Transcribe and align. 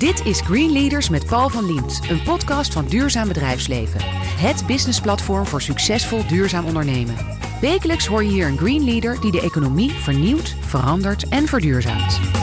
Dit 0.00 0.26
is 0.26 0.40
Green 0.40 0.72
Leaders 0.72 1.08
met 1.08 1.26
Paul 1.26 1.48
van 1.48 1.66
Liemt, 1.66 2.00
een 2.10 2.22
podcast 2.22 2.72
van 2.72 2.86
Duurzaam 2.86 3.28
Bedrijfsleven. 3.28 4.00
Het 4.38 4.66
businessplatform 4.66 5.46
voor 5.46 5.62
succesvol 5.62 6.26
duurzaam 6.26 6.66
ondernemen. 6.66 7.16
Wekelijks 7.60 8.06
hoor 8.06 8.24
je 8.24 8.30
hier 8.30 8.46
een 8.46 8.58
Green 8.58 8.84
Leader 8.84 9.20
die 9.20 9.32
de 9.32 9.40
economie 9.40 9.90
vernieuwt, 9.90 10.56
verandert 10.60 11.28
en 11.28 11.46
verduurzaamt. 11.46 12.39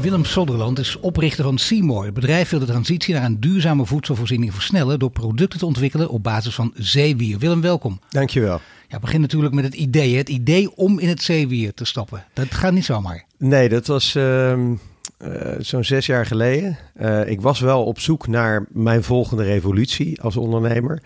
Willem 0.00 0.24
Sodderland 0.24 0.78
is 0.78 0.96
oprichter 1.00 1.44
van 1.44 1.58
Seymour. 1.58 2.04
Het 2.04 2.14
bedrijf 2.14 2.50
wil 2.50 2.58
de 2.58 2.66
transitie 2.66 3.14
naar 3.14 3.24
een 3.24 3.40
duurzame 3.40 3.86
voedselvoorziening 3.86 4.54
versnellen 4.54 4.98
door 4.98 5.10
producten 5.10 5.58
te 5.58 5.66
ontwikkelen 5.66 6.08
op 6.08 6.22
basis 6.22 6.54
van 6.54 6.72
zeewier. 6.74 7.38
Willem, 7.38 7.60
welkom. 7.60 8.00
Dankjewel. 8.08 8.60
Ja, 8.88 8.98
begin 8.98 9.20
natuurlijk 9.20 9.54
met 9.54 9.64
het 9.64 9.74
idee. 9.74 10.16
Het 10.16 10.28
idee 10.28 10.76
om 10.76 10.98
in 10.98 11.08
het 11.08 11.22
zeewier 11.22 11.74
te 11.74 11.84
stappen. 11.84 12.24
Dat 12.32 12.54
gaat 12.54 12.72
niet 12.72 12.84
zomaar. 12.84 13.24
Nee, 13.38 13.68
dat 13.68 13.86
was 13.86 14.14
ehm, 14.14 14.74
eh, 15.20 15.52
zo'n 15.58 15.84
zes 15.84 16.06
jaar 16.06 16.26
geleden. 16.26 16.78
Uh, 17.00 17.28
ik 17.28 17.40
was 17.40 17.60
wel 17.60 17.84
op 17.84 17.98
zoek 17.98 18.26
naar 18.26 18.66
mijn 18.68 19.02
volgende 19.02 19.42
revolutie 19.42 20.20
als 20.20 20.36
ondernemer. 20.36 21.02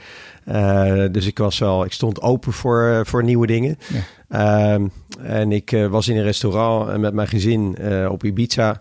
Uh, 0.48 1.04
dus 1.10 1.26
ik 1.26 1.38
was 1.38 1.58
wel, 1.58 1.84
ik 1.84 1.92
stond 1.92 2.20
open 2.20 2.52
voor, 2.52 3.02
voor 3.06 3.24
nieuwe 3.24 3.46
dingen. 3.46 3.78
Ja. 3.88 4.72
Ehm, 4.74 4.86
en 5.22 5.52
ik 5.52 5.86
was 5.90 6.08
in 6.08 6.16
een 6.16 6.22
restaurant 6.22 6.98
met 6.98 7.14
mijn 7.14 7.28
gezin 7.28 7.76
op 8.08 8.24
Ibiza. 8.24 8.80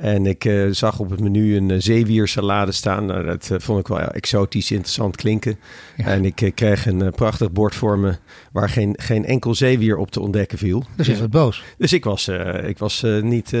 En 0.00 0.26
ik 0.26 0.44
uh, 0.44 0.68
zag 0.70 0.98
op 0.98 1.10
het 1.10 1.20
menu 1.20 1.56
een 1.56 1.68
uh, 1.68 1.76
zeewiersalade 1.78 2.72
staan. 2.72 3.06
Nou, 3.06 3.24
dat 3.24 3.48
uh, 3.52 3.58
vond 3.58 3.80
ik 3.80 3.88
wel 3.88 3.98
exotisch 3.98 4.70
interessant 4.70 5.16
klinken. 5.16 5.58
Ja. 5.96 6.04
En 6.04 6.24
ik 6.24 6.52
kreeg 6.54 6.86
een 6.86 7.12
prachtig 7.14 7.52
bord 7.52 7.74
voor 7.74 7.98
me 7.98 8.16
waar 8.52 8.68
geen, 8.68 8.94
geen 8.98 9.24
enkel 9.24 9.54
zeewier 9.54 9.96
op 9.96 10.10
te 10.10 10.20
ontdekken 10.20 10.58
viel. 10.58 10.84
Dus 10.96 11.06
je 11.06 11.18
was 11.18 11.28
boos. 11.28 11.62
Dus 11.78 11.92
ik 11.92 12.04
was, 12.04 12.28
ik 12.66 12.78
was 12.78 13.06
niet, 13.22 13.52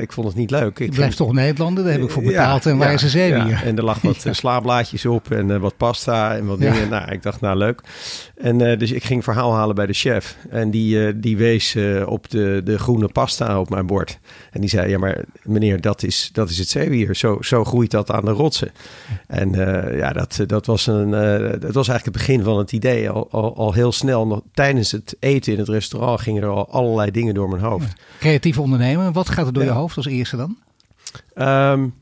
ik 0.00 0.12
vond 0.12 0.26
het 0.26 0.36
niet 0.36 0.50
leuk. 0.50 0.78
Ik 0.78 0.88
je 0.88 0.94
blijft 0.94 1.16
toch 1.16 1.32
Nederlander, 1.32 1.84
daar 1.84 1.92
heb 1.92 2.02
ik 2.02 2.10
voor 2.10 2.22
betaald. 2.22 2.66
En 2.66 2.76
waar 2.76 2.92
is 2.92 3.02
een 3.02 3.08
zeewier? 3.08 3.62
En 3.64 3.76
er 3.76 3.84
lag 3.84 4.00
wat 4.00 4.26
slaablaadjes 4.30 5.06
op 5.06 5.30
en 5.30 5.60
wat 5.60 5.76
pasta 5.76 6.36
en 6.36 6.46
wat 6.46 6.58
dingen. 6.58 6.88
Nou, 6.88 7.12
ik 7.12 7.22
dacht, 7.22 7.40
nou 7.40 7.56
leuk. 7.56 7.80
En 8.34 8.78
dus 8.78 8.92
ik 8.92 9.04
ging 9.04 9.24
verhaal 9.24 9.54
halen 9.54 9.74
bij 9.74 9.86
de 9.86 9.92
chef. 9.92 10.36
En 10.50 10.70
die, 10.70 11.18
die 11.18 11.36
wees 11.36 11.76
op 12.06 12.30
de, 12.30 12.60
de 12.64 12.78
groene 12.78 13.08
pasta 13.08 13.60
op 13.60 13.70
mijn 13.70 13.86
bord. 13.86 14.18
En 14.50 14.60
die 14.60 14.70
zei, 14.70 14.88
ja 14.88 14.98
maar 14.98 15.24
meneer 15.42 15.80
dat 15.80 16.02
is, 16.02 16.30
dat 16.32 16.50
is 16.50 16.58
het 16.58 16.68
zeewier. 16.68 17.14
Zo, 17.14 17.38
zo 17.40 17.64
groeit 17.64 17.90
dat 17.90 18.10
aan 18.10 18.24
de 18.24 18.30
rotsen. 18.30 18.72
En 19.26 19.50
ja, 19.96 20.12
dat, 20.12 20.40
dat, 20.46 20.66
was 20.66 20.86
een, 20.86 21.10
dat 21.60 21.74
was 21.74 21.88
eigenlijk 21.88 22.04
het 22.04 22.12
begin 22.26 22.42
van 22.42 22.58
het 22.58 22.72
idee. 22.72 23.10
Al, 23.10 23.28
al, 23.30 23.56
al, 23.56 23.72
heel 23.72 23.92
snel, 23.92 24.26
nog 24.26 24.40
tijdens 24.52 24.92
het 24.92 25.16
eten 25.18 25.52
in 25.52 25.58
het 25.58 25.68
restaurant, 25.68 26.20
gingen 26.20 26.42
er 26.42 26.48
al 26.48 26.68
allerlei 26.70 27.10
dingen 27.10 27.34
door 27.34 27.48
mijn 27.48 27.62
hoofd. 27.62 27.86
Ja. 27.86 28.02
Creatief 28.18 28.58
ondernemen, 28.58 29.12
wat 29.12 29.28
gaat 29.28 29.46
er 29.46 29.52
door 29.52 29.62
ja. 29.62 29.72
je 29.72 29.76
hoofd 29.76 29.96
als 29.96 30.06
eerste 30.06 30.36
dan? 30.36 30.56
Um, 31.34 31.94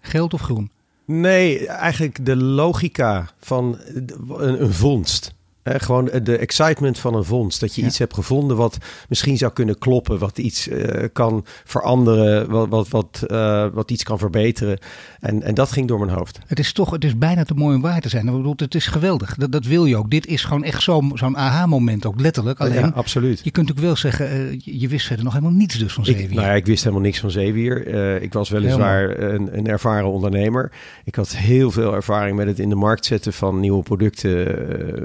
Geld 0.00 0.34
of 0.34 0.40
groen? 0.40 0.70
Nee, 1.04 1.66
eigenlijk 1.66 2.24
de 2.24 2.36
logica 2.36 3.30
van 3.40 3.78
een, 3.84 4.62
een 4.62 4.72
vondst. 4.72 5.34
Eh, 5.62 5.74
gewoon 5.78 6.10
de 6.22 6.36
excitement 6.36 6.98
van 6.98 7.14
een 7.14 7.24
vondst. 7.24 7.60
Dat 7.60 7.74
je 7.74 7.80
ja. 7.80 7.86
iets 7.86 7.98
hebt 7.98 8.14
gevonden 8.14 8.56
wat 8.56 8.78
misschien 9.08 9.36
zou 9.36 9.52
kunnen 9.52 9.78
kloppen. 9.78 10.18
Wat 10.18 10.38
iets 10.38 10.68
uh, 10.68 11.04
kan 11.12 11.44
veranderen. 11.64 12.50
Wat, 12.50 12.68
wat, 12.68 12.88
wat, 12.88 13.24
uh, 13.26 13.66
wat 13.72 13.90
iets 13.90 14.02
kan 14.02 14.18
verbeteren. 14.18 14.78
En, 15.20 15.42
en 15.42 15.54
dat 15.54 15.72
ging 15.72 15.88
door 15.88 15.98
mijn 15.98 16.16
hoofd. 16.16 16.38
Het 16.46 16.58
is 16.58 16.72
toch, 16.72 16.90
het 16.90 17.04
is 17.04 17.18
bijna 17.18 17.44
te 17.44 17.54
mooi 17.54 17.76
om 17.76 17.82
waar 17.82 18.00
te 18.00 18.08
zijn. 18.08 18.26
Ik 18.26 18.32
bedoel, 18.32 18.54
het 18.56 18.74
is 18.74 18.86
geweldig. 18.86 19.34
Dat, 19.34 19.52
dat 19.52 19.64
wil 19.64 19.84
je 19.84 19.96
ook. 19.96 20.10
Dit 20.10 20.26
is 20.26 20.44
gewoon 20.44 20.64
echt 20.64 20.82
zo'n 20.82 21.12
zo'n 21.14 21.36
aha-moment 21.36 22.06
ook 22.06 22.20
letterlijk. 22.20 22.60
Alleen, 22.60 22.74
ja, 22.74 22.92
absoluut. 22.94 23.40
Je 23.42 23.50
kunt 23.50 23.68
natuurlijk 23.68 23.86
wel 23.86 24.10
zeggen, 24.10 24.60
je 24.64 24.88
wist 24.88 25.06
verder 25.06 25.24
nog 25.24 25.34
helemaal 25.34 25.56
niets 25.56 25.78
dus 25.78 25.92
van 25.92 26.04
zeewier. 26.04 26.24
Ik, 26.24 26.34
nou 26.34 26.46
ja, 26.46 26.52
ik 26.52 26.66
wist 26.66 26.82
helemaal 26.82 27.04
niks 27.04 27.20
van 27.20 27.30
zeewier. 27.30 27.86
ik 28.22 28.32
was 28.32 28.48
weliswaar 28.48 29.18
een, 29.18 29.56
een 29.58 29.66
ervaren 29.66 30.10
ondernemer. 30.10 30.72
Ik 31.04 31.14
had 31.14 31.36
heel 31.36 31.70
veel 31.70 31.94
ervaring 31.94 32.36
met 32.36 32.46
het 32.46 32.58
in 32.58 32.68
de 32.68 32.74
markt 32.74 33.04
zetten 33.04 33.32
van 33.32 33.60
nieuwe 33.60 33.82
producten 33.82 34.28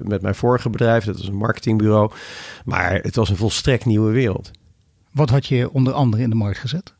met 0.03 0.21
mijn 0.21 0.35
vorige 0.45 0.69
bedrijf. 0.69 1.05
Dat 1.05 1.17
was 1.17 1.27
een 1.27 1.35
marketingbureau. 1.35 2.11
Maar 2.65 2.93
het 2.93 3.15
was 3.15 3.29
een 3.29 3.35
volstrekt 3.35 3.85
nieuwe 3.85 4.11
wereld. 4.11 4.51
Wat 5.11 5.29
had 5.29 5.45
je 5.45 5.71
onder 5.71 5.93
andere 5.93 6.23
in 6.23 6.29
de 6.29 6.35
markt 6.35 6.59
gezet? 6.59 6.93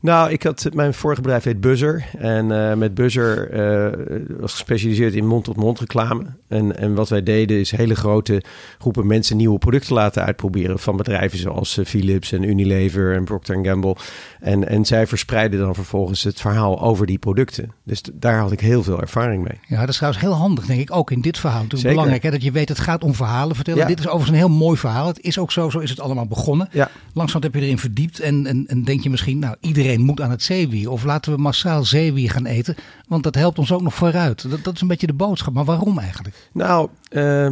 Nou, 0.00 0.30
ik 0.30 0.42
had 0.42 0.68
mijn 0.72 0.94
vorige 0.94 1.20
bedrijf 1.20 1.44
heet 1.44 1.60
Buzzer. 1.60 2.04
En 2.18 2.50
uh, 2.50 2.74
met 2.74 2.94
Buzzer 2.94 3.54
uh, 3.54 4.16
was 4.40 4.52
gespecialiseerd 4.52 5.14
in 5.14 5.26
mond-tot-mond 5.26 5.80
reclame. 5.80 6.26
En, 6.48 6.78
en 6.78 6.94
wat 6.94 7.08
wij 7.08 7.22
deden 7.22 7.58
is 7.58 7.70
hele 7.70 7.94
grote 7.94 8.42
groepen 8.78 9.06
mensen 9.06 9.36
nieuwe 9.36 9.58
producten 9.58 9.94
laten 9.94 10.24
uitproberen. 10.24 10.78
Van 10.78 10.96
bedrijven 10.96 11.38
zoals 11.38 11.78
uh, 11.78 11.84
Philips 11.84 12.32
en 12.32 12.42
Unilever 12.42 13.14
en 13.14 13.24
Procter 13.24 13.58
Gamble. 13.62 13.96
En, 14.40 14.68
en 14.68 14.84
zij 14.84 15.06
verspreiden 15.06 15.60
dan 15.60 15.74
vervolgens 15.74 16.22
het 16.22 16.40
verhaal 16.40 16.82
over 16.82 17.06
die 17.06 17.18
producten. 17.18 17.72
Dus 17.84 18.02
daar 18.12 18.38
had 18.38 18.52
ik 18.52 18.60
heel 18.60 18.82
veel 18.82 19.00
ervaring 19.00 19.42
mee. 19.42 19.58
Ja, 19.68 19.80
dat 19.80 19.88
is 19.88 19.96
trouwens 19.96 20.22
heel 20.22 20.32
handig, 20.32 20.66
denk 20.66 20.80
ik, 20.80 20.96
ook 20.96 21.10
in 21.10 21.20
dit 21.20 21.38
verhaal. 21.38 21.62
Het 21.62 21.72
is 21.72 21.82
belangrijk 21.82 22.22
hè, 22.22 22.30
dat 22.30 22.42
je 22.42 22.50
weet, 22.50 22.68
het 22.68 22.78
gaat 22.78 23.04
om 23.04 23.14
verhalen 23.14 23.54
vertellen. 23.54 23.80
Ja. 23.80 23.86
Dit 23.86 23.98
is 23.98 24.06
overigens 24.06 24.30
een 24.30 24.48
heel 24.48 24.56
mooi 24.56 24.78
verhaal. 24.78 25.06
Het 25.06 25.20
is 25.20 25.38
ook 25.38 25.52
zo, 25.52 25.70
zo 25.70 25.78
is 25.78 25.90
het 25.90 26.00
allemaal 26.00 26.26
begonnen. 26.26 26.68
Ja. 26.70 26.90
Langzaam 27.12 27.42
heb 27.42 27.54
je 27.54 27.60
erin 27.60 27.78
verdiept 27.78 28.20
en, 28.20 28.46
en, 28.46 28.64
en 28.66 28.84
denk 28.84 29.00
je 29.00 29.10
misschien, 29.10 29.38
nou, 29.38 29.53
iedereen 29.60 30.00
moet 30.00 30.20
aan 30.20 30.30
het 30.30 30.42
zeewier. 30.42 30.90
Of 30.90 31.04
laten 31.04 31.32
we 31.32 31.40
massaal 31.40 31.84
zeewier 31.84 32.30
gaan 32.30 32.46
eten, 32.46 32.76
want 33.08 33.22
dat 33.22 33.34
helpt 33.34 33.58
ons 33.58 33.72
ook 33.72 33.82
nog 33.82 33.94
vooruit. 33.94 34.50
Dat, 34.50 34.64
dat 34.64 34.74
is 34.74 34.80
een 34.80 34.88
beetje 34.88 35.06
de 35.06 35.12
boodschap. 35.12 35.54
Maar 35.54 35.64
waarom 35.64 35.98
eigenlijk? 35.98 36.48
Nou, 36.52 36.88
uh, 37.10 37.50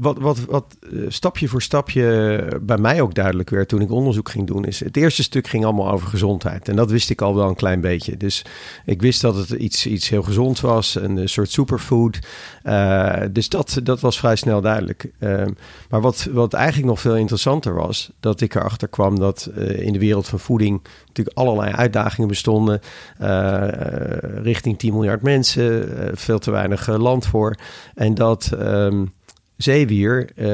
wat, 0.00 0.18
wat, 0.18 0.44
wat 0.44 0.76
stapje 1.08 1.48
voor 1.48 1.62
stapje 1.62 2.60
bij 2.62 2.78
mij 2.78 3.00
ook 3.00 3.14
duidelijk 3.14 3.50
werd 3.50 3.68
toen 3.68 3.80
ik 3.80 3.90
onderzoek 3.90 4.28
ging 4.28 4.46
doen, 4.46 4.64
is 4.64 4.80
het 4.80 4.96
eerste 4.96 5.22
stuk 5.22 5.48
ging 5.48 5.64
allemaal 5.64 5.90
over 5.90 6.08
gezondheid. 6.08 6.68
En 6.68 6.76
dat 6.76 6.90
wist 6.90 7.10
ik 7.10 7.20
al 7.20 7.34
wel 7.34 7.48
een 7.48 7.54
klein 7.54 7.80
beetje. 7.80 8.16
Dus 8.16 8.44
ik 8.84 9.02
wist 9.02 9.20
dat 9.20 9.36
het 9.36 9.50
iets, 9.50 9.86
iets 9.86 10.08
heel 10.08 10.22
gezond 10.22 10.60
was, 10.60 10.94
een 10.94 11.28
soort 11.28 11.50
superfood. 11.50 12.18
Uh, 12.64 13.20
dus 13.30 13.48
dat, 13.48 13.80
dat 13.82 14.00
was 14.00 14.18
vrij 14.18 14.36
snel 14.36 14.60
duidelijk. 14.60 15.10
Uh, 15.18 15.44
maar 15.90 16.00
wat, 16.00 16.28
wat 16.32 16.52
eigenlijk 16.52 16.88
nog 16.88 17.00
veel 17.00 17.16
interessanter 17.16 17.74
was, 17.74 18.12
dat 18.20 18.40
ik 18.40 18.54
erachter 18.54 18.88
kwam 18.88 19.18
dat 19.18 19.50
in 19.56 19.92
de 19.92 19.98
wereld 19.98 20.28
van 20.28 20.38
voeding 20.38 20.82
natuurlijk 21.06 21.38
allerlei 21.38 21.72
uitdagingen 21.72 22.28
bestonden. 22.28 22.80
richting 24.42 24.78
10 24.78 24.92
miljard 24.92 25.22
mensen, 25.22 25.88
veel 26.14 26.38
te 26.38 26.50
weinig 26.50 26.86
land 26.86 27.26
voor. 27.26 27.56
En 27.94 28.14
dat. 28.14 28.50
Um, 28.58 29.12
zeewier 29.62 30.30
uh, 30.36 30.48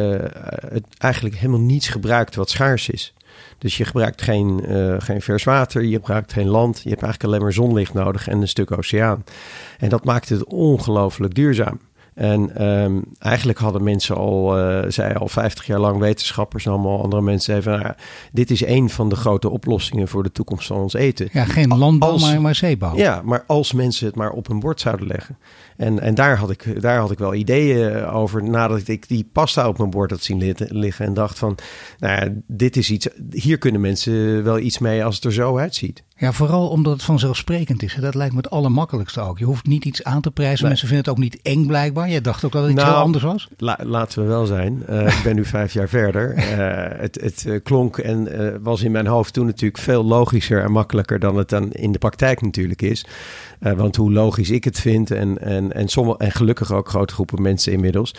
het 0.73 0.85
eigenlijk 0.99 1.37
helemaal 1.37 1.61
niets 1.61 1.89
gebruikt 1.89 2.35
wat 2.35 2.51
schaars 2.51 2.89
is. 2.89 3.15
Dus 3.59 3.77
je 3.77 3.85
gebruikt 3.85 4.23
geen, 4.23 4.65
uh, 4.69 4.95
geen 4.99 5.23
vers 5.23 5.45
water, 5.45 5.85
je 5.85 5.95
gebruikt 5.95 6.33
geen 6.33 6.49
land. 6.49 6.81
Je 6.83 6.89
hebt 6.89 7.03
eigenlijk 7.03 7.25
alleen 7.25 7.43
maar 7.43 7.53
zonlicht 7.53 7.95
nodig 7.95 8.29
en 8.29 8.41
een 8.41 8.49
stuk 8.49 8.77
oceaan. 8.79 9.25
En 9.79 9.89
dat 9.89 10.05
maakt 10.05 10.29
het 10.29 10.45
ongelooflijk 10.45 11.35
duurzaam. 11.35 11.81
En 12.19 12.69
um, 12.69 13.05
eigenlijk 13.19 13.59
hadden 13.59 13.83
mensen 13.83 14.17
al, 14.17 14.59
uh, 14.59 14.85
zij 14.89 15.17
al 15.17 15.29
50 15.29 15.67
jaar 15.67 15.79
lang, 15.79 15.99
wetenschappers 15.99 16.67
en 16.67 16.73
allemaal 16.73 17.03
andere 17.03 17.23
mensen, 17.23 17.57
even, 17.57 17.81
nou, 17.81 17.95
dit 18.33 18.51
is 18.51 18.65
een 18.65 18.91
van 18.91 19.09
de 19.09 19.17
grote 19.17 19.49
oplossingen 19.49 20.09
voor 20.09 20.23
de 20.23 20.33
toekomst 20.33 20.67
van 20.67 20.77
ons 20.77 20.95
eten. 20.95 21.29
Ja, 21.33 21.45
geen 21.45 21.77
landbouw, 21.77 22.11
als, 22.11 22.23
maar, 22.23 22.41
maar 22.41 22.55
zeebouw. 22.55 22.97
Ja, 22.97 23.23
maar 23.25 23.45
als 23.47 23.73
mensen 23.73 24.07
het 24.07 24.15
maar 24.15 24.31
op 24.31 24.49
een 24.49 24.61
bord 24.61 24.81
zouden 24.81 25.07
leggen. 25.07 25.39
En, 25.77 26.01
en 26.01 26.15
daar, 26.15 26.37
had 26.37 26.51
ik, 26.51 26.83
daar 26.83 26.99
had 26.99 27.11
ik 27.11 27.19
wel 27.19 27.35
ideeën 27.35 28.05
over 28.05 28.45
nadat 28.45 28.89
ik 28.89 29.09
die 29.09 29.29
pasta 29.33 29.69
op 29.69 29.79
mijn 29.79 29.91
bord 29.91 30.11
had 30.11 30.23
zien 30.23 30.55
liggen. 30.57 31.07
En 31.07 31.15
dacht 31.15 31.39
van, 31.39 31.59
nou 31.99 32.25
ja, 32.25 32.33
dit 32.47 32.77
is 32.77 32.91
iets, 32.91 33.09
hier 33.31 33.59
kunnen 33.59 33.81
mensen 33.81 34.45
wel 34.45 34.59
iets 34.59 34.79
mee 34.79 35.05
als 35.05 35.15
het 35.15 35.25
er 35.25 35.33
zo 35.33 35.59
uitziet. 35.59 36.03
Ja, 36.21 36.33
vooral 36.33 36.69
omdat 36.69 36.93
het 36.93 37.03
vanzelfsprekend 37.03 37.83
is. 37.83 37.97
Dat 38.01 38.15
lijkt 38.15 38.35
me 38.35 38.41
het 38.41 38.51
allermakkelijkste 38.51 39.21
ook. 39.21 39.39
Je 39.39 39.45
hoeft 39.45 39.67
niet 39.67 39.85
iets 39.85 40.05
aan 40.05 40.21
te 40.21 40.31
prijzen. 40.31 40.59
Nee. 40.59 40.69
Mensen 40.69 40.89
vinden 40.89 41.07
het 41.07 41.15
ook 41.15 41.23
niet 41.23 41.39
eng 41.43 41.67
blijkbaar. 41.67 42.11
Jij 42.11 42.21
dacht 42.21 42.45
ook 42.45 42.53
dat 42.53 42.63
het 42.63 42.71
iets 42.71 42.81
nou, 42.81 42.95
heel 42.95 43.03
anders 43.03 43.25
was? 43.25 43.49
La, 43.57 43.79
laten 43.83 44.23
we 44.23 44.29
wel 44.29 44.47
zijn. 44.47 44.83
Uh, 44.89 45.07
ik 45.07 45.21
ben 45.25 45.35
nu 45.35 45.45
vijf 45.45 45.73
jaar 45.73 45.89
verder. 45.89 46.37
Uh, 46.37 47.01
het 47.03 47.21
het 47.21 47.45
uh, 47.47 47.61
klonk 47.63 47.99
en 47.99 48.63
was 48.63 48.83
in 48.83 48.93
mijn 48.93 49.07
hoofd 49.07 49.33
toen 49.33 49.47
natuurlijk 49.47 49.83
veel 49.83 50.05
logischer 50.05 50.63
en 50.63 50.73
makkelijker 50.73 51.19
dan 51.19 51.37
het 51.37 51.49
dan 51.49 51.73
in 51.73 51.93
de 51.93 51.99
praktijk 51.99 52.43
natuurlijk 52.43 52.83
is. 52.83 53.07
want 53.59 53.97
hoe 53.97 54.13
logisch 54.13 54.51
ik 54.51 54.65
het 54.65 54.81
vind 54.81 55.11
en, 55.11 55.39
en, 55.39 55.73
en, 55.73 55.89
sommige, 55.89 56.19
en 56.19 56.33
gelukkig 56.33 56.73
ook 56.73 56.89
grote 56.89 57.15
groepen 57.15 57.43
mensen 57.43 57.73
inmiddels. 57.73 58.15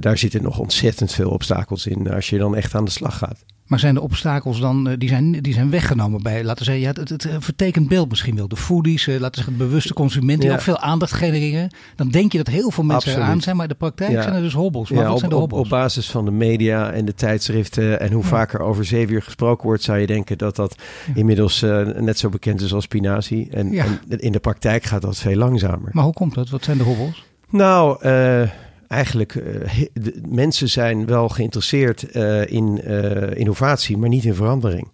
daar 0.00 0.18
zitten 0.18 0.42
nog 0.42 0.58
ontzettend 0.58 1.12
veel 1.12 1.30
obstakels 1.30 1.86
in 1.86 2.10
als 2.10 2.30
je 2.30 2.38
dan 2.38 2.56
echt 2.56 2.74
aan 2.74 2.84
de 2.84 2.90
slag 2.90 3.18
gaat. 3.18 3.44
Maar 3.64 3.78
zijn 3.78 3.94
de 3.94 4.00
obstakels 4.00 4.60
dan, 4.60 4.94
die 4.98 5.08
zijn, 5.08 5.32
die 5.32 5.52
zijn 5.52 5.70
weggenomen 5.70 6.22
bij, 6.22 6.44
laten 6.44 6.58
we 6.58 6.64
zeggen, 6.64 6.82
ja, 6.82 6.88
het, 7.00 7.08
het, 7.08 7.22
het 7.22 7.44
vertekent 7.44 7.88
beeld 7.88 8.08
misschien 8.08 8.36
wel. 8.36 8.48
De 8.48 8.56
foodies, 8.56 9.06
laten 9.06 9.20
we 9.30 9.36
zeggen, 9.36 9.56
bewuste 9.56 9.94
consumenten 9.94 10.40
die 10.40 10.50
ja. 10.50 10.54
ook 10.54 10.62
veel 10.62 10.78
aandacht 10.78 11.12
genereren. 11.12 11.70
Dan 11.96 12.08
denk 12.08 12.32
je 12.32 12.38
dat 12.38 12.46
heel 12.46 12.70
veel 12.70 12.84
mensen 12.84 13.10
Absoluut. 13.10 13.28
eraan 13.28 13.40
zijn, 13.40 13.56
maar 13.56 13.64
in 13.64 13.70
de 13.70 13.78
praktijk 13.78 14.10
ja. 14.10 14.22
zijn 14.22 14.34
er 14.34 14.42
dus 14.42 14.52
hobbels. 14.52 14.90
Maar 14.90 14.98
ja, 14.98 15.04
wat 15.04 15.12
op, 15.12 15.18
zijn 15.18 15.30
de 15.30 15.36
hobbels? 15.36 15.60
Op, 15.60 15.66
op 15.66 15.70
basis 15.70 16.10
van 16.10 16.24
de 16.24 16.30
media 16.30 16.92
en 16.92 17.04
de 17.04 17.14
tijdschriften 17.14 18.00
en 18.00 18.12
hoe 18.12 18.24
vaker 18.24 18.60
over 18.60 18.84
zeewier 18.84 19.22
gesproken 19.22 19.66
wordt, 19.66 19.82
zou 19.82 19.98
je 19.98 20.06
denken 20.06 20.38
dat 20.38 20.56
dat 20.56 20.76
inmiddels 21.14 21.62
uh, 21.62 21.86
net 21.86 22.18
zo 22.18 22.28
bekend 22.28 22.60
is 22.60 22.74
als 22.74 22.84
spinazie. 22.84 23.48
En, 23.50 23.72
en, 23.78 24.00
in 24.08 24.32
de 24.32 24.40
praktijk 24.40 24.84
gaat 24.84 25.02
dat 25.02 25.16
veel 25.16 25.36
langzamer. 25.36 25.90
Maar 25.92 26.04
hoe 26.04 26.12
komt 26.12 26.34
dat? 26.34 26.48
Wat 26.48 26.64
zijn 26.64 26.78
de 26.78 26.84
hobbels? 26.84 27.24
Nou, 27.50 28.06
uh, 28.06 28.42
eigenlijk, 28.88 29.34
uh, 29.34 29.68
mensen 30.28 30.68
zijn 30.68 31.06
wel 31.06 31.28
geïnteresseerd 31.28 32.16
uh, 32.16 32.46
in 32.46 32.80
uh, 32.84 33.34
innovatie, 33.34 33.96
maar 33.96 34.08
niet 34.08 34.24
in 34.24 34.34
verandering. 34.34 34.88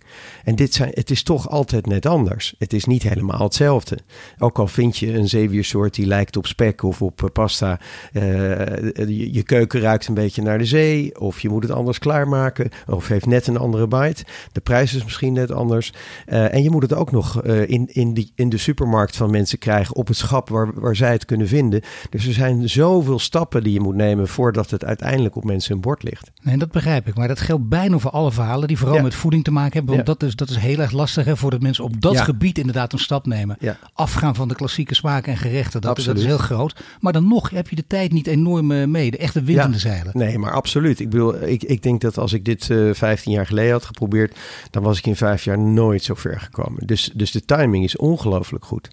En 0.44 0.56
dit 0.56 0.74
zijn, 0.74 0.90
het 0.94 1.10
is 1.10 1.22
toch 1.22 1.48
altijd 1.48 1.86
net 1.86 2.06
anders. 2.06 2.54
Het 2.58 2.72
is 2.72 2.84
niet 2.84 3.02
helemaal 3.02 3.42
hetzelfde. 3.42 3.98
Ook 4.38 4.58
al 4.58 4.66
vind 4.66 4.96
je 4.96 5.14
een 5.14 5.28
zeewiersoort 5.28 5.94
die 5.94 6.06
lijkt 6.06 6.36
op 6.36 6.46
spek 6.46 6.82
of 6.82 7.02
op 7.02 7.30
pasta. 7.32 7.80
Je, 8.12 9.28
je, 9.32 9.42
keuken 9.42 9.80
ruikt 9.80 10.06
een 10.06 10.14
beetje 10.14 10.42
naar 10.42 10.58
de 10.58 10.64
zee. 10.64 11.20
Of 11.20 11.40
je 11.40 11.48
moet 11.48 11.62
het 11.62 11.72
anders 11.72 11.98
klaarmaken. 11.98 12.68
Of 12.86 13.08
heeft 13.08 13.26
net 13.26 13.46
een 13.46 13.56
andere 13.56 13.88
bite. 13.88 14.24
De 14.52 14.60
prijs 14.60 14.94
is 14.94 15.04
misschien 15.04 15.32
net 15.32 15.50
anders. 15.50 15.92
en 16.26 16.62
je 16.62 16.70
moet 16.70 16.82
het 16.82 16.94
ook 16.94 17.10
nog 17.10 17.42
in, 17.44 17.88
in, 17.92 18.14
die, 18.14 18.32
in 18.34 18.48
de 18.48 18.58
supermarkt 18.58 19.16
van 19.16 19.30
mensen 19.30 19.58
krijgen. 19.58 19.96
Op 19.96 20.06
het 20.06 20.16
schap 20.16 20.48
waar, 20.48 20.80
waar 20.80 20.96
zij 20.96 21.12
het 21.12 21.24
kunnen 21.24 21.48
vinden. 21.48 21.80
Dus 22.10 22.26
er 22.26 22.32
zijn 22.32 22.68
zoveel 22.68 23.18
stappen 23.18 23.62
die 23.62 23.72
je 23.72 23.80
moet 23.80 23.94
nemen 23.94 24.28
voordat 24.28 24.70
het 24.70 24.84
uiteindelijk 24.84 25.36
op 25.36 25.44
mensen 25.44 25.72
hun 25.72 25.80
bord 25.80 26.02
ligt. 26.02 26.30
Nee, 26.42 26.56
dat 26.56 26.70
begrijp 26.70 27.06
ik. 27.06 27.14
Maar 27.14 27.28
dat 27.28 27.40
geldt 27.40 27.68
bijna 27.68 27.98
voor 27.98 28.10
alle 28.10 28.32
verhalen 28.32 28.68
die 28.68 28.78
vooral 28.78 29.02
met 29.02 29.14
voeding 29.14 29.44
te 29.44 29.50
maken 29.50 29.72
hebben. 29.72 29.94
Want 29.94 30.06
dat, 30.06 30.22
is, 30.22 30.29
dat 30.36 30.50
is 30.50 30.56
heel 30.56 30.78
erg 30.78 30.92
lastig 30.92 31.24
hè, 31.24 31.36
voordat 31.36 31.60
mensen 31.60 31.84
op 31.84 32.00
dat 32.00 32.20
gebied 32.20 32.58
inderdaad 32.58 32.92
een 32.92 32.98
stap 32.98 33.26
nemen. 33.26 33.58
Afgaan 33.92 34.34
van 34.34 34.48
de 34.48 34.54
klassieke 34.54 34.94
smaken 34.94 35.32
en 35.32 35.38
gerechten. 35.38 35.80
Dat, 35.80 35.96
dat, 35.96 36.16
is 36.16 36.24
heel 36.24 36.38
groot. 36.38 36.82
Maar 37.00 37.12
dan 37.12 37.28
nog 37.28 37.50
heb 37.50 37.68
je 37.68 37.76
de 37.76 37.86
tijd 37.86 38.12
niet 38.12 38.26
enorm 38.26 38.72
eh, 38.72 38.86
mee. 38.86 39.10
De 39.10 39.16
echte 39.16 39.42
wind 39.42 39.64
in 39.64 39.70
de 39.70 39.78
zeilen. 39.78 40.12
Nee, 40.14 40.38
maar 40.38 40.52
absoluut. 40.52 41.00
Ik, 41.00 41.10
bedoel, 41.10 41.42
ik, 41.42 41.62
ik 41.62 41.82
denk 41.82 42.00
dat 42.00 42.18
als 42.18 42.32
ik 42.32 42.44
dit 42.44 42.68
uh, 42.68 42.88
eh, 42.88 42.94
15 42.94 43.32
jaar 43.32 43.46
geleden 43.46 43.72
had 43.72 43.84
geprobeerd, 43.84 44.38
dan 44.70 44.82
was 44.82 44.98
ik 44.98 45.06
in 45.06 45.16
vijf 45.16 45.44
jaar 45.44 45.58
nooit 45.58 46.02
zo 46.02 46.14
ver 46.14 46.40
gekomen. 46.40 46.86
Dus, 46.86 47.10
dus 47.14 47.30
de 47.30 47.44
timing 47.44 47.84
is 47.84 47.96
ongelooflijk 47.96 48.64
goed. 48.64 48.90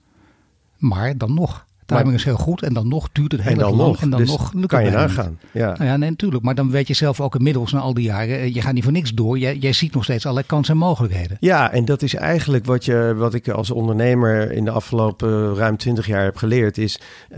Maar 0.78 1.18
dan 1.18 1.34
nog. 1.34 1.66
Timing 1.88 2.14
is 2.14 2.24
heel 2.24 2.38
goed 2.38 2.62
en 2.62 2.74
dan 2.74 2.88
nog 2.88 3.10
duurt 3.12 3.32
het 3.32 3.42
heel 3.42 3.56
lang. 3.56 3.76
Nog, 3.76 4.02
en 4.02 4.10
dan 4.10 4.20
dus 4.20 4.30
nog 4.30 4.66
kan 4.66 4.84
je 4.84 4.92
nagaan. 4.92 5.40
Ja. 5.52 5.68
Nou 5.68 5.84
ja, 5.84 5.98
nee, 5.98 6.10
natuurlijk. 6.10 6.44
Maar 6.44 6.56
dan 6.56 6.70
weet 6.70 6.88
je 6.88 6.94
zelf 6.94 7.22
ook 7.22 7.36
inmiddels 7.36 7.72
na 7.72 7.80
al 7.80 7.94
die 7.94 8.04
jaren, 8.04 8.40
eh, 8.40 8.54
je 8.54 8.62
gaat 8.62 8.74
niet 8.74 8.84
voor 8.84 8.92
niks 8.92 9.14
door. 9.14 9.38
Jij, 9.38 9.58
jij 9.58 9.74
ziet 9.74 9.94
nog 9.94 10.04
steeds 10.04 10.24
allerlei 10.24 10.48
kansen 10.48 10.74
en 10.74 10.80
mogelijkheden. 10.80 11.38
Ja, 11.40 11.72
en 11.72 11.86
dat 11.86 12.02
is 12.02 12.16
eigenlijk 12.16 12.66
wat, 12.66 12.86
je, 12.86 13.14
wat 13.18 13.34
ik 13.34 13.50
als 13.50 13.72
ondernemer 13.72 14.52
in 14.52 14.66
de 14.66 14.72
afgelopen 14.72 15.56
ruim 15.56 15.78
20 15.78 16.08
jaar 16.08 16.24
heb 16.24 16.38
geleerd. 16.38 16.78
Is 16.78 17.00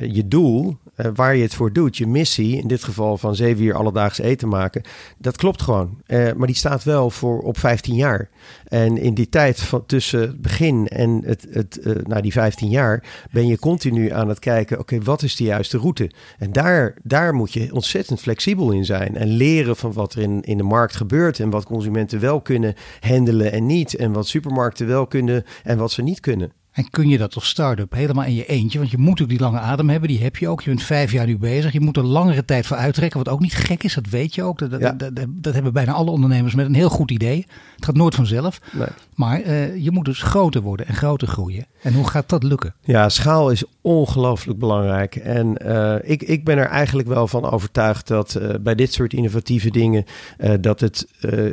je 0.00 0.28
doel, 0.28 0.76
uh, 0.96 1.06
waar 1.14 1.36
je 1.36 1.42
het 1.42 1.54
voor 1.54 1.72
doet, 1.72 1.96
je 1.96 2.06
missie, 2.06 2.58
in 2.58 2.68
dit 2.68 2.84
geval 2.84 3.18
van 3.18 3.34
zeven 3.34 3.64
uur 3.64 3.74
alledaags 3.74 4.18
eten 4.18 4.48
maken. 4.48 4.82
Dat 5.18 5.36
klopt 5.36 5.62
gewoon. 5.62 6.00
Uh, 6.06 6.32
maar 6.32 6.46
die 6.46 6.56
staat 6.56 6.84
wel 6.84 7.10
voor 7.10 7.40
op 7.40 7.58
15 7.58 7.94
jaar. 7.94 8.28
En 8.64 8.98
in 8.98 9.14
die 9.14 9.28
tijd 9.28 9.60
van 9.60 9.86
tussen 9.86 10.20
het 10.20 10.40
begin 10.40 10.88
en 10.88 11.22
het, 11.24 11.46
het, 11.50 11.80
uh, 12.08 12.16
die 12.20 12.32
15 12.32 12.68
jaar 12.68 13.04
ben 13.30 13.46
je 13.46 13.58
continu 13.58 14.10
aan 14.10 14.28
het 14.28 14.38
kijken, 14.38 14.78
oké, 14.78 15.00
wat 15.00 15.22
is 15.22 15.36
de 15.36 15.44
juiste 15.44 15.78
route? 15.78 16.10
En 16.38 16.52
daar, 16.52 16.94
daar 17.02 17.34
moet 17.34 17.52
je 17.52 17.74
ontzettend 17.74 18.20
flexibel 18.20 18.70
in 18.70 18.84
zijn 18.84 19.16
en 19.16 19.28
leren 19.28 19.76
van 19.76 19.92
wat 19.92 20.14
er 20.14 20.22
in, 20.22 20.42
in 20.42 20.56
de 20.56 20.62
markt 20.62 20.96
gebeurt 20.96 21.40
en 21.40 21.50
wat 21.50 21.64
consumenten 21.64 22.20
wel 22.20 22.40
kunnen 22.40 22.74
handelen 23.00 23.52
en 23.52 23.66
niet. 23.66 23.94
En 23.94 24.12
wat 24.12 24.26
supermarkten 24.26 24.86
wel 24.86 25.06
kunnen 25.06 25.44
en 25.62 25.78
wat 25.78 25.90
ze 25.90 26.02
niet 26.02 26.20
kunnen. 26.20 26.52
En 26.72 26.90
kun 26.90 27.08
je 27.08 27.18
dat 27.18 27.34
als 27.34 27.48
start-up 27.48 27.92
helemaal 27.92 28.24
in 28.24 28.34
je 28.34 28.46
eentje? 28.46 28.78
Want 28.78 28.90
je 28.90 28.98
moet 28.98 29.22
ook 29.22 29.28
die 29.28 29.40
lange 29.40 29.58
adem 29.58 29.90
hebben, 29.90 30.08
die 30.08 30.22
heb 30.22 30.36
je 30.36 30.48
ook. 30.48 30.62
Je 30.62 30.70
bent 30.70 30.82
vijf 30.82 31.12
jaar 31.12 31.26
nu 31.26 31.38
bezig. 31.38 31.72
Je 31.72 31.80
moet 31.80 31.96
er 31.96 32.04
langere 32.04 32.44
tijd 32.44 32.66
voor 32.66 32.76
uittrekken, 32.76 33.18
wat 33.18 33.28
ook 33.28 33.40
niet 33.40 33.54
gek 33.54 33.82
is, 33.82 33.94
dat 33.94 34.08
weet 34.08 34.34
je 34.34 34.42
ook. 34.42 34.58
Dat, 34.58 34.70
dat, 34.70 34.98
dat, 34.98 35.26
dat 35.28 35.54
hebben 35.54 35.72
bijna 35.72 35.92
alle 35.92 36.10
ondernemers 36.10 36.54
met 36.54 36.66
een 36.66 36.74
heel 36.74 36.88
goed 36.88 37.10
idee. 37.10 37.46
Het 37.76 37.84
gaat 37.84 37.96
nooit 37.96 38.14
vanzelf. 38.14 38.60
Nee. 38.72 38.86
Maar 39.14 39.40
uh, 39.40 39.76
je 39.76 39.90
moet 39.90 40.04
dus 40.04 40.22
groter 40.22 40.60
worden 40.60 40.86
en 40.86 40.94
groter 40.94 41.28
groeien. 41.28 41.66
En 41.82 41.94
hoe 41.94 42.08
gaat 42.08 42.28
dat 42.28 42.42
lukken? 42.42 42.74
Ja, 42.80 43.08
schaal 43.08 43.50
is 43.50 43.64
ongelooflijk 43.80 44.58
belangrijk. 44.58 45.16
En 45.16 45.56
uh, 45.66 45.94
ik, 46.02 46.22
ik 46.22 46.44
ben 46.44 46.58
er 46.58 46.66
eigenlijk 46.66 47.08
wel 47.08 47.26
van 47.26 47.50
overtuigd 47.50 48.08
dat 48.08 48.38
uh, 48.40 48.54
bij 48.60 48.74
dit 48.74 48.92
soort 48.92 49.12
innovatieve 49.12 49.70
dingen, 49.70 50.04
dat 50.60 50.80
het 50.80 51.06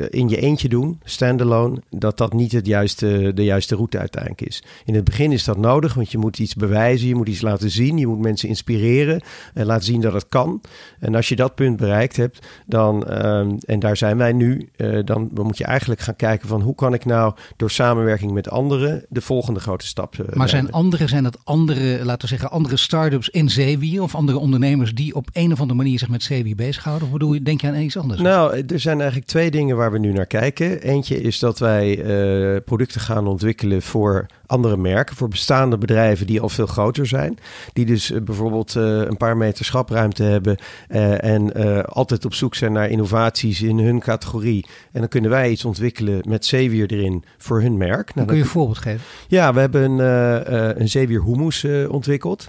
in 0.09 0.29
je 0.29 0.37
eentje 0.37 0.69
doen, 0.69 0.99
standalone, 1.03 1.81
dat 1.89 2.17
dat 2.17 2.33
niet 2.33 2.51
het 2.51 2.65
juiste, 2.65 3.31
de 3.35 3.43
juiste 3.43 3.75
route 3.75 3.99
uiteindelijk 3.99 4.41
is. 4.41 4.63
In 4.85 4.95
het 4.95 5.03
begin 5.09 5.31
is 5.31 5.43
dat 5.43 5.57
nodig, 5.57 5.93
want 5.93 6.11
je 6.11 6.17
moet 6.17 6.39
iets 6.39 6.55
bewijzen, 6.55 7.07
je 7.07 7.15
moet 7.15 7.27
iets 7.27 7.41
laten 7.41 7.69
zien, 7.69 7.97
je 7.97 8.07
moet 8.07 8.19
mensen 8.19 8.49
inspireren 8.49 9.21
en 9.53 9.65
laten 9.65 9.85
zien 9.85 10.01
dat 10.01 10.13
het 10.13 10.27
kan. 10.29 10.61
En 10.99 11.15
als 11.15 11.29
je 11.29 11.35
dat 11.35 11.55
punt 11.55 11.77
bereikt 11.77 12.15
hebt, 12.15 12.47
dan, 12.65 13.07
ehm, 13.07 13.57
en 13.65 13.79
daar 13.79 13.97
zijn 13.97 14.17
wij 14.17 14.33
nu, 14.33 14.69
dan, 15.05 15.29
dan 15.31 15.45
moet 15.45 15.57
je 15.57 15.63
eigenlijk 15.63 16.01
gaan 16.01 16.15
kijken 16.15 16.47
van 16.47 16.61
hoe 16.61 16.75
kan 16.75 16.93
ik 16.93 17.05
nou 17.05 17.33
door 17.57 17.71
samenwerking 17.71 18.31
met 18.31 18.49
anderen 18.49 19.05
de 19.09 19.21
volgende 19.21 19.59
grote 19.59 19.85
stap 19.85 20.17
uh, 20.17 20.27
Maar 20.33 20.49
zijn 20.49 20.71
andere, 20.71 21.07
zijn 21.07 21.23
dat 21.23 21.37
andere, 21.43 22.05
laten 22.05 22.21
we 22.21 22.27
zeggen, 22.27 22.51
andere 22.51 22.77
start-ups 22.77 23.29
in 23.29 23.49
zeewier 23.49 24.01
of 24.01 24.15
andere 24.15 24.37
ondernemers 24.37 24.93
die 24.93 25.15
op 25.15 25.29
een 25.33 25.51
of 25.51 25.59
andere 25.59 25.77
manier 25.77 25.99
zich 25.99 26.09
met 26.09 26.23
zeewier 26.23 26.55
bezighouden? 26.55 27.07
Of 27.07 27.13
bedoel 27.13 27.33
je, 27.33 27.41
denk 27.41 27.61
je 27.61 27.67
aan 27.67 27.75
iets 27.75 27.97
anders? 27.97 28.21
Nou, 28.21 28.63
er 28.67 28.79
zijn 28.79 28.97
eigenlijk 28.97 29.29
twee 29.29 29.51
dingen 29.51 29.77
waar 29.77 29.91
we 29.91 29.99
nu 29.99 30.11
naar 30.13 30.25
kijken. 30.25 30.81
Eentje 30.81 31.21
is 31.21 31.39
dat 31.39 31.59
wij 31.59 31.97
uh, 31.97 32.59
producten 32.65 33.01
gaan 33.01 33.27
ontwikkelen 33.27 33.81
voor 33.81 34.25
andere 34.49 34.77
merken, 34.77 35.15
voor 35.15 35.27
bestaande 35.27 35.77
bedrijven 35.77 36.27
die 36.27 36.41
al 36.41 36.49
veel 36.49 36.65
groter 36.65 37.07
zijn. 37.07 37.37
Die 37.73 37.85
dus 37.85 38.11
uh, 38.11 38.21
bijvoorbeeld 38.21 38.75
uh, 38.75 38.83
een 38.83 39.17
paar 39.17 39.37
meter 39.37 39.65
schapruimte 39.65 40.23
hebben 40.23 40.57
uh, 40.89 41.23
en 41.23 41.53
altijd 41.85 42.25
op 42.25 42.33
zoek 42.33 42.55
zijn 42.55 42.71
naar 42.71 42.89
innovaties 42.89 43.61
in 43.61 43.79
hun 43.79 43.99
categorie. 43.99 44.65
En 44.91 44.99
dan 44.99 45.09
kunnen 45.09 45.29
wij 45.29 45.49
iets 45.49 45.65
ontwikkelen 45.65 46.21
met 46.27 46.45
zeewier 46.45 46.91
erin 46.91 47.23
voor 47.37 47.61
hun 47.61 47.77
merk. 47.77 48.15
Nou, 48.15 48.27
kun 48.27 48.35
je 48.35 48.41
een 48.41 48.49
voorbeeld 48.49 48.77
geven? 48.77 49.01
Ja, 49.27 49.53
we 49.53 49.59
hebben 49.59 49.81
een, 49.91 50.79
een 50.81 50.89
zeewier 50.89 51.23
hummus 51.23 51.65
ontwikkeld. 51.89 52.47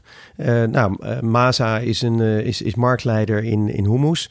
nou, 0.71 0.97
Maza 1.25 1.79
is, 1.79 2.03
een, 2.03 2.21
is, 2.21 2.63
is 2.63 2.75
marktleider 2.75 3.45
in, 3.45 3.69
in 3.69 3.85
hummus. 3.85 4.31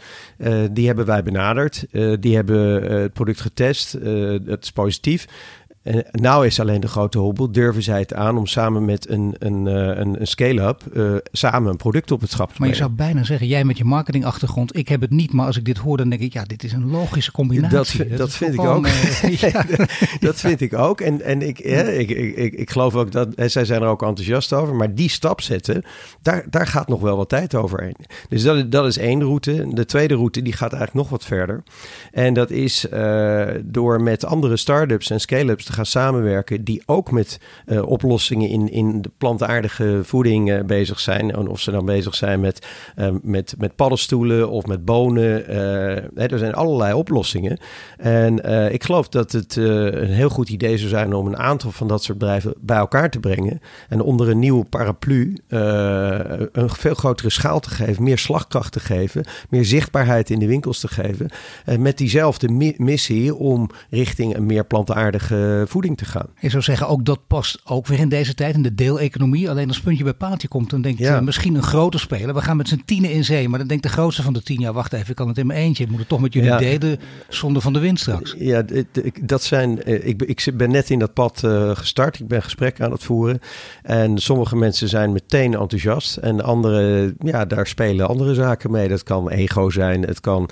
die 0.72 0.88
hebben 0.88 1.06
wij 1.06 1.24
benaderd. 1.24 1.86
die 2.20 2.36
hebben 2.36 2.92
het 3.02 3.14
product 3.14 3.42
getest. 3.42 3.92
het 3.92 4.64
is 4.64 4.72
positief. 4.72 5.28
En 5.84 6.06
nou 6.12 6.46
is 6.46 6.60
alleen 6.60 6.80
de 6.80 6.88
grote 6.88 7.18
hobbel, 7.18 7.52
durven 7.52 7.84
zij 7.84 8.00
het 8.00 8.14
aan 8.14 8.38
om 8.38 8.46
samen 8.46 8.86
met 8.86 9.10
een, 9.10 9.36
een, 9.40 9.68
eh, 9.68 9.98
een, 9.98 10.20
een 10.20 10.28
scale-up 10.28 10.84
uh, 10.94 11.16
samen 11.32 11.72
een 11.72 11.78
product 11.78 12.12
op 12.12 12.22
het 12.22 12.32
schap 12.32 12.48
te 12.50 12.54
brengen. 12.54 12.78
Maar 12.78 12.82
je 12.82 12.86
zou 12.86 12.98
bijna 13.08 13.24
zeggen, 13.24 13.48
jij 13.48 13.64
met 13.64 13.78
je 13.78 13.84
marketingachtergrond, 13.84 14.78
ik 14.78 14.88
heb 14.88 15.02
het 15.02 15.10
niet, 15.10 15.34
maar 15.34 15.46
als 15.46 15.58
ik 15.58 15.66
dit 15.66 15.78
hoor, 15.78 15.98
dan 15.98 16.10
denk 16.10 16.22
ik, 16.22 16.34
ja, 16.34 16.44
dit 16.44 16.64
is 16.64 16.72
een 16.72 16.90
logische 16.90 17.32
combinatie. 17.32 18.08
Dat, 18.08 18.18
dat, 18.18 18.32
vind 18.34 18.54
ik 18.54 18.62
ook. 18.62 18.88
Uh, 19.30 19.38
ja, 19.38 19.66
dat 20.20 20.40
vind 20.40 20.62
ik 20.62 20.74
ook. 20.74 21.02
En, 21.02 21.22
en 21.22 21.42
ik, 21.42 21.64
ja, 21.64 21.82
ik, 21.82 22.10
ik, 22.10 22.36
ik, 22.36 22.54
ik 22.54 22.70
geloof 22.70 22.96
ook 22.96 23.12
dat, 23.12 23.28
zij 23.36 23.66
zijn 23.66 23.82
er 23.82 23.88
ook 23.88 24.04
enthousiast 24.04 24.54
over, 24.54 24.76
maar 24.76 24.96
die 24.96 25.10
stap 25.10 25.42
zetten, 25.42 25.84
daar, 26.22 26.46
daar 26.50 26.68
gaat 26.68 26.88
nog 26.88 27.02
wel 27.02 27.18
wat 27.18 27.30
tijd 27.30 27.56
overheen. 27.56 27.96
Dus 28.30 28.44
dat, 28.44 28.72
dat 28.72 28.86
is 28.86 28.98
één 28.98 29.24
route. 29.24 29.68
De 29.70 29.86
tweede 29.86 30.16
route, 30.16 30.42
die 30.42 30.54
gaat 30.54 30.74
eigenlijk 30.74 30.94
nog 30.94 31.10
wat 31.10 31.26
verder. 31.26 31.64
En 32.12 32.34
dat 32.34 32.50
is 32.50 32.86
uh, 32.94 33.48
door 33.64 34.02
met 34.02 34.26
andere 34.26 34.58
start-ups 34.58 35.10
en 35.10 35.20
scale-ups 35.20 35.69
gaan 35.74 35.86
samenwerken 35.86 36.64
die 36.64 36.82
ook 36.86 37.12
met 37.12 37.40
uh, 37.66 37.82
oplossingen 37.82 38.50
in, 38.50 38.72
in 38.72 39.02
de 39.02 39.12
plantaardige 39.18 40.00
voeding 40.04 40.50
uh, 40.50 40.64
bezig 40.64 41.00
zijn. 41.00 41.32
En 41.32 41.48
of 41.48 41.60
ze 41.60 41.72
dan 41.72 41.86
bezig 41.86 42.16
zijn 42.16 42.40
met, 42.40 42.68
uh, 42.98 43.10
met, 43.22 43.56
met 43.58 43.76
paddenstoelen 43.76 44.50
of 44.50 44.66
met 44.66 44.86
bonen. 44.86 45.28
Hè, 46.16 46.26
er 46.26 46.38
zijn 46.38 46.54
allerlei 46.54 46.94
oplossingen. 46.94 47.60
En 47.98 48.38
ik 48.74 48.84
geloof 48.84 49.10
dat 49.10 49.32
het 49.32 49.56
een 49.56 50.10
heel 50.10 50.30
goed 50.30 50.50
idee 50.50 50.78
zou 50.78 50.90
zijn 50.90 51.14
om 51.14 51.28
een 51.28 51.38
aantal 51.38 51.72
van 51.72 51.88
dat 51.88 52.04
soort 52.04 52.18
bedrijven 52.18 52.54
bij 52.60 52.78
elkaar 52.78 53.10
te 53.10 53.20
brengen. 53.20 53.62
En 53.90 54.02
onder 54.02 54.30
een 54.30 54.40
nieuwe 54.40 54.66
paraplu 54.66 55.38
een 55.48 56.70
veel 56.70 56.94
grotere 56.94 57.30
schaal 57.30 57.60
te 57.60 57.70
geven, 57.70 58.04
meer 58.04 58.18
slagkracht 58.18 58.72
te 58.72 58.80
geven, 58.80 59.26
meer 59.50 59.66
zichtbaarheid 59.66 60.30
in 60.30 60.40
de 60.40 60.48
winkels 60.48 60.80
te 60.80 60.88
geven. 60.88 61.30
met 61.80 61.98
diezelfde 61.98 62.50
mi 62.50 62.74
missie 62.78 63.36
om 63.36 63.70
richting 63.90 64.36
een 64.36 64.46
meer 64.46 64.66
plantaardige 64.66 65.59
voeding 65.68 65.98
te 65.98 66.06
gaan. 66.06 66.28
Je 66.40 66.50
zou 66.50 66.64
zeggen, 66.64 66.88
ook 66.88 67.06
dat 67.06 67.20
past 67.28 67.62
ook 67.64 67.88
weer 67.88 68.00
in 68.00 68.10
deze 68.10 68.34
tijd, 68.34 68.56
in 68.56 68.62
de 68.62 68.76
deeleconomie. 68.76 69.50
Alleen 69.50 69.68
als 69.68 69.82
puntje 69.82 70.04
bij 70.04 70.14
paaltje 70.14 70.48
komt, 70.48 70.70
dan 70.70 70.82
denkt 70.82 71.00
ja. 71.00 71.22
misschien 71.22 71.56
een 71.56 71.64
grote 71.64 71.98
speler. 71.98 72.34
We 72.34 72.42
gaan 72.42 72.58
met 72.58 72.68
z'n 72.68 72.82
tienen 72.86 73.12
in 73.12 73.24
zee. 73.24 73.50
Maar 73.50 73.60
dan 73.60 73.68
denkt 73.68 73.84
de 73.84 73.90
grootste 73.90 74.24
van 74.24 74.34
de 74.34 74.42
tien, 74.42 74.60
ja 74.60 74.74
wacht 74.74 74.94
even, 74.94 75.10
ik 75.10 75.16
kan 75.16 75.28
het 75.28 75.38
in 75.38 75.48
mijn 75.48 75.60
eentje. 75.60 75.84
Ik 75.84 75.90
moet 75.90 76.00
het 76.00 76.08
toch 76.08 76.22
met 76.22 76.34
jullie 76.34 76.58
delen, 76.58 77.00
zonder 77.30 77.62
van 77.62 77.74
de 77.74 77.80
wind 77.80 78.00
straks. 78.00 78.36
Ja, 78.38 78.64
dat 79.22 79.44
zijn, 79.44 79.84
eh, 79.84 80.08
ik, 80.08 80.22
ik 80.22 80.52
ben 80.54 80.72
net 80.72 80.90
in 80.90 81.00
dat 81.00 81.14
pad 81.14 81.42
uh, 81.46 81.76
gestart. 81.76 82.20
Ik 82.20 82.28
ben 82.28 82.42
gesprekken 82.42 82.86
aan 82.86 82.92
het 82.92 83.04
voeren. 83.04 83.40
En 83.84 84.18
sommige 84.18 84.56
mensen 84.56 84.90
zijn 84.90 85.12
meteen 85.12 85.54
enthousiast. 85.54 86.18
En 86.18 86.44
andere, 86.44 87.14
ja, 87.20 87.46
daar 87.46 87.68
spelen 87.68 88.08
andere 88.08 88.34
zaken 88.34 88.72
mee. 88.72 88.88
Dat 88.88 89.04
kan 89.04 89.30
ego 89.30 89.70
zijn. 89.70 90.02
Het 90.02 90.20
kan 90.20 90.50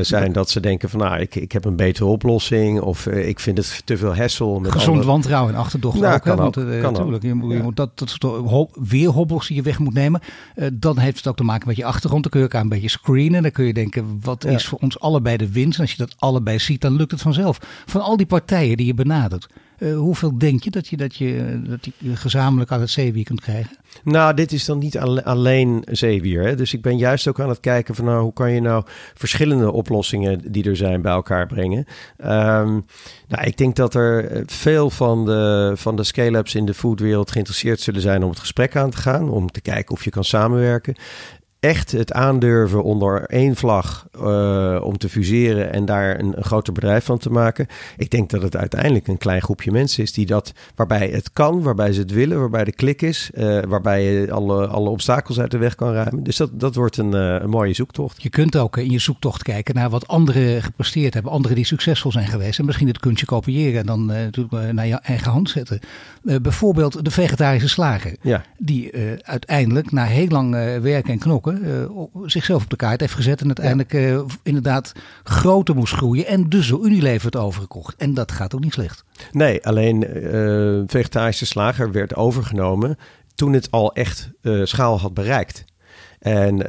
zijn 0.00 0.32
dat 0.32 0.50
ze 0.50 0.60
denken 0.60 0.88
van, 0.88 1.00
nou, 1.00 1.20
ik, 1.20 1.34
ik 1.34 1.52
heb 1.52 1.64
een 1.64 1.76
betere 1.76 2.06
oplossing. 2.06 2.80
Of 2.80 3.06
ik 3.06 3.40
vind 3.40 3.58
het 3.58 3.82
te 3.84 3.96
veel 3.96 4.16
hassle 4.16 4.39
met 4.46 4.72
Gezond 4.72 5.04
wantrouwen 5.04 5.54
en 5.54 5.60
achterdocht 5.60 6.00
nou, 6.00 6.14
ook. 6.14 6.22
Kan 6.22 6.36
Want, 6.36 6.58
uh, 6.58 6.80
kan 6.80 6.92
natuurlijk, 6.92 7.22
je, 7.22 7.34
moet, 7.34 7.50
ja. 7.50 7.56
je 7.56 7.62
moet 7.62 7.76
dat, 7.76 7.98
dat 7.98 8.10
soort 8.10 8.70
weer 8.88 9.08
hobbels 9.08 9.46
die 9.46 9.56
je 9.56 9.62
weg 9.62 9.78
moet 9.78 9.94
nemen. 9.94 10.20
Uh, 10.56 10.66
dan 10.72 10.98
heeft 10.98 11.16
het 11.16 11.26
ook 11.26 11.36
te 11.36 11.44
maken 11.44 11.68
met 11.68 11.76
je 11.76 11.84
achtergrond. 11.84 12.22
Dan 12.22 12.30
kun 12.30 12.40
je 12.40 12.46
elkaar 12.46 12.62
een 12.62 12.68
beetje 12.68 12.88
screenen. 12.88 13.42
Dan 13.42 13.50
kun 13.50 13.64
je 13.64 13.74
denken, 13.74 14.20
wat 14.22 14.42
ja. 14.42 14.50
is 14.50 14.66
voor 14.66 14.78
ons 14.78 15.00
allebei 15.00 15.36
de 15.36 15.52
winst? 15.52 15.76
En 15.76 15.80
als 15.80 15.90
je 15.90 15.98
dat 15.98 16.14
allebei 16.18 16.58
ziet, 16.58 16.80
dan 16.80 16.96
lukt 16.96 17.10
het 17.10 17.22
vanzelf. 17.22 17.58
Van 17.86 18.00
al 18.00 18.16
die 18.16 18.26
partijen 18.26 18.76
die 18.76 18.86
je 18.86 18.94
benadert. 18.94 19.48
Hoeveel 19.80 20.38
denk 20.38 20.62
je 20.62 20.70
dat 20.70 20.88
je, 20.88 20.96
dat 20.96 21.16
je 21.16 21.62
dat 21.68 21.88
je 21.98 22.16
gezamenlijk 22.16 22.70
aan 22.70 22.80
het 22.80 22.90
zeewier 22.90 23.24
kunt 23.24 23.40
krijgen? 23.40 23.76
Nou, 24.04 24.34
dit 24.34 24.52
is 24.52 24.64
dan 24.64 24.78
niet 24.78 24.98
alleen 24.98 25.84
zeewier. 25.90 26.42
Hè? 26.42 26.54
Dus 26.54 26.74
ik 26.74 26.82
ben 26.82 26.96
juist 26.98 27.28
ook 27.28 27.40
aan 27.40 27.48
het 27.48 27.60
kijken 27.60 27.94
van 27.94 28.04
nou, 28.04 28.22
hoe 28.22 28.32
kan 28.32 28.52
je 28.52 28.60
nou 28.60 28.84
verschillende 29.14 29.72
oplossingen 29.72 30.52
die 30.52 30.64
er 30.64 30.76
zijn 30.76 31.02
bij 31.02 31.12
elkaar 31.12 31.46
brengen. 31.46 31.84
Um, 32.18 32.86
nou, 33.28 33.44
ik 33.44 33.56
denk 33.56 33.76
dat 33.76 33.94
er 33.94 34.42
veel 34.46 34.90
van 34.90 35.24
de, 35.24 35.72
van 35.76 35.96
de 35.96 36.04
scale-ups 36.04 36.54
in 36.54 36.66
de 36.66 36.74
foodwereld 36.74 37.30
geïnteresseerd 37.30 37.80
zullen 37.80 38.00
zijn 38.00 38.22
om 38.22 38.30
het 38.30 38.38
gesprek 38.38 38.76
aan 38.76 38.90
te 38.90 38.96
gaan. 38.96 39.30
Om 39.30 39.50
te 39.50 39.60
kijken 39.60 39.94
of 39.94 40.04
je 40.04 40.10
kan 40.10 40.24
samenwerken 40.24 40.94
echt 41.60 41.92
het 41.92 42.12
aandurven 42.12 42.82
onder 42.82 43.24
één 43.24 43.56
vlag 43.56 44.06
uh, 44.16 44.80
om 44.82 44.98
te 44.98 45.08
fuseren 45.08 45.72
en 45.72 45.84
daar 45.84 46.18
een, 46.20 46.32
een, 46.36 46.44
groter 46.44 46.72
bedrijf 46.72 47.04
van 47.04 47.18
te 47.18 47.30
maken. 47.30 47.66
Ik 47.96 48.10
denk 48.10 48.30
dat 48.30 48.42
het 48.42 48.56
uiteindelijk 48.56 49.08
een 49.08 49.18
klein 49.18 49.42
groepje 49.42 49.70
mensen 49.70 50.02
is 50.02 50.12
die 50.12 50.26
dat, 50.26 50.52
waarbij 50.74 51.08
het 51.08 51.32
kan, 51.32 51.62
waarbij 51.62 51.92
ze 51.92 52.00
het 52.00 52.12
willen, 52.12 52.40
waarbij 52.40 52.64
de 52.64 52.72
klik 52.72 53.02
is, 53.02 53.30
uh, 53.34 53.60
waarbij 53.68 54.02
je 54.02 54.32
alle, 54.32 54.66
alle 54.66 54.90
obstakels 54.90 55.40
uit 55.40 55.50
de 55.50 55.58
weg 55.58 55.74
kan 55.74 55.92
ruimen. 55.92 56.22
Dus 56.22 56.36
dat, 56.36 56.60
dat 56.60 56.74
wordt 56.74 56.96
een, 56.96 57.14
uh, 57.14 57.34
een 57.40 57.50
mooie 57.50 57.74
zoektocht. 57.74 58.22
Je 58.22 58.30
kunt 58.30 58.56
ook 58.56 58.76
in 58.76 58.90
je 58.90 58.98
zoektocht 58.98 59.42
kijken 59.42 59.74
naar 59.74 59.90
wat 59.90 60.08
anderen 60.08 60.62
gepresteerd 60.62 61.14
hebben, 61.14 61.32
anderen 61.32 61.56
die 61.56 61.66
succesvol 61.66 62.12
zijn 62.12 62.28
geweest 62.28 62.58
en 62.58 62.64
misschien 62.64 62.88
het 62.88 62.98
kunstje 62.98 63.26
kopiëren 63.26 63.80
en 63.80 63.86
dan 63.86 64.06
natuurlijk 64.06 64.72
naar 64.72 64.86
je 64.86 64.94
eigen 64.94 65.30
hand 65.30 65.50
zetten. 65.50 65.80
bijvoorbeeld 66.22 67.04
de 67.04 67.10
vegetarische 67.10 67.68
slager, 67.68 68.16
ja. 68.22 68.44
die 68.58 68.92
uiteindelijk 69.22 69.92
na 69.92 70.04
heel 70.04 70.28
lang 70.28 70.50
werken 70.80 71.12
en 71.12 71.18
knokken 71.18 71.49
uh, 71.52 72.02
zichzelf 72.24 72.62
op 72.62 72.70
de 72.70 72.76
kaart 72.76 73.00
heeft 73.00 73.14
gezet. 73.14 73.40
En 73.40 73.46
uiteindelijk 73.46 73.92
uh, 73.92 74.20
inderdaad 74.42 74.92
groter 75.22 75.74
moest 75.74 75.92
groeien. 75.92 76.26
En 76.26 76.48
dus 76.48 76.68
door 76.68 76.86
Unilever 76.86 77.26
het 77.26 77.36
overgekocht. 77.36 77.96
En 77.96 78.14
dat 78.14 78.32
gaat 78.32 78.54
ook 78.54 78.60
niet 78.60 78.72
slecht. 78.72 79.04
Nee, 79.32 79.66
alleen 79.66 80.24
uh, 80.34 80.82
vegetarische 80.86 81.46
slager 81.46 81.92
werd 81.92 82.14
overgenomen 82.14 82.98
toen 83.34 83.52
het 83.52 83.70
al 83.70 83.92
echt 83.92 84.30
schaal 84.64 85.00
had 85.00 85.14
bereikt. 85.14 85.64
En 86.20 86.56
uh, 86.56 86.66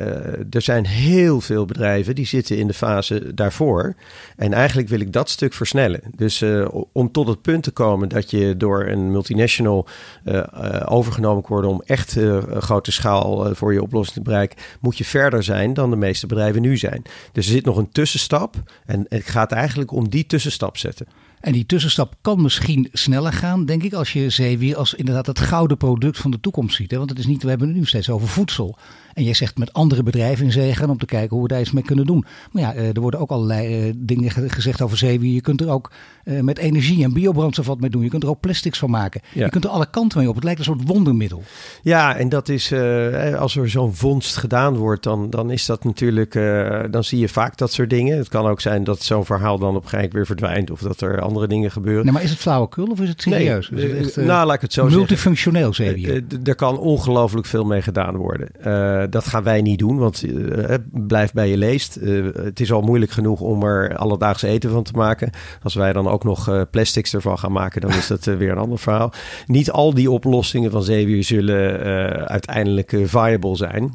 er 0.50 0.62
zijn 0.62 0.86
heel 0.86 1.42
veel 1.42 1.66
bedrijven 1.66 2.16
die 2.16 2.26
zitten 2.26 2.58
in 2.58 2.68
de 2.68 2.74
fase 2.74 3.34
daarvoor. 3.34 3.96
En 4.36 4.54
eigenlijk 4.54 4.90
wil 4.90 5.00
ik 5.00 5.14
dat 5.14 5.30
stuk 5.30 5.54
versnellen. 5.54 6.02
Dus 6.16 6.42
uh, 6.42 6.68
om 6.92 7.12
tot 7.12 7.28
het 7.28 7.42
punt 7.42 7.64
te 7.64 7.72
komen 7.72 8.10
dat 8.10 8.32
je 8.32 8.58
door 8.58 8.88
een 8.88 9.12
multinational 9.12 9.88
uh, 10.26 10.44
overgenomen 10.86 11.44
wordt 11.48 11.68
om 11.68 11.82
echt 11.86 12.18
grote 12.58 12.92
schaal 12.92 13.56
voor 13.56 13.74
je 13.74 13.82
oplossing 13.82 14.18
te 14.18 14.24
bereiken, 14.24 14.58
moet 14.80 14.98
je 14.98 15.06
verder 15.06 15.44
zijn 15.44 15.74
dan 15.74 15.90
de 15.90 15.96
meeste 15.96 16.28
bedrijven 16.28 16.62
nu 16.62 16.78
zijn. 16.78 17.02
Dus 17.32 17.46
er 17.46 17.52
zit 17.52 17.66
nog 17.66 17.78
een 17.78 17.92
tussenstap. 17.92 18.56
En 18.86 19.06
het 19.10 19.26
gaat 19.26 19.52
eigenlijk 19.52 19.92
om 19.92 20.10
die 20.10 20.26
tussenstap 20.26 20.78
zetten. 20.78 21.08
En 21.42 21.52
die 21.52 21.66
tussenstap 21.66 22.16
kan 22.22 22.42
misschien 22.42 22.90
sneller 22.92 23.34
gaan, 23.34 23.66
denk 23.66 23.84
ik, 23.84 23.94
als 23.94 24.14
je 24.14 24.30
zeewier 24.30 24.78
als 24.78 24.94
inderdaad 24.94 25.26
het 25.26 25.40
gouden 25.40 25.78
product 25.78 26.18
van 26.18 26.32
de 26.32 26.40
toekomst 26.40 26.76
ziet. 26.76 26.92
Hè? 26.92 26.98
Want 26.98 27.10
het 27.10 27.20
is 27.20 27.26
niet, 27.26 27.44
we 27.44 27.50
hebben 27.50 27.68
het 27.68 27.78
nu 27.78 27.86
steeds 27.86 28.10
over 28.10 28.28
voedsel. 28.28 28.78
En 29.14 29.24
jij 29.24 29.34
zegt 29.34 29.58
met 29.58 29.74
andere 29.74 30.04
bedrijven 30.04 30.46
in 30.46 30.52
zee 30.52 30.76
gaan 30.76 30.90
om 30.90 30.98
te 30.98 31.06
kijken 31.06 31.30
hoe 31.36 31.42
we 31.42 31.48
daar 31.48 31.60
iets 31.62 31.72
mee 31.72 31.84
kunnen 31.84 32.06
doen. 32.06 32.26
Maar 32.52 32.62
ja, 32.62 32.74
eh, 32.74 32.96
er 32.96 33.02
worden 33.02 33.20
ook 33.20 33.30
allerlei 33.30 33.88
eh, 33.88 33.94
dingen 33.98 34.32
gezegd 34.32 34.82
over 34.82 34.98
zeewier. 34.98 35.34
Je 35.34 35.42
kunt 35.42 35.62
er 35.62 35.70
ook 35.70 35.92
eh, 36.24 36.40
met 36.40 36.58
energie 36.58 37.04
en 37.04 37.14
biobrandstof 37.14 37.66
wat 37.66 37.80
mee 37.80 37.90
doen. 37.90 38.04
Je 38.04 38.10
kunt 38.10 38.24
er 38.24 38.30
ook 38.30 38.40
plastics 38.40 38.80
van 38.80 38.90
maken. 38.90 39.22
Je 39.34 39.50
kunt 39.50 39.64
er 39.64 39.70
alle 39.70 39.90
kanten 39.90 40.20
mee 40.20 40.30
op. 40.30 40.36
Het 40.36 40.44
lijkt 40.44 40.60
een 40.60 40.66
soort 40.66 40.88
wondermiddel. 40.88 41.44
Ja, 41.82 42.16
en 42.16 42.30
dat 42.30 42.50
is, 42.50 42.74
als 43.38 43.56
er 43.56 43.70
zo'n 43.70 43.94
vondst 43.94 44.38
gedaan 44.38 44.76
wordt, 44.76 45.04
dan, 45.04 45.30
dan 45.30 45.52
is 45.52 45.66
dat 45.66 45.84
natuurlijk, 45.84 46.34
dan 46.92 47.04
zie 47.04 47.20
je 47.20 47.30
vaak 47.30 47.58
dat 47.58 47.74
soort 47.74 47.90
dingen. 47.90 48.18
Het 48.18 48.30
kan 48.30 48.46
ook 48.46 48.62
zijn 48.62 48.84
dat 48.84 49.04
zo'n 49.04 49.26
verhaal 49.26 49.58
dan 49.60 49.76
op 49.76 49.84
een 49.84 49.90
gegeven 49.90 49.98
moment 49.98 50.14
weer 50.14 50.26
verdwijnt. 50.26 50.72
Of 50.72 50.80
dat 50.80 51.02
er 51.02 51.22
andere 51.22 51.48
dingen 51.48 51.72
gebeuren. 51.72 52.04
Nee, 52.04 52.14
maar 52.14 52.24
is 52.24 52.30
het 52.30 52.40
flauwekul 52.40 52.86
of 52.86 53.00
is 53.00 53.10
het 53.10 53.22
serieus? 53.22 53.70
Nee, 53.70 53.84
is 53.84 54.06
het 54.06 54.18
echt, 54.18 54.28
nou, 54.28 54.46
laat 54.46 54.56
ik 54.56 54.62
het 54.62 54.74
zo 54.74 54.90
multifunctioneel 54.90 55.74
zeewier. 55.74 56.08
Multifunctioneel 56.08 56.46
Er 56.46 56.56
kan 56.56 56.78
ongelooflijk 56.78 57.48
veel 57.48 57.66
mee 57.66 57.82
gedaan 57.82 58.16
worden. 58.16 58.50
Dat 59.10 59.26
gaan 59.26 59.44
wij 59.44 59.62
niet 59.62 59.80
doen, 59.80 59.98
want 59.98 60.24
uh, 60.24 60.76
blijf 60.92 61.34
bij 61.34 61.50
je 61.50 61.58
leest. 61.58 61.96
Het 62.34 62.60
is 62.60 62.72
al 62.72 62.82
moeilijk 62.82 63.12
genoeg 63.12 63.42
om 63.42 63.64
er 63.64 63.96
alledaags 63.96 64.42
eten 64.42 64.70
van 64.70 64.84
te 64.84 64.94
maken. 64.94 65.30
Als 65.64 65.74
wij 65.74 65.94
dan 65.94 66.08
ook 66.08 66.24
nog 66.24 66.70
plastics 66.72 67.14
ervan 67.14 67.40
gaan 67.40 67.52
maken, 67.52 67.82
dan 67.82 67.90
is 67.90 68.08
dat 68.08 68.26
weer 68.26 68.52
een 68.52 68.58
ander 68.58 68.80
verhaal. 68.80 69.14
Niet 69.46 69.72
al 69.72 69.94
die 69.94 70.12
oplossingen 70.12 70.72
van 70.72 70.84
zeewier 70.84 71.24
zullen 71.24 71.80
uiteindelijk 72.28 72.98
viable 73.04 73.56
zijn, 73.56 73.92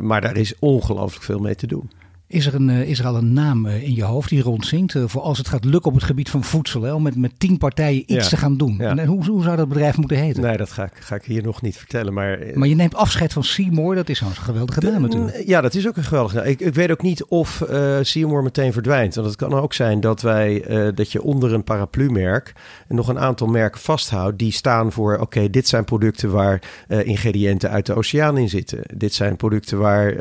maar 0.00 0.20
daar 0.20 0.36
is 0.36 0.54
ongelooflijk 0.58 1.24
veel 1.24 1.38
mee 1.38 1.54
te 1.54 1.66
doen. 1.66 1.90
Is 2.30 2.46
er, 2.46 2.54
een, 2.54 2.70
eh, 2.70 2.88
is 2.88 2.98
er 2.98 3.06
al 3.06 3.16
een 3.16 3.32
naam 3.32 3.66
eh, 3.66 3.82
in 3.82 3.94
je 3.94 4.04
hoofd 4.04 4.28
die 4.28 4.42
rondzinkt 4.42 4.94
uh, 4.94 5.02
voor 5.06 5.20
als 5.20 5.38
het 5.38 5.48
gaat 5.48 5.64
lukken 5.64 5.90
op 5.90 5.96
het 5.96 6.04
gebied 6.06 6.30
van 6.30 6.44
voedsel? 6.44 6.82
Hè, 6.82 6.92
om 6.92 7.02
met, 7.02 7.16
met 7.16 7.32
tien 7.38 7.58
partijen 7.58 8.02
iets 8.06 8.28
te 8.28 8.36
gaan 8.36 8.56
doen. 8.56 8.80
En, 8.80 9.06
hoe, 9.06 9.24
hoe 9.24 9.42
zou 9.42 9.56
dat 9.56 9.68
bedrijf 9.68 9.96
moeten 9.96 10.16
heten? 10.16 10.42
Nee, 10.42 10.56
dat 10.56 10.70
ga 10.70 10.84
ik, 10.84 10.92
ga 10.94 11.14
ik 11.14 11.24
hier 11.24 11.42
nog 11.42 11.62
niet 11.62 11.76
vertellen. 11.76 12.12
Maar, 12.12 12.38
maar 12.54 12.68
je 12.68 12.74
neemt 12.74 12.94
afscheid 12.94 13.32
van 13.32 13.44
Seymour, 13.44 13.94
dat 13.94 14.08
is 14.08 14.18
zo'n 14.18 14.34
geweldige 14.34 14.80
naam 14.80 15.02
natuurlijk. 15.02 15.42
Ja, 15.46 15.60
dat 15.60 15.74
is 15.74 15.88
ook 15.88 15.96
een 15.96 16.04
geweldige 16.04 16.36
naam. 16.36 16.44
Ik, 16.44 16.60
ik 16.60 16.74
weet 16.74 16.90
ook 16.90 17.02
niet 17.02 17.24
of 17.24 17.64
uh, 17.70 17.98
Seymour 18.02 18.42
meteen 18.42 18.72
verdwijnt. 18.72 19.14
Want 19.14 19.26
het 19.26 19.36
kan 19.36 19.54
ook 19.54 19.72
zijn 19.72 20.00
dat, 20.00 20.22
wij, 20.22 20.64
dat 20.94 21.12
je 21.12 21.22
onder 21.22 21.52
een 21.52 21.64
paraplu-merk 21.64 22.52
nog 22.88 23.08
een 23.08 23.18
aantal 23.18 23.46
merken 23.46 23.80
vasthoudt 23.80 24.38
die 24.38 24.52
staan 24.52 24.92
voor: 24.92 25.18
oké, 25.18 25.50
dit 25.50 25.68
zijn 25.68 25.84
producten 25.84 26.30
waar 26.30 26.62
ingrediënten 26.88 27.70
uit 27.70 27.86
de 27.86 27.94
oceaan 27.94 28.38
in 28.38 28.48
zitten. 28.48 28.80
Dit 28.94 29.14
zijn 29.14 29.36
producten 29.36 29.78
waar, 29.78 30.16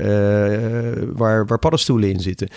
waar, 1.14 1.46
waar 1.46 1.60
paddenstoelen 1.60 1.99
in 2.04 2.20
zitten. 2.20 2.48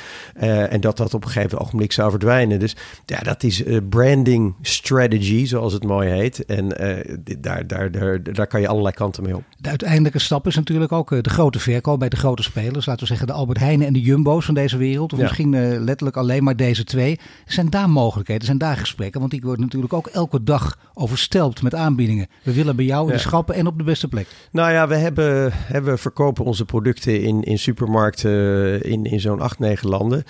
Uh, 0.42 0.72
en 0.72 0.80
dat 0.80 0.96
dat 0.96 1.14
op 1.14 1.24
een 1.24 1.30
gegeven 1.30 1.58
ogenblik 1.58 1.92
zou 1.92 2.10
verdwijnen. 2.10 2.58
Dus 2.58 2.76
ja, 3.06 3.18
dat 3.20 3.42
is 3.42 3.64
uh, 3.64 3.78
branding 3.88 4.54
strategy, 4.62 5.46
zoals 5.46 5.72
het 5.72 5.84
mooi 5.84 6.08
heet. 6.08 6.44
En 6.44 6.64
uh, 6.64 7.16
daar, 7.38 7.66
daar, 7.66 7.90
daar, 7.90 8.22
daar 8.22 8.46
kan 8.46 8.60
je 8.60 8.68
allerlei 8.68 8.94
kanten 8.94 9.22
mee 9.22 9.36
op. 9.36 9.42
De 9.58 9.68
uiteindelijke 9.68 10.18
stap 10.18 10.46
is 10.46 10.56
natuurlijk 10.56 10.92
ook 10.92 11.22
de 11.22 11.30
grote 11.30 11.58
verkoop 11.58 11.98
bij 11.98 12.08
de 12.08 12.16
grote 12.16 12.42
spelers. 12.42 12.86
Laten 12.86 13.02
we 13.02 13.06
zeggen 13.08 13.26
de 13.26 13.32
Albert 13.32 13.58
Heijnen 13.58 13.86
en 13.86 13.92
de 13.92 14.00
Jumbo's 14.00 14.44
van 14.44 14.54
deze 14.54 14.76
wereld. 14.76 15.12
Of 15.12 15.18
ja. 15.18 15.24
misschien 15.24 15.84
letterlijk 15.84 16.16
alleen 16.16 16.44
maar 16.44 16.56
deze 16.56 16.84
twee. 16.84 17.18
Zijn 17.46 17.70
daar 17.70 17.90
mogelijkheden, 17.90 18.44
zijn 18.44 18.58
daar 18.58 18.76
gesprekken? 18.76 19.20
Want 19.20 19.32
die 19.32 19.40
worden 19.40 19.60
natuurlijk 19.64 19.92
ook 19.92 20.06
elke 20.06 20.42
dag 20.42 20.78
overstelpt 20.94 21.62
met 21.62 21.74
aanbiedingen. 21.74 22.26
We 22.42 22.52
willen 22.52 22.76
bij 22.76 22.84
jou 22.84 23.06
in 23.06 23.12
de 23.12 23.18
schappen 23.18 23.54
en 23.54 23.66
op 23.66 23.78
de 23.78 23.84
beste 23.84 24.08
plek. 24.08 24.26
Nou 24.50 24.72
ja, 24.72 24.88
we 24.88 24.94
hebben, 24.94 25.50
hebben 25.52 25.98
verkopen 25.98 26.44
onze 26.44 26.64
producten 26.64 27.20
in, 27.22 27.42
in 27.42 27.58
supermarkten 27.58 28.82
in, 28.82 29.04
in 29.04 29.20
zo'n 29.20 29.31
zo'n 29.32 29.44
acht, 29.44 29.58
negen 29.58 29.88
landen. 29.88 30.24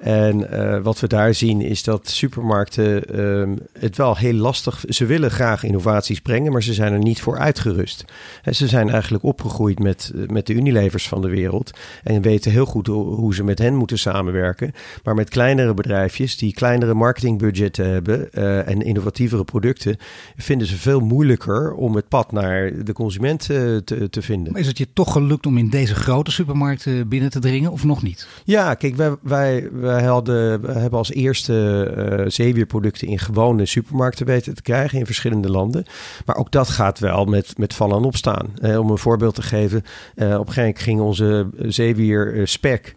En 0.00 0.46
uh, 0.52 0.78
wat 0.82 1.00
we 1.00 1.06
daar 1.06 1.34
zien 1.34 1.60
is 1.60 1.82
dat 1.82 2.08
supermarkten 2.08 3.20
um, 3.20 3.58
het 3.78 3.96
wel 3.96 4.16
heel 4.16 4.32
lastig... 4.32 4.84
Ze 4.88 5.06
willen 5.06 5.30
graag 5.30 5.64
innovaties 5.64 6.20
brengen, 6.20 6.52
maar 6.52 6.62
ze 6.62 6.74
zijn 6.74 6.92
er 6.92 6.98
niet 6.98 7.20
voor 7.20 7.38
uitgerust. 7.38 8.04
En 8.42 8.54
ze 8.54 8.68
zijn 8.68 8.90
eigenlijk 8.90 9.24
opgegroeid 9.24 9.78
met, 9.78 10.12
met 10.26 10.46
de 10.46 10.52
Unilevers 10.54 11.08
van 11.08 11.22
de 11.22 11.28
wereld. 11.28 11.70
En 12.02 12.22
weten 12.22 12.50
heel 12.50 12.64
goed 12.64 12.86
hoe, 12.86 13.14
hoe 13.14 13.34
ze 13.34 13.44
met 13.44 13.58
hen 13.58 13.74
moeten 13.74 13.98
samenwerken. 13.98 14.72
Maar 15.04 15.14
met 15.14 15.28
kleinere 15.28 15.74
bedrijfjes 15.74 16.36
die 16.36 16.54
kleinere 16.54 16.94
marketingbudgetten 16.94 17.90
hebben... 17.90 18.28
Uh, 18.32 18.68
en 18.68 18.82
innovatievere 18.82 19.44
producten... 19.44 19.96
vinden 20.36 20.66
ze 20.66 20.76
veel 20.76 21.00
moeilijker 21.00 21.72
om 21.72 21.96
het 21.96 22.08
pad 22.08 22.32
naar 22.32 22.84
de 22.84 22.92
consument 22.92 23.40
te, 23.40 24.08
te 24.10 24.22
vinden. 24.22 24.52
Maar 24.52 24.60
is 24.60 24.66
het 24.66 24.78
je 24.78 24.88
toch 24.92 25.12
gelukt 25.12 25.46
om 25.46 25.58
in 25.58 25.70
deze 25.70 25.94
grote 25.94 26.30
supermarkten 26.30 27.08
binnen 27.08 27.30
te 27.30 27.38
dringen 27.38 27.72
of 27.72 27.84
nog 27.84 28.02
niet? 28.02 28.28
Ja, 28.44 28.74
kijk, 28.74 28.96
wij, 28.96 29.16
wij, 29.22 29.68
wij, 29.88 30.02
hadden, 30.02 30.60
hebben 30.62 30.98
als 30.98 31.12
eerste 31.12 31.54
uh, 31.96 32.30
zeewierproducten 32.30 33.08
in 33.08 33.18
gewone 33.18 33.66
supermarkten 33.66 34.26
weten 34.26 34.54
te 34.54 34.62
krijgen 34.62 34.98
in 34.98 35.06
verschillende 35.06 35.50
landen. 35.50 35.84
Maar 36.26 36.36
ook 36.36 36.50
dat 36.50 36.68
gaat 36.68 36.98
wel 36.98 37.24
met, 37.24 37.58
met 37.58 37.74
vallen 37.74 37.96
en 37.96 38.04
opstaan. 38.04 38.48
Uh, 38.62 38.78
om 38.78 38.90
een 38.90 38.98
voorbeeld 38.98 39.34
te 39.34 39.42
geven, 39.42 39.82
uh, 40.14 40.26
op 40.26 40.46
een 40.46 40.52
gegeven 40.52 40.62
moment 40.62 40.80
ging 40.80 41.00
onze 41.00 41.48
zeewier 41.58 42.48
spek 42.48 42.94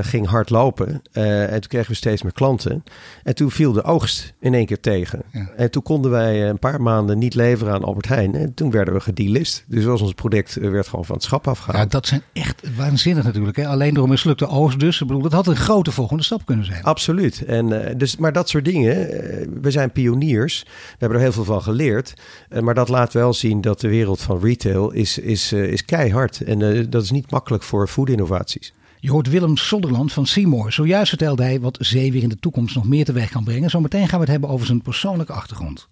ging 0.00 0.26
hard 0.26 0.50
lopen. 0.50 1.02
en 1.12 1.60
toen 1.60 1.68
kregen 1.68 1.90
we 1.90 1.96
steeds 1.96 2.22
meer 2.22 2.32
klanten. 2.32 2.84
En 3.22 3.34
toen 3.34 3.50
viel 3.50 3.72
de 3.72 3.82
oogst 3.82 4.34
in 4.40 4.54
één 4.54 4.66
keer 4.66 4.80
tegen. 4.80 5.22
Ja. 5.32 5.50
En 5.56 5.70
toen 5.70 5.82
konden 5.82 6.10
wij 6.10 6.48
een 6.48 6.58
paar 6.58 6.82
maanden 6.82 7.18
niet 7.18 7.34
leveren 7.34 7.74
aan 7.74 7.84
Albert 7.84 8.08
Heijn. 8.08 8.34
En 8.34 8.54
toen 8.54 8.70
werden 8.70 8.94
we 8.94 9.00
gedelist. 9.00 9.64
Dus 9.66 9.84
was 9.84 10.00
ons 10.00 10.12
product 10.12 10.54
werd 10.54 10.88
gewoon 10.88 11.04
van 11.04 11.14
het 11.14 11.24
schap 11.24 11.48
afgehaald. 11.48 11.84
Ja, 11.84 11.90
dat 11.90 12.06
zijn 12.06 12.22
echt 12.32 12.62
waanzinnig 12.76 13.24
natuurlijk. 13.24 13.56
Hè? 13.56 13.66
Alleen 13.66 13.94
door 13.94 14.04
een 14.04 14.10
mislukte 14.10 14.48
oogst 14.48 14.80
dus. 14.80 15.00
Ik 15.00 15.06
bedoel, 15.06 15.22
dat 15.22 15.32
had 15.32 15.46
een 15.46 15.56
grote 15.56 15.92
volgende 15.92 16.22
stap 16.22 16.33
kunnen 16.44 16.64
zijn. 16.64 16.82
Absoluut. 16.82 17.44
En, 17.44 17.70
uh, 17.70 17.78
dus, 17.96 18.16
maar 18.16 18.32
dat 18.32 18.48
soort 18.48 18.64
dingen, 18.64 18.96
uh, 18.96 19.46
we 19.60 19.70
zijn 19.70 19.92
pioniers. 19.92 20.62
We 20.64 20.96
hebben 20.98 21.18
er 21.18 21.24
heel 21.24 21.32
veel 21.32 21.44
van 21.44 21.62
geleerd. 21.62 22.14
Uh, 22.50 22.60
maar 22.60 22.74
dat 22.74 22.88
laat 22.88 23.12
wel 23.12 23.32
zien 23.32 23.60
dat 23.60 23.80
de 23.80 23.88
wereld 23.88 24.20
van 24.20 24.40
retail 24.40 24.90
is, 24.90 25.18
is, 25.18 25.52
is 25.52 25.84
keihard. 25.84 26.40
En 26.40 26.90
dat 26.90 27.02
is 27.02 27.10
niet 27.10 27.30
makkelijk 27.30 27.62
voor 27.62 27.88
foodinnovaties. 27.88 28.72
Je 29.00 29.10
hoort 29.10 29.30
Willem 29.30 29.56
Sonderland 29.56 30.12
van 30.12 30.26
Seymour. 30.26 30.72
Zojuist 30.72 31.08
vertelde 31.08 31.42
hij 31.42 31.60
wat 31.60 31.76
zeewier 31.80 32.22
in 32.22 32.28
de 32.28 32.38
toekomst 32.38 32.74
nog 32.74 32.88
meer 32.88 33.04
teweeg 33.04 33.30
kan 33.30 33.44
brengen. 33.44 33.70
Zometeen 33.70 34.08
gaan 34.08 34.18
we 34.18 34.24
het 34.24 34.32
hebben 34.32 34.50
over 34.50 34.66
zijn 34.66 34.82
persoonlijke 34.82 35.32
achtergrond. 35.32 35.88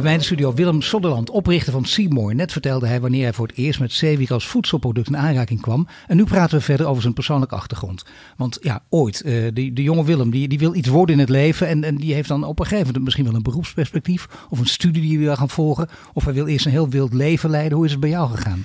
Bij 0.00 0.08
mij 0.08 0.18
in 0.18 0.24
studio 0.24 0.54
Willem 0.54 0.82
Sodderland, 0.82 1.30
oprichter 1.30 1.72
van 1.72 1.84
Seymour. 1.84 2.34
Net 2.34 2.52
vertelde 2.52 2.86
hij 2.86 3.00
wanneer 3.00 3.22
hij 3.22 3.32
voor 3.32 3.46
het 3.46 3.56
eerst 3.56 3.80
met 3.80 3.92
zeewier 3.92 4.32
als 4.32 4.46
voedselproduct 4.46 5.08
in 5.08 5.16
aanraking 5.16 5.60
kwam. 5.60 5.86
En 6.06 6.16
nu 6.16 6.24
praten 6.24 6.58
we 6.58 6.64
verder 6.64 6.86
over 6.86 7.02
zijn 7.02 7.14
persoonlijke 7.14 7.54
achtergrond. 7.54 8.04
Want 8.36 8.58
ja, 8.60 8.82
ooit, 8.88 9.24
die, 9.54 9.72
de 9.72 9.82
jonge 9.82 10.04
Willem, 10.04 10.30
die, 10.30 10.48
die 10.48 10.58
wil 10.58 10.74
iets 10.74 10.88
worden 10.88 11.14
in 11.14 11.20
het 11.20 11.28
leven. 11.28 11.68
En, 11.68 11.84
en 11.84 11.96
die 11.96 12.14
heeft 12.14 12.28
dan 12.28 12.44
op 12.44 12.58
een 12.58 12.64
gegeven 12.64 12.86
moment 12.86 13.04
misschien 13.04 13.24
wel 13.24 13.34
een 13.34 13.42
beroepsperspectief. 13.42 14.28
Of 14.50 14.58
een 14.58 14.66
studie 14.66 15.02
die 15.02 15.16
hij 15.16 15.26
wil 15.26 15.36
gaan 15.36 15.50
volgen. 15.50 15.88
Of 16.12 16.24
hij 16.24 16.34
wil 16.34 16.46
eerst 16.46 16.66
een 16.66 16.72
heel 16.72 16.88
wild 16.88 17.12
leven 17.12 17.50
leiden. 17.50 17.76
Hoe 17.76 17.86
is 17.86 17.92
het 17.92 18.00
bij 18.00 18.10
jou 18.10 18.30
gegaan? 18.30 18.64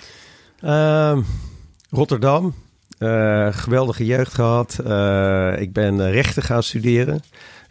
Uh, 0.64 1.26
Rotterdam. 1.90 2.54
Uh, 3.00 3.48
geweldige 3.52 4.06
jeugd 4.06 4.34
gehad. 4.34 4.80
Uh, 4.86 5.62
ik 5.62 5.74
ben 5.74 6.12
rechten 6.12 6.44
gaan 6.44 6.64
studeren. 6.64 7.22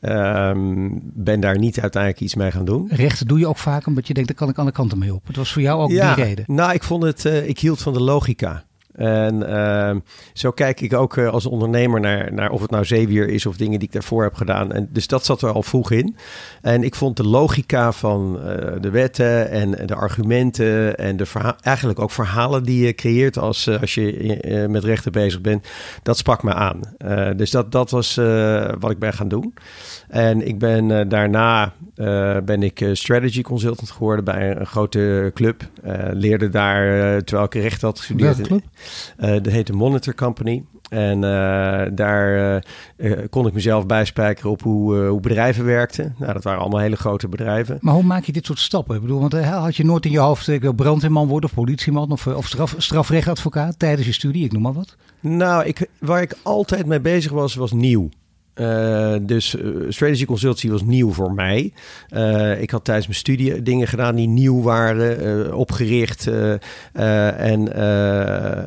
Um, 0.09 1.01
ben 1.03 1.41
daar 1.41 1.59
niet 1.59 1.81
uiteindelijk 1.81 2.23
iets 2.23 2.35
mee 2.35 2.51
gaan 2.51 2.65
doen. 2.65 2.89
Rechten 2.91 3.27
doe 3.27 3.39
je 3.39 3.47
ook 3.47 3.59
vaak 3.59 3.87
omdat 3.87 4.07
je 4.07 4.15
denkt, 4.15 4.29
daar 4.29 4.39
kan 4.39 4.49
ik 4.49 4.59
aan 4.59 4.67
de 4.67 4.73
kant 4.73 4.97
mee 4.97 5.15
op. 5.15 5.27
Het 5.27 5.37
was 5.37 5.53
voor 5.53 5.63
jou 5.63 5.83
ook 5.83 5.91
ja, 5.91 6.15
die 6.15 6.25
reden. 6.25 6.45
Nou, 6.47 6.73
ik 6.73 6.83
vond 6.83 7.03
het, 7.03 7.25
uh, 7.25 7.49
ik 7.49 7.59
hield 7.59 7.83
van 7.83 7.93
de 7.93 8.01
logica. 8.01 8.65
En 8.95 9.43
uh, 9.43 9.97
zo 10.33 10.51
kijk 10.51 10.81
ik 10.81 10.93
ook 10.93 11.17
uh, 11.17 11.29
als 11.29 11.47
ondernemer 11.47 12.01
naar, 12.01 12.33
naar 12.33 12.51
of 12.51 12.61
het 12.61 12.71
nou 12.71 12.85
zeewier 12.85 13.29
is 13.29 13.47
of 13.47 13.57
dingen 13.57 13.79
die 13.79 13.89
ik 13.89 13.95
daarvoor 13.95 14.23
heb 14.23 14.35
gedaan. 14.35 14.73
En 14.73 14.89
dus 14.93 15.07
dat 15.07 15.25
zat 15.25 15.43
er 15.43 15.53
al 15.53 15.63
vroeg 15.63 15.91
in. 15.91 16.17
En 16.63 16.83
ik 16.83 16.95
vond 16.95 17.17
de 17.17 17.27
logica 17.27 17.93
van 17.93 18.39
uh, 18.39 18.45
de 18.81 18.91
wetten 18.91 19.51
en 19.51 19.87
de 19.87 19.95
argumenten 19.95 20.97
en 20.97 21.17
de 21.17 21.27
eigenlijk 21.61 21.99
ook 21.99 22.11
verhalen 22.11 22.63
die 22.63 22.87
je 22.87 22.95
creëert 22.95 23.39
als, 23.39 23.81
als 23.81 23.95
je 23.95 24.67
met 24.71 24.85
rechten 24.85 25.13
bezig 25.13 25.41
bent, 25.41 25.69
dat 26.03 26.19
sprak 26.19 26.43
me 26.43 26.55
aan. 26.55 26.81
dus 27.37 27.51
dat, 27.51 27.73
dat 27.73 27.91
was 27.91 28.15
wat 28.79 28.91
ik 28.91 28.99
ben 28.99 29.13
gaan 29.13 29.29
doen. 29.29 29.55
En 30.09 30.47
ik 30.47 30.59
ben 30.59 31.09
daarna 31.09 31.73
ben 32.45 32.63
ik 32.63 32.89
strategy 32.93 33.43
consultant 33.43 33.91
geworden 33.91 34.25
bij 34.25 34.51
een, 34.51 34.67
grote 34.67 35.31
club. 35.35 35.63
leerde 36.13 36.49
daar, 36.49 37.23
terwijl 37.23 37.47
ik 37.47 37.55
recht 37.55 37.83
had 37.83 37.99
gestudeerd. 37.99 38.49
Dat 39.17 39.47
heet 39.47 39.67
de 39.67 39.73
Monitor 39.73 40.15
Company. 40.15 40.65
En 40.89 41.17
uh, 41.17 41.83
daar 41.93 42.63
uh, 42.97 43.19
kon 43.31 43.47
ik 43.47 43.53
mezelf 43.53 43.87
bijspijkeren 43.87 44.51
op 44.51 44.63
hoe, 44.63 44.97
hoe, 44.97 45.21
bedrijven 45.21 45.65
werkten. 45.65 46.15
Nou, 46.19 46.33
dat 46.33 46.45
waren 46.45 46.61
allemaal 46.61 46.81
hele 46.81 46.97
grote 46.97 47.29
bedrijven. 47.29 47.79
Maar 47.81 47.95
hoe 47.95 48.03
maak 48.03 48.25
je 48.25 48.33
dit 48.33 48.47
soort 48.47 48.59
stappen? 48.59 48.95
Ik 48.95 49.01
bedoel, 49.01 49.21
want 49.21 49.33
had 49.45 49.77
je 49.77 49.85
nooit 49.85 50.05
in 50.05 50.11
je 50.11 50.19
hoofd, 50.19 50.49
ik 50.49 50.61
wil 50.61 50.73
brandweerman 50.73 51.29
worden 51.29 51.49
of 51.49 51.55
politieman 51.57 52.11
of, 52.11 52.27
of 52.27 52.47
straf, 52.47 52.75
strafrechtadvocaat 52.79 53.79
tijdens 53.79 54.07
je 54.07 54.13
studie, 54.13 54.45
ik 54.45 54.53
noem 54.53 54.63
maar 54.63 54.73
wat? 54.73 54.97
Nou, 55.21 55.65
ik, 55.65 55.89
waar 55.99 56.23
ik 56.23 56.37
altijd 56.43 56.87
mee 56.87 57.01
bezig 57.01 57.33
was, 57.33 57.55
was 57.55 57.73
nieuw. 57.73 58.09
Uh, 58.55 59.15
dus 59.23 59.55
uh, 59.55 59.67
strategy 59.89 60.25
consultancy 60.25 60.71
was 60.71 60.83
nieuw 60.83 61.13
voor 61.13 61.33
mij. 61.33 61.73
Uh, 62.11 62.61
ik 62.61 62.71
had 62.71 62.85
tijdens 62.85 63.07
mijn 63.07 63.19
studie 63.19 63.63
dingen 63.63 63.89
gedaan 63.89 64.15
die 64.15 64.29
nieuw 64.29 64.63
waren, 64.63 65.55
opgericht. 65.57 66.27
En, 66.93 67.75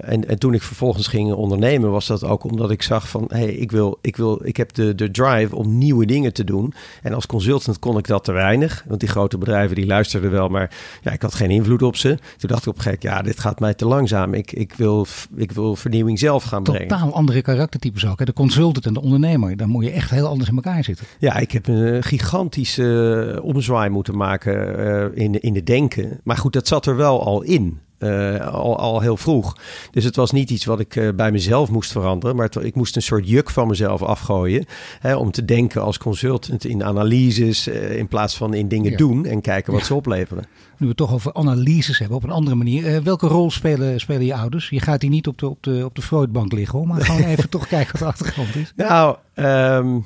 en, 0.06 0.28
en 0.28 0.40
toen 0.40 0.54
ik 0.54 0.62
vervolgens 0.62 1.08
ging 1.08 1.34
ondernemen, 1.34 1.92
was 1.92 2.08
dat 2.08 2.24
ook 2.24 2.44
omdat 2.44 2.72
ik 2.72 2.82
zag 2.82 3.10
van 3.10 3.26
hey, 3.28 3.54
ik, 3.54 3.72
wil, 3.72 3.98
ik, 4.02 4.16
wil, 4.16 4.40
ik 4.44 4.58
heb 4.58 4.74
de, 4.74 4.96
de 4.96 5.12
drive 5.12 5.56
om 5.56 5.78
nieuwe 5.78 6.06
dingen 6.06 6.34
te 6.34 6.44
doen. 6.44 6.74
En 7.02 7.14
als 7.14 7.26
consultant 7.26 7.80
kon 7.80 7.98
ik 7.98 8.08
dat 8.08 8.24
te 8.24 8.32
weinig. 8.32 8.84
Want 8.88 9.00
die 9.00 9.10
grote 9.10 9.38
bedrijven 9.38 9.76
die 9.76 9.86
luisterden 9.86 10.32
wel, 10.32 10.48
maar 10.48 10.72
ja, 11.02 11.12
ik 11.12 11.22
had 11.22 11.34
geen 11.34 11.52
invloed 11.52 11.82
op 11.82 11.96
ze. 11.96 12.18
Toen 12.38 12.50
dacht 12.50 12.62
ik 12.62 12.68
op 12.68 12.76
een 12.76 12.82
gegeven 12.82 13.10
ja, 13.10 13.22
dit 13.22 13.40
gaat 13.40 13.60
mij 13.60 13.74
te 13.74 13.86
langzaam. 13.86 14.34
Ik, 14.34 14.52
ik, 14.52 14.74
wil, 14.74 15.06
ik 15.36 15.52
wil 15.52 15.76
vernieuwing 15.76 16.20
zelf 16.20 16.44
gaan 16.44 16.64
brengen. 16.64 16.88
Totaal 16.88 17.14
andere 17.14 17.42
karaktertypes 17.42 18.08
ook. 18.08 18.20
Hè? 18.20 18.26
De 18.26 18.34
consultant 18.34 18.86
en 18.86 18.94
de 18.94 19.02
ondernemer. 19.02 19.58
Dan 19.58 19.70
moet 19.78 19.86
je 19.86 19.92
echt 19.92 20.10
heel 20.10 20.28
anders 20.28 20.50
in 20.50 20.56
elkaar 20.56 20.84
zitten. 20.84 21.06
Ja, 21.20 21.38
ik 21.38 21.52
heb 21.52 21.68
een 21.68 22.04
gigantische 22.04 23.40
omzwaai 23.44 23.90
moeten 23.90 24.18
maken 24.18 24.80
uh, 24.80 25.24
in, 25.24 25.42
in 25.42 25.54
de 25.54 25.64
denken. 25.64 26.20
Maar 26.24 26.38
goed, 26.38 26.54
dat 26.54 26.68
zat 26.68 26.86
er 26.86 26.96
wel 26.96 27.26
al 27.26 27.42
in. 27.42 27.80
Uh, 28.00 28.48
al, 28.48 28.78
al 28.78 29.02
heel 29.02 29.18
vroeg. 29.18 29.58
Dus 29.92 30.04
het 30.04 30.16
was 30.16 30.32
niet 30.32 30.50
iets 30.50 30.66
wat 30.66 30.80
ik 30.80 30.96
uh, 30.96 31.10
bij 31.16 31.32
mezelf 31.32 31.70
moest 31.70 31.92
veranderen, 31.92 32.36
maar 32.36 32.46
het, 32.46 32.56
ik 32.56 32.76
moest 32.76 32.96
een 32.96 33.02
soort 33.02 33.30
juk 33.30 33.50
van 33.50 33.68
mezelf 33.68 34.02
afgooien. 34.02 34.66
Hè, 35.00 35.16
om 35.16 35.32
te 35.32 35.46
denken 35.46 35.82
als 35.82 35.98
consultant 35.98 36.66
in 36.66 36.84
analyses 36.84 37.68
uh, 37.68 37.98
in 37.98 38.08
plaats 38.08 38.38
van 38.38 38.54
in 38.54 38.68
dingen 38.68 38.92
ja. 38.92 38.98
doen 38.98 39.26
en 39.26 39.42
kijken 39.42 39.72
wat 39.72 39.82
ja. 39.82 39.88
ze 39.88 39.96
opleveren. 39.96 40.44
Nu 40.44 40.76
we 40.78 40.88
het 40.88 40.98
toch 40.98 41.14
over 41.14 41.34
analyses 41.34 42.00
hebben 42.00 42.18
op 42.18 42.24
een 42.24 42.30
andere 42.30 42.56
manier. 42.56 43.04
welke 43.04 43.28
rol 43.28 43.52
spelen, 43.52 44.00
spelen 44.00 44.26
je 44.26 44.36
ouders? 44.36 44.70
Je 44.70 44.80
gaat 44.80 45.02
hier 45.02 45.12
niet 45.12 45.28
op 45.28 45.38
de, 45.38 45.50
op 45.50 45.64
de, 45.64 45.86
op 45.86 45.96
de 45.96 46.02
Freudbank 46.02 46.52
liggen 46.52 46.78
hoor, 46.78 46.88
maar 46.88 47.02
gewoon 47.02 47.24
even 47.36 47.50
toch 47.50 47.68
kijken 47.68 47.92
wat 47.92 48.00
de 48.00 48.06
achtergrond 48.06 48.56
is. 48.56 48.74
Nou, 48.76 49.18
um, 49.36 50.06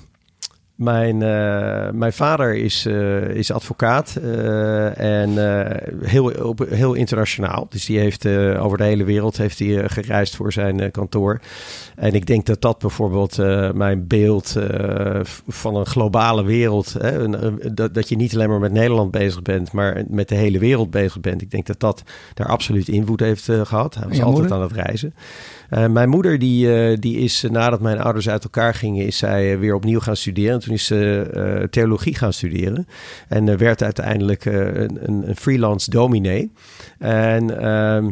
mijn, 0.75 1.15
uh, 1.15 1.89
mijn 1.91 2.13
vader 2.13 2.55
is, 2.55 2.85
uh, 2.85 3.29
is 3.29 3.51
advocaat 3.51 4.17
uh, 4.23 4.99
en 4.99 5.29
heel, 6.03 6.25
op, 6.25 6.65
heel 6.69 6.93
internationaal. 6.93 7.65
Dus 7.69 7.85
die 7.85 7.99
heeft 7.99 8.27
over 8.57 8.77
de 8.77 8.83
hele 8.83 9.03
wereld 9.03 9.37
heeft 9.37 9.59
hij, 9.59 9.89
gereisd 9.89 10.35
voor 10.35 10.53
zijn 10.53 10.91
kantoor. 10.91 11.39
En 11.95 12.13
ik 12.13 12.25
denk 12.25 12.45
dat 12.45 12.61
dat 12.61 12.79
bijvoorbeeld 12.79 13.37
mijn 13.73 14.07
beeld 14.07 14.55
van 15.47 15.75
een 15.75 15.85
globale 15.85 16.43
wereld, 16.43 16.95
hè, 16.99 17.29
dat, 17.73 17.93
dat 17.93 18.09
je 18.09 18.15
niet 18.15 18.33
alleen 18.33 18.49
maar 18.49 18.59
met 18.59 18.71
Nederland 18.71 19.11
bezig 19.11 19.41
bent, 19.41 19.71
maar 19.71 20.03
met 20.07 20.29
de 20.29 20.35
hele 20.35 20.59
wereld 20.59 20.91
bezig 20.91 21.19
bent. 21.19 21.41
Ik 21.41 21.51
denk 21.51 21.65
dat 21.65 21.79
dat 21.79 22.03
daar 22.33 22.47
absoluut 22.47 22.87
invloed 22.87 23.19
heeft 23.19 23.43
gehad. 23.43 23.95
Hij 23.95 24.07
was 24.07 24.21
altijd 24.21 24.37
moeder? 24.37 24.53
aan 24.53 24.61
het 24.61 24.71
reizen. 24.71 25.13
Uh, 25.71 25.87
mijn 25.87 26.09
moeder, 26.09 26.39
die, 26.39 26.67
uh, 26.67 26.97
die 26.99 27.17
is 27.17 27.43
uh, 27.43 27.51
nadat 27.51 27.81
mijn 27.81 27.99
ouders 27.99 28.29
uit 28.29 28.43
elkaar 28.43 28.73
gingen, 28.73 29.05
is 29.05 29.17
zij 29.17 29.59
weer 29.59 29.75
opnieuw 29.75 29.99
gaan 29.99 30.15
studeren. 30.15 30.59
Toen 30.59 30.73
is 30.73 30.85
ze 30.85 31.67
theologie 31.69 32.15
gaan 32.15 32.33
studeren. 32.33 32.87
En 33.27 33.57
werd 33.57 33.83
uiteindelijk 33.83 34.45
een, 34.45 34.97
een, 35.07 35.29
een, 35.29 35.35
freelance 35.35 35.89
dominee. 35.89 36.51
En 36.99 37.61
ehm, 37.61 38.09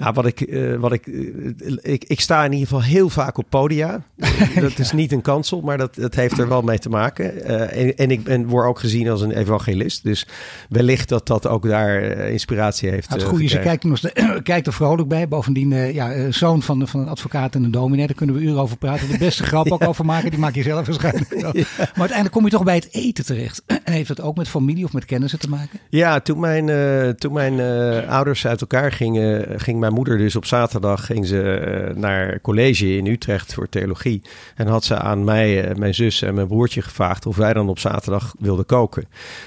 nou, 0.00 0.12
wat 0.14 0.26
ik, 0.26 0.40
uh, 0.40 0.76
wat 0.76 0.92
ik, 0.92 1.06
uh, 1.06 1.76
ik, 1.82 2.04
ik 2.04 2.20
sta 2.20 2.44
in 2.44 2.52
ieder 2.52 2.68
geval 2.68 2.82
heel 2.82 3.08
vaak 3.08 3.38
op 3.38 3.46
podia. 3.48 4.02
dat 4.60 4.78
is 4.78 4.92
niet 4.92 5.12
een 5.12 5.20
kansel, 5.20 5.60
maar 5.60 5.78
dat, 5.78 5.94
dat 5.94 6.14
heeft 6.14 6.38
er 6.38 6.48
wel 6.48 6.62
mee 6.62 6.78
te 6.78 6.88
maken. 6.88 7.34
Uh, 7.36 7.76
en, 7.76 7.96
en 7.96 8.10
ik 8.10 8.24
ben, 8.24 8.46
word 8.46 8.66
ook 8.66 8.78
gezien 8.78 9.08
als 9.08 9.20
een 9.20 9.30
evangelist. 9.30 10.02
Dus 10.02 10.26
wellicht 10.68 11.08
dat 11.08 11.26
dat 11.26 11.46
ook 11.46 11.68
daar 11.68 12.02
inspiratie 12.28 12.90
heeft. 12.90 13.08
Nou, 13.08 13.20
het 13.20 13.30
goede 13.30 13.44
is, 13.44 13.52
je 13.52 13.60
kijkt, 13.60 13.84
er, 13.84 14.42
kijkt 14.42 14.66
er 14.66 14.72
vrolijk 14.72 15.08
bij. 15.08 15.28
Bovendien, 15.28 15.92
ja, 15.92 16.30
zoon 16.30 16.62
van, 16.62 16.88
van 16.88 16.99
een 17.00 17.08
advocaat 17.08 17.54
en 17.54 17.64
een 17.64 17.70
dominee, 17.70 18.06
daar 18.06 18.16
kunnen 18.16 18.36
we 18.36 18.42
uren 18.42 18.60
over 18.60 18.76
praten. 18.76 19.08
De 19.08 19.18
beste 19.18 19.42
grap 19.44 19.72
ook 19.72 19.86
over 19.90 20.04
maken, 20.04 20.30
die 20.30 20.38
maak 20.38 20.54
je 20.54 20.62
zelf 20.62 20.86
waarschijnlijk 20.86 21.34
wel. 21.40 21.56
Ja. 21.60 21.66
Maar 21.76 21.88
uiteindelijk 21.94 22.32
kom 22.32 22.44
je 22.44 22.50
toch 22.50 22.64
bij 22.64 22.74
het 22.74 22.88
eten 22.90 23.24
terecht. 23.24 23.62
En 23.84 23.92
heeft 23.92 24.08
dat 24.08 24.20
ook 24.20 24.36
met 24.36 24.48
familie 24.48 24.84
of 24.84 24.92
met 24.92 25.04
kennissen 25.04 25.38
te 25.38 25.48
maken? 25.48 25.80
Ja, 25.88 26.20
toen 26.20 26.40
mijn, 26.40 27.16
toen 27.16 27.32
mijn 27.32 27.60
ouders 28.08 28.46
uit 28.46 28.60
elkaar 28.60 28.92
gingen, 28.92 29.60
ging 29.60 29.78
mijn 29.78 29.92
moeder 29.92 30.18
dus 30.18 30.36
op 30.36 30.44
zaterdag 30.44 31.06
ging 31.06 31.26
ze 31.26 31.88
uh, 31.90 31.96
naar 31.96 32.40
college 32.40 32.96
in 32.96 33.06
Utrecht 33.06 33.54
voor 33.54 33.68
theologie. 33.68 34.22
En 34.54 34.66
had 34.66 34.84
ze 34.84 34.98
aan 34.98 35.24
mij, 35.24 35.74
mijn 35.76 35.94
zus 35.94 36.22
en 36.22 36.34
mijn 36.34 36.46
broertje 36.46 36.82
gevraagd 36.82 37.26
of 37.26 37.36
wij 37.36 37.52
dan 37.52 37.68
op 37.68 37.78
zaterdag 37.78 38.34
wilden 38.38 38.66
koken. 38.66 39.04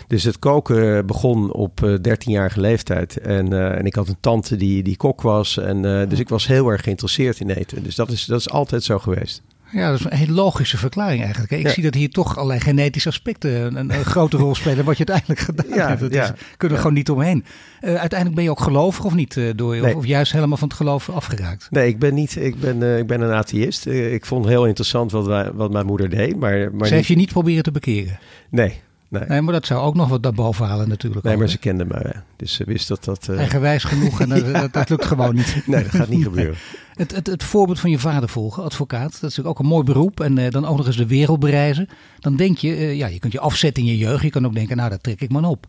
Dus 0.08 0.24
het 0.24 0.40
koken 0.40 1.06
begon 1.06 1.54
op 1.54 1.82
uh, 1.84 1.94
13-jarige 1.94 2.60
leeftijd. 2.60 3.18
En, 3.18 3.54
eh, 3.54 3.78
en 3.78 3.86
ik 3.86 3.96
had 3.96 4.08
een 4.08 4.18
tante 4.20 4.56
die, 4.56 4.84
die 4.84 4.98
kok 4.98 5.22
was. 5.22 5.58
En, 5.58 5.86
eh, 5.86 6.10
dus 6.10 6.20
ik 6.20 6.30
was 6.30 6.48
heel 6.48 6.70
erg 6.70 6.84
geïnteresseerd 6.84 7.40
Dus 7.82 7.96
dat 7.96 8.12
is, 8.12 8.26
dat 8.26 8.40
is 8.40 8.50
altijd 8.50 8.84
zo 8.84 9.00
geweest. 9.00 9.42
Ja, 9.74 9.90
dat 9.90 10.00
is 10.00 10.06
een 10.06 10.18
hele 10.18 10.32
logische 10.32 10.78
verklaring 10.78 11.22
eigenlijk. 11.22 11.52
Ik 11.52 11.62
ja. 11.62 11.70
zie 11.70 11.84
dat 11.84 11.94
hier 11.94 12.10
toch 12.10 12.36
allerlei 12.38 12.60
genetische 12.60 13.10
aspecten 13.10 13.52
een, 13.52 13.94
een, 13.94 14.06
grote 14.06 14.38
rol 14.38 14.56
spelen. 14.56 14.86
Wat 14.86 14.98
je 14.98 15.06
uiteindelijk 15.06 15.40
gedaan 15.50 15.78
ja, 15.78 15.88
hebt. 15.88 16.00
Dat 16.00 16.14
ja, 16.14 16.24
is, 16.24 16.40
kunnen 16.58 16.78
we 16.78 16.84
gewoon 16.84 16.98
niet 16.98 17.10
omheen. 17.10 17.46
Uh, 17.82 17.90
uiteindelijk 17.90 18.36
ben 18.36 18.44
je 18.44 18.50
ook 18.50 18.62
gelovig 18.62 19.06
of 19.06 19.14
niet? 19.14 19.36
Uh, 19.36 19.52
door, 19.56 19.76
Nee. 19.76 19.92
of, 19.92 19.96
of 19.96 20.06
juist 20.06 20.32
helemaal 20.32 20.58
van 20.58 20.68
het 20.68 20.78
geloof 20.78 21.10
afgeraakt? 21.10 21.68
Nee, 21.70 21.88
ik 21.88 22.00
ben 22.00 22.14
niet. 22.14 22.36
Ik 22.36 22.60
ben, 22.60 22.82
uh, 22.82 22.98
ik 22.98 23.08
ben 23.08 23.22
een 23.22 23.34
atheïst. 23.34 23.86
Ik 23.86 24.26
vond 24.26 24.46
heel 24.46 24.66
interessant 24.66 25.12
wat, 25.12 25.26
wij, 25.26 25.52
wat 25.52 25.72
mijn 25.72 25.86
moeder 25.86 26.10
deed. 26.10 26.36
Maar, 26.36 26.74
maar 26.74 26.88
Ze 26.88 26.94
heeft 26.94 27.08
je 27.08 27.16
niet 27.16 27.32
proberen 27.32 27.64
te 27.64 27.72
bekeren? 27.72 28.20
Nee. 28.50 28.82
Nee. 29.14 29.24
nee, 29.28 29.42
maar 29.42 29.54
dat 29.54 29.66
zou 29.66 29.82
ook 29.82 29.96
nog 29.96 30.10
wat 30.10 30.24
daarboven 30.24 30.66
halen 30.66 30.90
natuurlijk. 30.90 31.24
Nee, 31.24 31.34
ook, 31.34 31.40
maar 31.40 31.50
ze 31.50 31.58
kende 31.58 31.86
me. 31.86 32.00
Ja. 32.14 32.24
Dus 32.36 32.54
ze 32.54 32.64
wist 32.64 32.88
dat 32.88 33.04
dat... 33.04 33.28
Uh... 33.30 33.38
Eigenwijs 33.38 33.84
genoeg 33.84 34.22
en 34.22 34.30
dat, 34.30 34.54
dat, 34.54 34.74
dat, 34.74 34.90
lukt 34.90 35.06
gewoon 35.06 35.36
niet. 35.36 35.64
Nee, 35.66 35.84
dat 35.84 35.92
gaat 35.92 36.10
niet 36.10 36.24
gebeuren. 36.24 36.56
Het, 36.94 37.16
het, 37.16 37.28
het, 37.28 37.44
voorbeeld 37.44 37.80
van 37.80 37.90
je 37.90 38.00
vader 38.00 38.30
volgen, 38.30 38.64
advocaat, 38.64 39.04
dat 39.04 39.14
is 39.14 39.22
natuurlijk 39.22 39.48
ook 39.48 39.60
een 39.60 39.66
mooi 39.66 39.84
beroep. 39.84 40.20
En 40.20 40.38
uh, 40.38 40.50
dan 40.50 40.66
ook 40.66 40.78
nog 40.78 40.86
eens 40.86 40.98
de 40.98 41.08
wereld 41.08 41.40
bereizen. 41.40 41.90
Dan 42.20 42.36
denk 42.36 42.58
je, 42.58 42.68
uh, 42.68 42.96
ja, 42.96 43.08
je 43.08 43.20
kunt 43.20 43.34
je 43.34 43.40
afzetten 43.40 43.84
in 43.84 43.90
je 43.90 43.98
jeugd. 43.98 44.24
Je 44.24 44.30
kan 44.30 44.46
ook 44.46 44.54
denken, 44.54 44.78
nou, 44.78 44.90
dat 44.90 45.04
trek 45.04 45.22
ik 45.22 45.32
maar 45.32 45.44
op. 45.44 45.66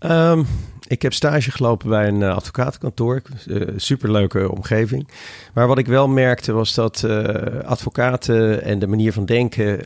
Um, 0.00 0.46
Ik 0.92 1.02
heb 1.02 1.12
stage 1.12 1.50
gelopen 1.50 1.88
bij 1.88 2.08
een 2.08 2.20
uh, 2.20 2.34
advocatenkantoor. 2.34 3.22
Uh, 3.46 3.68
superleuke 3.76 4.50
omgeving. 4.50 5.08
Maar 5.54 5.66
wat 5.66 5.78
ik 5.78 5.86
wel 5.86 6.08
merkte 6.08 6.52
was 6.52 6.74
dat 6.74 7.02
uh, 7.06 7.24
advocaten 7.64 8.62
en 8.62 8.78
de 8.78 8.86
manier 8.86 9.12
van 9.12 9.24
denken... 9.24 9.84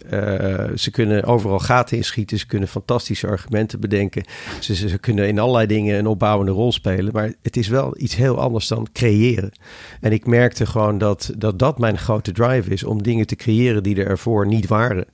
ze 0.78 0.90
kunnen 0.90 1.24
overal 1.24 1.58
gaten 1.58 1.96
inschieten. 1.96 2.38
Ze 2.38 2.46
kunnen 2.46 2.68
fantastische 2.68 3.26
argumenten 3.26 3.80
bedenken. 3.80 4.24
Ze, 4.60 4.74
ze, 4.74 4.98
kunnen 4.98 5.28
in 5.28 5.38
allerlei 5.38 5.66
dingen 5.66 5.98
een 5.98 6.06
opbouwende 6.06 6.52
rol 6.52 6.72
spelen. 6.72 7.12
Maar 7.12 7.32
het 7.42 7.56
is 7.56 7.68
wel 7.68 7.94
iets 7.98 8.16
heel 8.16 8.40
anders 8.40 8.68
dan 8.68 8.86
creëren. 8.92 9.50
En 10.00 10.12
ik 10.12 10.26
merkte 10.26 10.66
gewoon 10.66 10.98
dat 10.98 11.32
dat, 11.38 11.58
dat 11.58 11.78
mijn 11.78 11.98
grote 11.98 12.32
drive 12.32 12.70
is... 12.70 12.84
om 12.84 13.02
dingen 13.02 13.26
te 13.26 13.36
creëren 13.36 13.82
die 13.82 13.96
er 13.96 14.06
ervoor 14.06 14.46
niet 14.46 14.66
waren. 14.66 15.06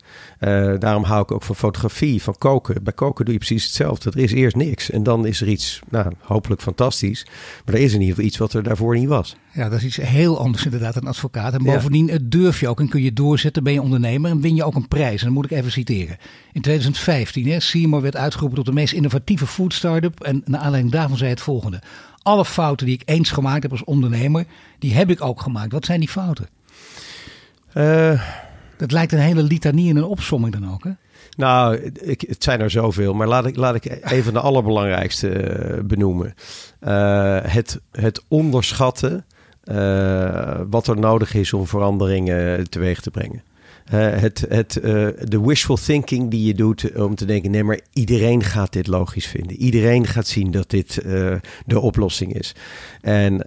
daarom 0.78 1.04
hou 1.04 1.22
ik 1.22 1.30
ook 1.30 1.42
van 1.42 1.56
fotografie, 1.56 2.22
van 2.22 2.38
koken. 2.38 2.84
Bij 2.84 2.92
koken 2.92 3.24
doe 3.24 3.34
je 3.34 3.40
precies 3.40 3.64
hetzelfde. 3.64 4.10
Er 4.10 4.18
is 4.18 4.32
eerst 4.32 4.56
niks 4.56 4.90
en 4.90 5.02
dan 5.02 5.26
is 5.26 5.40
er 5.40 5.48
iets 5.48 5.81
nou, 5.90 6.12
hopelijk 6.20 6.62
fantastisch. 6.62 7.26
Maar 7.64 7.74
er 7.74 7.80
is 7.80 7.92
in 7.92 8.00
ieder 8.00 8.14
geval 8.14 8.28
iets 8.28 8.38
wat 8.38 8.52
er 8.52 8.62
daarvoor 8.62 8.98
niet 8.98 9.08
was. 9.08 9.36
Ja, 9.52 9.68
dat 9.68 9.78
is 9.78 9.84
iets 9.84 9.96
heel 9.96 10.38
anders 10.38 10.64
inderdaad 10.64 10.94
dan 10.94 11.06
advocaat. 11.06 11.52
En 11.52 11.62
bovendien 11.62 12.06
ja. 12.06 12.18
durf 12.22 12.60
je 12.60 12.68
ook 12.68 12.80
en 12.80 12.88
kun 12.88 13.02
je 13.02 13.12
doorzetten, 13.12 13.62
ben 13.62 13.72
je 13.72 13.82
ondernemer 13.82 14.30
en 14.30 14.40
win 14.40 14.54
je 14.54 14.64
ook 14.64 14.74
een 14.74 14.88
prijs. 14.88 15.18
En 15.18 15.24
dan 15.24 15.34
moet 15.34 15.44
ik 15.44 15.50
even 15.50 15.70
citeren. 15.70 16.16
In 16.52 16.60
2015, 16.60 17.48
hè, 17.48 17.60
Seymour 17.60 18.02
werd 18.02 18.16
uitgeroepen 18.16 18.56
tot 18.56 18.66
de 18.66 18.72
meest 18.72 18.92
innovatieve 18.92 19.46
food 19.46 19.74
startup. 19.74 20.20
En 20.20 20.42
naar 20.44 20.60
aanleiding 20.60 20.92
daarvan 20.94 21.16
zei 21.16 21.30
het 21.30 21.40
volgende. 21.40 21.82
Alle 22.22 22.44
fouten 22.44 22.86
die 22.86 22.94
ik 22.94 23.02
eens 23.04 23.30
gemaakt 23.30 23.62
heb 23.62 23.72
als 23.72 23.84
ondernemer, 23.84 24.44
die 24.78 24.94
heb 24.94 25.10
ik 25.10 25.24
ook 25.24 25.40
gemaakt. 25.40 25.72
Wat 25.72 25.84
zijn 25.84 26.00
die 26.00 26.08
fouten? 26.08 26.48
Uh, 27.74 28.22
dat 28.76 28.92
lijkt 28.92 29.12
een 29.12 29.18
hele 29.18 29.42
litanie 29.42 29.90
en 29.90 29.96
een 29.96 30.04
opsomming 30.04 30.52
dan 30.52 30.72
ook, 30.72 30.84
hè? 30.84 30.90
Nou, 31.36 31.92
het 32.04 32.42
zijn 32.42 32.60
er 32.60 32.70
zoveel, 32.70 33.14
maar 33.14 33.26
laat 33.26 33.46
ik, 33.46 33.56
laat 33.56 33.74
ik 33.74 34.04
even 34.04 34.32
de 34.32 34.40
allerbelangrijkste 34.40 35.28
eh, 35.28 35.78
benoemen. 35.84 36.34
Uh, 36.80 37.38
het, 37.42 37.80
het 37.90 38.22
onderschatten 38.28 39.24
uh, 39.64 40.60
wat 40.70 40.86
er 40.86 40.98
nodig 40.98 41.34
is 41.34 41.52
om 41.52 41.66
veranderingen 41.66 42.70
teweeg 42.70 43.00
te 43.00 43.10
brengen. 43.10 43.42
Uh, 43.94 44.10
het, 44.20 44.44
het, 44.48 44.76
uh, 44.76 45.08
de 45.18 45.40
wishful 45.40 45.76
thinking 45.76 46.30
die 46.30 46.46
je 46.46 46.54
doet 46.54 46.96
om 46.96 47.14
te 47.14 47.24
denken: 47.24 47.50
nee, 47.50 47.64
maar 47.64 47.80
iedereen 47.92 48.42
gaat 48.42 48.72
dit 48.72 48.86
logisch 48.86 49.26
vinden. 49.26 49.56
Iedereen 49.56 50.06
gaat 50.06 50.26
zien 50.26 50.50
dat 50.50 50.70
dit 50.70 50.94
de 51.66 51.80
oplossing 51.80 52.34
is. 52.34 52.54
En, 53.00 53.46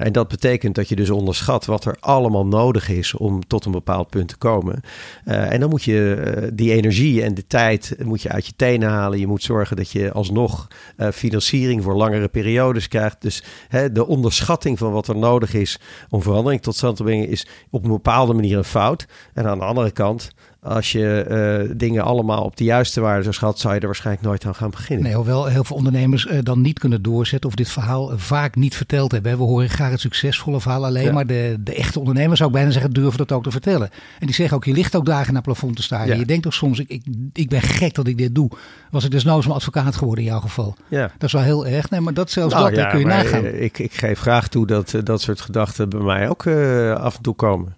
en 0.00 0.12
dat 0.12 0.28
betekent 0.28 0.74
dat 0.74 0.88
je 0.88 0.96
dus 0.96 1.10
onderschat 1.10 1.64
wat 1.64 1.84
er 1.84 1.96
allemaal 2.00 2.46
nodig 2.46 2.88
is 2.88 3.14
om 3.14 3.46
tot 3.46 3.64
een 3.64 3.72
bepaald 3.72 4.10
punt 4.10 4.28
te 4.28 4.36
komen. 4.36 4.80
en 5.24 5.60
dan 5.60 5.70
moet 5.70 5.84
je 5.84 6.50
die 6.54 6.72
energie 6.72 7.22
en 7.22 7.34
de 7.34 7.46
tijd 7.46 7.96
moet 8.04 8.22
je 8.22 8.28
uit 8.28 8.46
je 8.46 8.52
tenen 8.56 8.88
halen. 8.88 9.18
Je 9.18 9.26
moet 9.26 9.42
zorgen 9.42 9.76
dat 9.76 9.90
je 9.90 10.12
alsnog 10.12 10.66
financiering 11.12 11.82
voor 11.82 11.94
langere 11.94 12.28
periodes 12.28 12.88
krijgt. 12.88 13.22
Dus 13.22 13.42
hè, 13.68 13.92
de 13.92 14.06
onderschatting 14.06 14.78
van 14.78 14.92
wat 14.92 15.08
er 15.08 15.16
nodig 15.16 15.54
is 15.54 15.80
om 16.08 16.22
verandering 16.22 16.62
tot 16.62 16.76
stand 16.76 16.96
te 16.96 17.02
brengen 17.02 17.28
is 17.28 17.46
op 17.70 17.84
een 17.84 17.90
bepaalde 17.90 18.34
manier 18.34 18.56
een 18.56 18.64
fout. 18.64 19.06
En 19.34 19.46
aan 19.46 19.58
de 19.58 19.64
andere 19.66 19.90
kant, 19.90 20.30
als 20.60 20.92
je 20.92 21.26
uh, 21.68 21.74
dingen 21.76 22.04
allemaal 22.04 22.44
op 22.44 22.56
de 22.56 22.64
juiste 22.64 23.00
waarde 23.00 23.22
zou 23.22 23.34
schat, 23.34 23.58
zou 23.58 23.74
je 23.74 23.80
er 23.80 23.86
waarschijnlijk 23.86 24.26
nooit 24.26 24.46
aan 24.46 24.54
gaan 24.54 24.70
beginnen. 24.70 25.04
Nee, 25.04 25.14
hoewel 25.14 25.46
heel 25.46 25.64
veel 25.64 25.76
ondernemers 25.76 26.24
uh, 26.24 26.38
dan 26.42 26.60
niet 26.60 26.78
kunnen 26.78 27.02
doorzetten 27.02 27.50
of 27.50 27.56
dit 27.56 27.68
verhaal 27.68 28.12
vaak 28.18 28.56
niet 28.56 28.76
verteld 28.76 29.12
hebben. 29.12 29.38
We 29.38 29.42
horen 29.42 29.68
graag 29.68 29.90
het 29.90 30.00
succesvolle 30.00 30.60
verhaal 30.60 30.84
alleen, 30.84 31.04
ja. 31.04 31.12
maar 31.12 31.26
de, 31.26 31.56
de 31.60 31.74
echte 31.74 31.98
ondernemers 31.98 32.38
zou 32.38 32.50
ik 32.50 32.56
bijna 32.56 32.70
zeggen 32.70 32.92
durven 32.92 33.18
dat 33.18 33.32
ook 33.32 33.42
te 33.42 33.50
vertellen. 33.50 33.90
En 34.18 34.26
die 34.26 34.34
zeggen 34.34 34.56
ook, 34.56 34.64
je 34.64 34.72
ligt 34.72 34.96
ook 34.96 35.06
dagen 35.06 35.32
naar 35.32 35.42
plafond 35.42 35.76
te 35.76 35.82
staan. 35.82 36.06
Ja. 36.06 36.14
Je 36.14 36.26
denkt 36.26 36.42
toch 36.42 36.54
soms, 36.54 36.78
ik, 36.78 36.88
ik, 36.88 37.02
ik 37.32 37.48
ben 37.48 37.62
gek 37.62 37.94
dat 37.94 38.06
ik 38.06 38.18
dit 38.18 38.34
doe. 38.34 38.50
Was 38.90 39.04
ik 39.04 39.10
desnoods 39.10 39.46
een 39.46 39.52
advocaat 39.52 39.96
geworden 39.96 40.24
in 40.24 40.30
jouw 40.30 40.40
geval. 40.40 40.76
Ja. 40.88 41.10
Dat 41.18 41.22
is 41.22 41.32
wel 41.32 41.42
heel 41.42 41.66
erg. 41.66 41.90
Nee, 41.90 42.00
maar 42.00 42.14
dat 42.14 42.30
zelfs 42.30 42.54
nou, 42.54 42.68
dat, 42.68 42.78
ja, 42.78 42.86
kun 42.86 42.98
je 42.98 43.06
nagaan. 43.06 43.44
Ik, 43.44 43.78
ik 43.78 43.94
geef 43.94 44.20
graag 44.20 44.48
toe 44.48 44.66
dat 44.66 44.94
dat 45.04 45.20
soort 45.20 45.40
gedachten 45.40 45.88
bij 45.88 46.00
mij 46.00 46.28
ook 46.28 46.44
uh, 46.44 46.92
af 46.92 47.16
en 47.16 47.22
toe 47.22 47.34
komen. 47.34 47.76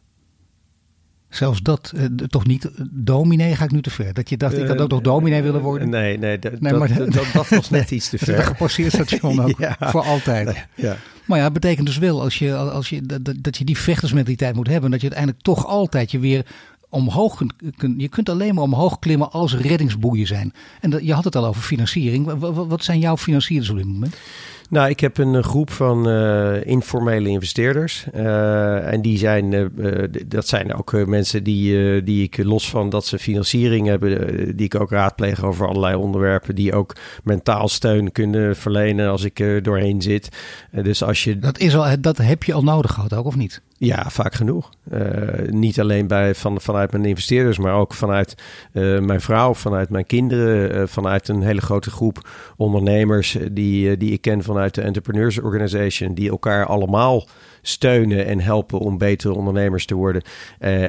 Zelfs 1.29 1.63
dat, 1.63 1.93
uh, 1.97 2.05
toch 2.05 2.47
niet, 2.47 2.71
dominee 2.91 3.57
ga 3.57 3.65
ik 3.65 3.71
nu 3.71 3.83
te 3.83 3.91
ver. 3.91 4.15
Dat 4.15 4.29
je 4.29 4.37
dacht, 4.37 4.59
ik 4.59 4.67
had 4.67 4.81
ook 4.81 4.91
nog 4.91 5.01
dominee 5.01 5.43
willen 5.43 5.61
worden. 5.61 5.89
Nee, 5.89 6.19
nee, 6.19 6.39
nee 6.59 6.73
maar, 6.73 6.95
dat, 6.95 7.13
dat, 7.13 7.27
dat, 7.33 7.49
was 7.49 7.71
net 7.71 7.91
iets 7.99 8.09
te 8.09 8.19
ver. 8.19 8.39
Een 8.39 8.45
gepasseerd 8.45 8.93
station 8.93 9.41
ook, 9.45 9.59
ja. 9.59 9.77
voor 9.81 10.03
altijd. 10.03 10.47
Nee, 10.47 10.65
ja. 10.75 10.97
Maar 11.25 11.39
ja, 11.39 11.45
het 11.45 11.53
betekent 11.53 11.87
dus 11.87 11.99
wel, 11.99 12.23
als 12.23 12.39
je, 12.39 12.55
als 12.55 12.89
je, 12.89 13.03
dat, 13.03 13.35
dat 13.39 13.57
je 13.57 13.65
die 13.65 13.79
vechtersmentaliteit 13.79 14.55
moet 14.55 14.69
hebben, 14.69 14.91
dat 14.91 15.01
je 15.01 15.07
uiteindelijk 15.07 15.45
toch 15.45 15.67
altijd 15.67 16.11
je 16.11 16.19
weer 16.19 16.47
omhoog 16.89 17.43
kunt, 17.77 18.01
je 18.01 18.09
kunt 18.09 18.29
alleen 18.29 18.55
maar 18.55 18.65
omhoog 18.65 18.99
klimmen 18.99 19.33
als 19.33 19.57
reddingsboeien 19.57 20.27
zijn. 20.27 20.53
En 20.81 20.91
dat, 20.91 21.05
je 21.05 21.13
had 21.13 21.25
het 21.25 21.37
al 21.37 21.47
over 21.47 21.63
financiering. 21.63 22.39
Wat, 22.39 22.67
wat 22.67 22.85
zijn 22.85 22.99
jouw 22.99 23.17
financiers 23.17 23.71
op 23.71 23.77
dit 23.77 23.87
moment? 23.87 24.17
Nou, 24.71 24.89
ik 24.89 25.01
heb 25.01 25.19
een 25.19 25.43
groep 25.43 25.71
van 25.71 26.09
uh, 26.09 26.65
informele 26.65 27.29
investeerders. 27.29 28.07
Uh, 28.15 28.93
en 28.93 29.03
die 29.03 29.19
zijn, 29.19 29.73
dat 30.27 30.49
zijn 30.49 30.75
ook 30.75 31.07
mensen 31.07 31.45
die, 31.45 32.03
die 32.03 32.23
ik 32.23 32.45
los 32.45 32.71
van 32.71 32.91
dat 32.91 33.07
ze 33.07 33.19
financiering 33.19 33.87
hebben, 33.87 34.57
die 34.57 34.67
ik 34.67 34.81
ook 34.81 34.91
raadpleeg 34.91 35.45
over 35.45 35.67
allerlei 35.69 35.95
onderwerpen, 35.95 36.55
die 36.55 36.75
ook 36.75 36.97
mentaal 37.25 37.69
steun 37.69 38.13
kunnen 38.13 38.57
verlenen 38.57 39.11
als 39.11 39.25
ik 39.25 39.41
er 39.41 39.63
doorheen 39.63 40.03
zit. 40.03 40.29
dus 40.83 41.03
als 41.03 41.25
je. 41.25 41.39
Dat, 41.39 41.59
is 41.59 41.77
al, 41.77 42.01
dat 42.01 42.17
heb 42.17 42.43
je 42.43 42.53
al 42.53 42.63
nodig 42.63 42.93
gehad 42.93 43.15
ook, 43.15 43.27
of 43.27 43.37
niet? 43.37 43.63
Ja, 43.79 44.11
vaak 44.11 44.35
genoeg. 44.35 44.71
niet 45.47 45.81
alleen 45.81 46.07
bij, 46.07 46.35
van, 46.35 46.61
vanuit 46.61 46.93
mijn 46.93 47.05
investeerders, 47.05 47.59
maar 47.59 47.75
ook 47.75 47.95
vanuit 47.95 48.35
mijn 49.01 49.21
vrouw, 49.21 49.55
vanuit 49.55 49.91
mijn 49.91 50.07
kinderen, 50.07 50.89
vanuit 50.89 51.29
een 51.29 51.43
hele 51.43 51.61
grote 51.61 51.91
groep 51.91 52.29
ondernemers 52.57 53.39
die, 53.53 53.97
die 53.97 54.13
ik 54.13 54.21
ken 54.21 54.43
van 54.43 54.59
vanuit 54.59 54.75
de 54.75 54.83
Entrepreneurs 54.83 55.41
Organization, 55.41 56.15
die 56.15 56.31
elkaar 56.31 56.67
allemaal 56.67 57.27
steunen 57.63 58.27
en 58.27 58.41
helpen 58.41 58.79
om 58.79 58.99
betere 58.99 59.35
ondernemers 59.35 59.87
te 59.87 59.95
worden. 59.95 60.23
Uh, 60.61 60.85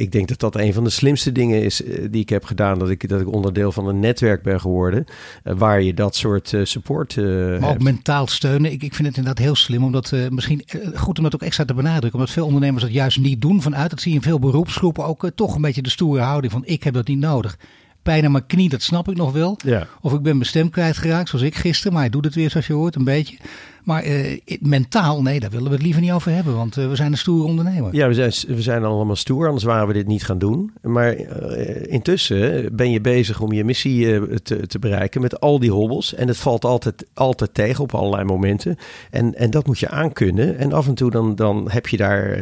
ik 0.00 0.12
denk 0.12 0.28
dat 0.28 0.40
dat 0.40 0.56
een 0.56 0.72
van 0.72 0.84
de 0.84 0.90
slimste 0.90 1.32
dingen 1.32 1.62
is 1.62 1.80
uh, 1.80 2.06
die 2.10 2.20
ik 2.20 2.28
heb 2.28 2.44
gedaan. 2.44 2.78
Dat 2.78 2.90
ik, 2.90 3.08
dat 3.08 3.20
ik 3.20 3.32
onderdeel 3.32 3.72
van 3.72 3.88
een 3.88 4.00
netwerk 4.00 4.42
ben 4.42 4.60
geworden. 4.60 5.04
Waar 5.42 5.82
je 5.82 5.94
dat 5.94 6.16
soort 6.16 6.54
support. 6.62 7.16
maar 7.16 7.70
ook 7.70 7.82
mentaal 7.82 8.26
steunen. 8.26 8.72
Ik, 8.72 8.82
ik 8.82 8.94
vind 8.94 9.08
het 9.08 9.16
inderdaad 9.16 9.44
heel 9.44 9.54
slim. 9.54 9.84
Omdat 9.84 10.12
misschien 10.30 10.64
goed 10.94 11.18
om 11.18 11.24
dat 11.24 11.34
ook 11.34 11.42
extra 11.42 11.64
te 11.64 11.74
benadrukken. 11.74 12.18
Omdat 12.18 12.30
veel 12.30 12.46
ondernemers 12.46 12.82
dat 12.82 12.92
juist 12.92 13.18
niet 13.18 13.40
doen 13.40 13.62
vanuit. 13.62 13.90
Dat 13.90 14.00
zie 14.00 14.10
je 14.10 14.16
in 14.16 14.22
veel 14.22 14.38
beroepsgroepen 14.38 15.04
ook 15.04 15.30
toch 15.34 15.54
een 15.54 15.62
beetje 15.62 15.82
de 15.82 15.90
stoere 15.90 16.22
houding 16.22 16.52
van 16.52 16.62
ik 16.64 16.82
heb 16.82 16.94
dat 16.94 17.06
niet 17.06 17.18
nodig 17.18 17.56
pijn 18.02 18.24
aan 18.24 18.32
mijn 18.32 18.46
knie, 18.46 18.68
dat 18.68 18.82
snap 18.82 19.08
ik 19.08 19.16
nog 19.16 19.32
wel. 19.32 19.58
Ja. 19.64 19.86
Of 20.00 20.12
ik 20.12 20.22
ben 20.22 20.36
mijn 20.36 20.48
stem 20.48 20.70
kwijtgeraakt, 20.70 21.28
zoals 21.28 21.44
ik 21.44 21.54
gisteren. 21.54 21.92
Maar 21.92 22.02
hij 22.02 22.10
doet 22.10 22.24
het 22.24 22.34
weer 22.34 22.50
zoals 22.50 22.66
je 22.66 22.72
hoort, 22.72 22.94
een 22.94 23.04
beetje. 23.04 23.36
Maar 23.82 24.06
uh, 24.06 24.40
mentaal, 24.60 25.22
nee, 25.22 25.40
daar 25.40 25.50
willen 25.50 25.68
we 25.68 25.72
het 25.72 25.82
liever 25.82 26.02
niet 26.02 26.12
over 26.12 26.32
hebben. 26.32 26.56
Want 26.56 26.76
uh, 26.76 26.88
we 26.88 26.96
zijn 26.96 27.12
een 27.12 27.18
stoere 27.18 27.48
ondernemer. 27.48 27.94
Ja, 27.94 28.08
we 28.08 28.14
zijn, 28.14 28.56
we 28.56 28.62
zijn 28.62 28.84
allemaal 28.84 29.16
stoer, 29.16 29.46
anders 29.46 29.64
waren 29.64 29.86
we 29.86 29.92
dit 29.92 30.06
niet 30.06 30.24
gaan 30.24 30.38
doen. 30.38 30.72
Maar 30.82 31.16
uh, 31.16 31.92
intussen 31.92 32.68
ben 32.76 32.90
je 32.90 33.00
bezig 33.00 33.40
om 33.40 33.52
je 33.52 33.64
missie 33.64 34.20
te, 34.42 34.66
te, 34.66 34.78
bereiken 34.78 35.20
met 35.20 35.40
al 35.40 35.58
die 35.58 35.70
hobbels. 35.70 36.14
En 36.14 36.28
het 36.28 36.36
valt 36.36 36.64
altijd, 36.64 37.06
altijd 37.14 37.54
tegen 37.54 37.84
op 37.84 37.94
allerlei 37.94 38.24
momenten. 38.24 38.76
En, 39.10 39.34
en 39.34 39.50
dat 39.50 39.66
moet 39.66 39.78
je 39.78 39.88
aankunnen. 39.88 40.58
En 40.58 40.72
af 40.72 40.86
en 40.86 40.94
toe 40.94 41.10
dan, 41.10 41.34
dan 41.34 41.70
heb 41.70 41.88
je 41.88 41.96
daar 41.96 42.38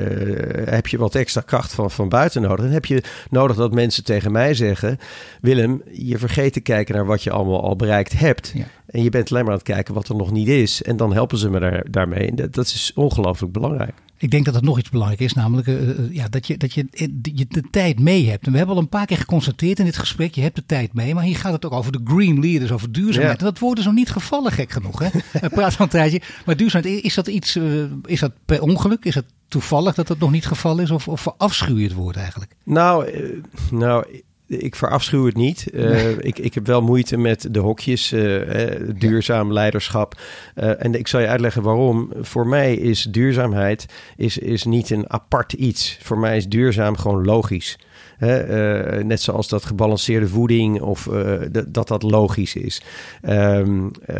heb 0.64 0.86
je 0.86 0.98
wat 0.98 1.14
extra 1.14 1.40
kracht 1.40 1.72
van, 1.72 1.90
van 1.90 2.08
buiten 2.08 2.42
nodig. 2.42 2.64
En 2.64 2.72
heb 2.72 2.84
je 2.84 3.02
nodig 3.30 3.56
dat 3.56 3.72
mensen 3.72 4.04
tegen 4.04 4.32
mij 4.32 4.54
zeggen... 4.54 4.98
Willem, 5.40 5.82
je 5.92 6.18
vergeet 6.18 6.52
te 6.52 6.60
kijken 6.60 6.94
naar 6.94 7.06
wat 7.06 7.22
je 7.22 7.30
allemaal 7.30 7.62
al 7.62 7.76
bereikt 7.76 8.18
hebt. 8.18 8.52
Ja. 8.54 8.64
En 8.90 9.02
je 9.02 9.10
bent 9.10 9.30
alleen 9.30 9.42
maar 9.42 9.52
aan 9.52 9.58
het 9.58 9.66
kijken 9.66 9.94
wat 9.94 10.08
er 10.08 10.16
nog 10.16 10.30
niet 10.30 10.48
is. 10.48 10.82
En 10.82 10.96
dan 10.96 11.12
helpen 11.12 11.38
ze 11.38 11.50
me 11.50 11.60
daar, 11.60 11.84
daarmee. 11.90 12.26
En 12.26 12.36
dat, 12.36 12.54
dat 12.54 12.66
is 12.66 12.92
ongelooflijk 12.94 13.52
belangrijk. 13.52 13.94
Ik 14.16 14.30
denk 14.30 14.44
dat 14.44 14.54
er 14.54 14.62
nog 14.62 14.78
iets 14.78 14.90
belangrijk 14.90 15.20
is, 15.20 15.32
namelijk 15.32 15.68
uh, 15.68 16.12
ja, 16.12 16.28
dat, 16.28 16.46
je, 16.46 16.56
dat 16.56 16.72
je, 16.72 16.86
je 17.22 17.46
de 17.48 17.62
tijd 17.70 18.00
mee 18.00 18.28
hebt. 18.28 18.46
En 18.46 18.52
we 18.52 18.58
hebben 18.58 18.76
al 18.76 18.82
een 18.82 18.88
paar 18.88 19.06
keer 19.06 19.16
geconstateerd 19.16 19.78
in 19.78 19.84
dit 19.84 19.98
gesprek, 19.98 20.34
je 20.34 20.40
hebt 20.40 20.56
de 20.56 20.66
tijd 20.66 20.92
mee. 20.92 21.14
Maar 21.14 21.24
hier 21.24 21.36
gaat 21.36 21.52
het 21.52 21.64
ook 21.64 21.72
over 21.72 21.92
de 21.92 22.00
green 22.04 22.40
leaders, 22.40 22.72
over 22.72 22.92
duurzaamheid. 22.92 23.38
En 23.38 23.44
dat 23.44 23.58
woord 23.58 23.78
is 23.78 23.84
nog 23.84 23.94
niet 23.94 24.10
gevallen, 24.10 24.52
gek 24.52 24.70
genoeg. 24.70 24.98
Hè? 24.98 25.08
We 25.40 25.48
praten 25.48 25.72
van 25.72 25.84
een 25.84 25.88
tijdje. 25.88 26.20
Maar 26.44 26.56
duurzaamheid, 26.56 27.04
is 27.04 27.14
dat 27.14 27.26
iets, 27.26 27.56
uh, 27.56 27.84
is 28.04 28.20
dat 28.20 28.32
per 28.44 28.62
ongeluk? 28.62 29.04
Is 29.04 29.14
dat 29.14 29.24
toevallig 29.48 29.94
dat 29.94 30.06
dat 30.06 30.18
nog 30.18 30.30
niet 30.30 30.44
het 30.44 30.52
geval 30.52 30.78
is? 30.78 30.90
Of, 30.90 31.08
of 31.08 31.20
verafschuw 31.20 31.76
je 31.76 31.84
het 31.84 31.94
woord 31.94 32.16
eigenlijk? 32.16 32.56
Nou, 32.64 33.10
uh, 33.10 33.42
nou 33.70 34.22
ik 34.58 34.76
verafschuw 34.76 35.26
het 35.26 35.36
niet. 35.36 35.66
Uh, 35.72 36.10
ik, 36.30 36.38
ik 36.38 36.54
heb 36.54 36.66
wel 36.66 36.82
moeite 36.82 37.16
met 37.16 37.48
de 37.50 37.58
hokjes, 37.58 38.12
uh, 38.12 38.72
duurzaam 38.94 39.52
leiderschap. 39.52 40.20
Uh, 40.54 40.84
en 40.84 40.94
ik 40.94 41.08
zal 41.08 41.20
je 41.20 41.26
uitleggen 41.26 41.62
waarom. 41.62 42.12
Voor 42.20 42.46
mij 42.46 42.74
is 42.74 43.02
duurzaamheid 43.02 43.86
is, 44.16 44.38
is 44.38 44.64
niet 44.64 44.90
een 44.90 45.10
apart 45.10 45.52
iets. 45.52 45.98
Voor 46.02 46.18
mij 46.18 46.36
is 46.36 46.48
duurzaam 46.48 46.96
gewoon 46.96 47.24
logisch. 47.24 47.78
Uh, 48.20 49.02
net 49.02 49.20
zoals 49.20 49.48
dat 49.48 49.64
gebalanceerde 49.64 50.28
voeding 50.28 50.80
of 50.80 51.06
uh, 51.06 51.32
dat 51.68 51.88
dat 51.88 52.02
logisch 52.02 52.54
is. 52.54 52.82
Um, 53.28 53.84
uh, 53.84 54.16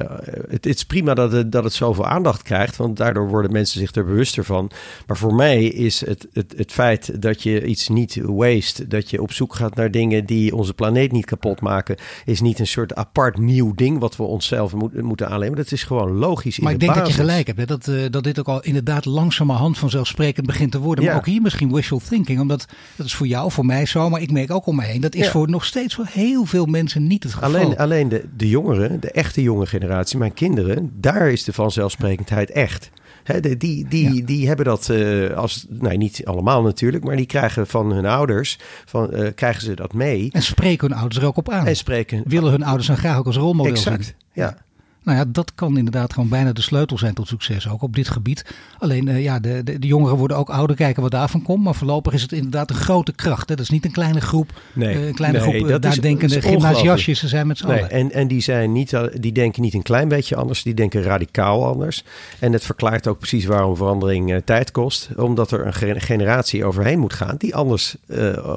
het, 0.48 0.50
het, 0.50 0.66
is 0.66 0.84
prima 0.84 1.14
dat 1.14 1.32
het, 1.32 1.52
dat 1.52 1.64
het 1.64 1.72
zoveel 1.72 2.06
aandacht 2.06 2.42
krijgt, 2.42 2.76
want 2.76 2.96
daardoor 2.96 3.28
worden 3.28 3.52
mensen 3.52 3.80
zich 3.80 3.94
er 3.94 4.04
bewuster 4.04 4.44
van. 4.44 4.70
Maar 5.06 5.16
voor 5.16 5.34
mij 5.34 5.64
is 5.64 6.06
het, 6.06 6.26
het, 6.32 6.54
het 6.56 6.72
feit 6.72 7.22
dat 7.22 7.42
je 7.42 7.64
iets 7.64 7.88
niet 7.88 8.20
waste, 8.22 8.86
dat 8.86 9.10
je 9.10 9.22
op 9.22 9.32
zoek 9.32 9.54
gaat 9.54 9.74
naar 9.74 9.90
dingen 9.90 10.26
die 10.26 10.56
onze 10.56 10.74
planeet 10.74 11.12
niet 11.12 11.24
kapot 11.24 11.60
maken, 11.60 11.96
is 12.24 12.40
niet 12.40 12.58
een 12.58 12.66
soort 12.66 12.94
apart 12.94 13.38
nieuw 13.38 13.74
ding 13.74 13.98
wat 13.98 14.16
we 14.16 14.22
onszelf 14.22 14.74
moeten 14.94 15.28
aannemen. 15.28 15.56
Dat 15.56 15.72
is 15.72 15.82
gewoon 15.82 16.12
logisch. 16.12 16.58
Maar 16.58 16.72
in 16.72 16.74
ik 16.74 16.80
denk 16.80 16.94
basis. 16.94 17.08
dat 17.08 17.16
je 17.16 17.28
gelijk 17.28 17.46
hebt. 17.46 17.58
Hè? 17.58 17.66
Dat, 17.66 17.86
uh, 17.86 18.10
dat 18.10 18.24
dit 18.24 18.38
ook 18.38 18.48
al 18.48 18.62
inderdaad 18.62 19.04
langzamerhand 19.04 19.78
vanzelfsprekend 19.78 20.46
begint 20.46 20.72
te 20.72 20.80
worden. 20.80 21.04
Maar 21.04 21.16
ook 21.16 21.26
hier 21.26 21.42
misschien 21.42 21.72
wishful 21.72 22.00
thinking. 22.08 22.40
Omdat 22.40 22.66
dat 22.96 23.06
is 23.06 23.14
voor 23.14 23.26
jou, 23.26 23.50
voor 23.50 23.66
mij 23.66 23.86
zo. 23.90 24.10
Maar 24.10 24.22
ik 24.22 24.32
merk 24.32 24.50
ook 24.50 24.66
om 24.66 24.76
me 24.76 24.84
heen. 24.84 25.00
Dat 25.00 25.14
is 25.14 25.24
ja. 25.24 25.30
voor 25.30 25.50
nog 25.50 25.64
steeds 25.64 25.94
voor 25.94 26.06
heel 26.10 26.44
veel 26.44 26.66
mensen 26.66 27.06
niet 27.06 27.22
het 27.22 27.32
geval. 27.32 27.48
Alleen, 27.48 27.76
alleen 27.76 28.08
de, 28.08 28.24
de 28.36 28.48
jongeren, 28.48 29.00
de 29.00 29.10
echte 29.10 29.42
jonge 29.42 29.66
generatie, 29.66 30.18
mijn 30.18 30.34
kinderen, 30.34 30.92
daar 30.94 31.30
is 31.30 31.44
de 31.44 31.52
vanzelfsprekendheid 31.52 32.50
echt. 32.50 32.90
He, 33.24 33.40
die 33.40 33.56
die, 33.56 33.88
die, 33.88 34.14
ja. 34.14 34.26
die 34.26 34.46
hebben 34.46 34.64
dat 34.64 34.88
uh, 34.90 35.36
als, 35.36 35.66
nee, 35.68 35.96
niet 35.96 36.20
allemaal 36.24 36.62
natuurlijk, 36.62 37.04
maar 37.04 37.16
die 37.16 37.26
krijgen 37.26 37.66
van 37.66 37.92
hun 37.92 38.06
ouders, 38.06 38.58
van, 38.84 39.10
uh, 39.14 39.28
krijgen 39.34 39.62
ze 39.62 39.74
dat 39.74 39.92
mee. 39.92 40.28
En 40.32 40.42
spreken 40.42 40.88
hun 40.88 40.98
ouders 40.98 41.22
er 41.22 41.26
ook 41.26 41.36
op 41.36 41.50
aan. 41.50 41.66
En 41.66 41.76
spreken. 41.76 42.22
Willen 42.26 42.50
hun 42.50 42.62
ouders 42.62 42.86
dan 42.86 42.96
graag 42.96 43.18
ook 43.18 43.26
als 43.26 43.36
rolmodel 43.36 43.72
exact, 43.72 44.04
zien. 44.04 44.14
ja. 44.32 44.56
Nou 45.02 45.18
ja, 45.18 45.24
dat 45.28 45.54
kan 45.54 45.76
inderdaad 45.76 46.12
gewoon 46.12 46.28
bijna 46.28 46.52
de 46.52 46.60
sleutel 46.60 46.98
zijn 46.98 47.14
tot 47.14 47.28
succes, 47.28 47.68
ook 47.68 47.82
op 47.82 47.94
dit 47.94 48.08
gebied. 48.08 48.54
Alleen, 48.78 49.06
uh, 49.06 49.22
ja, 49.22 49.38
de, 49.38 49.62
de, 49.64 49.78
de, 49.78 49.86
jongeren 49.86 50.16
worden 50.16 50.36
ook 50.36 50.50
ouder, 50.50 50.76
kijken 50.76 51.02
wat 51.02 51.10
daarvan 51.10 51.42
komt. 51.42 51.64
Maar 51.64 51.74
voorlopig 51.74 52.12
is 52.12 52.22
het 52.22 52.32
inderdaad 52.32 52.70
een 52.70 52.76
grote 52.76 53.12
kracht. 53.12 53.48
Hè? 53.48 53.54
Dat 53.54 53.64
is 53.64 53.70
niet 53.70 53.84
een 53.84 53.90
kleine 53.90 54.20
groep, 54.20 54.60
nee, 54.72 54.94
uh, 54.94 55.06
een 55.06 55.14
kleine 55.14 55.38
nee, 55.38 55.48
groep 55.48 55.68
dat 55.68 55.82
daar 55.82 56.00
denkende 56.00 56.42
gymnasiastjes. 56.42 57.18
Ze 57.18 57.28
zijn 57.28 57.46
met 57.46 57.58
z'n 57.58 57.66
nee, 57.66 57.76
allen. 57.76 57.90
En, 57.90 58.12
en 58.12 58.28
die, 58.28 58.40
zijn 58.40 58.72
niet, 58.72 58.98
die 59.14 59.32
denken 59.32 59.62
niet 59.62 59.74
een 59.74 59.82
klein 59.82 60.08
beetje 60.08 60.36
anders, 60.36 60.62
die 60.62 60.74
denken 60.74 61.02
radicaal 61.02 61.66
anders. 61.66 62.04
En 62.38 62.52
het 62.52 62.64
verklaart 62.64 63.06
ook 63.08 63.18
precies 63.18 63.44
waarom 63.44 63.76
verandering 63.76 64.42
tijd 64.44 64.70
kost. 64.70 65.08
Omdat 65.16 65.50
er 65.50 65.66
een 65.66 66.00
generatie 66.00 66.64
overheen 66.64 66.98
moet 66.98 67.12
gaan 67.12 67.34
die 67.38 67.54
anders, 67.54 67.96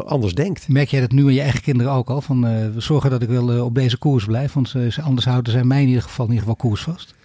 anders 0.05 0.33
denkt. 0.33 0.67
Merk 0.67 0.89
jij 0.89 1.01
dat 1.01 1.11
nu 1.11 1.25
aan 1.25 1.33
je 1.33 1.41
eigen 1.41 1.61
kinderen 1.61 1.91
ook 1.91 2.09
al? 2.09 2.21
Van, 2.21 2.41
we 2.73 2.81
zorgen 2.81 3.09
dat 3.09 3.21
ik 3.21 3.29
wel 3.29 3.65
op 3.65 3.75
deze 3.75 3.97
koers 3.97 4.25
blijf, 4.25 4.53
want 4.53 4.75
anders 5.03 5.25
houden 5.25 5.51
zij 5.51 5.63
mij 5.63 5.81
in 5.81 5.87
ieder 5.87 6.03
geval, 6.03 6.27
in 6.33 6.39
ieder 6.39 6.55
geval 6.55 6.69
koers 6.69 6.83
vast. 6.83 7.09
Uh, 7.11 7.22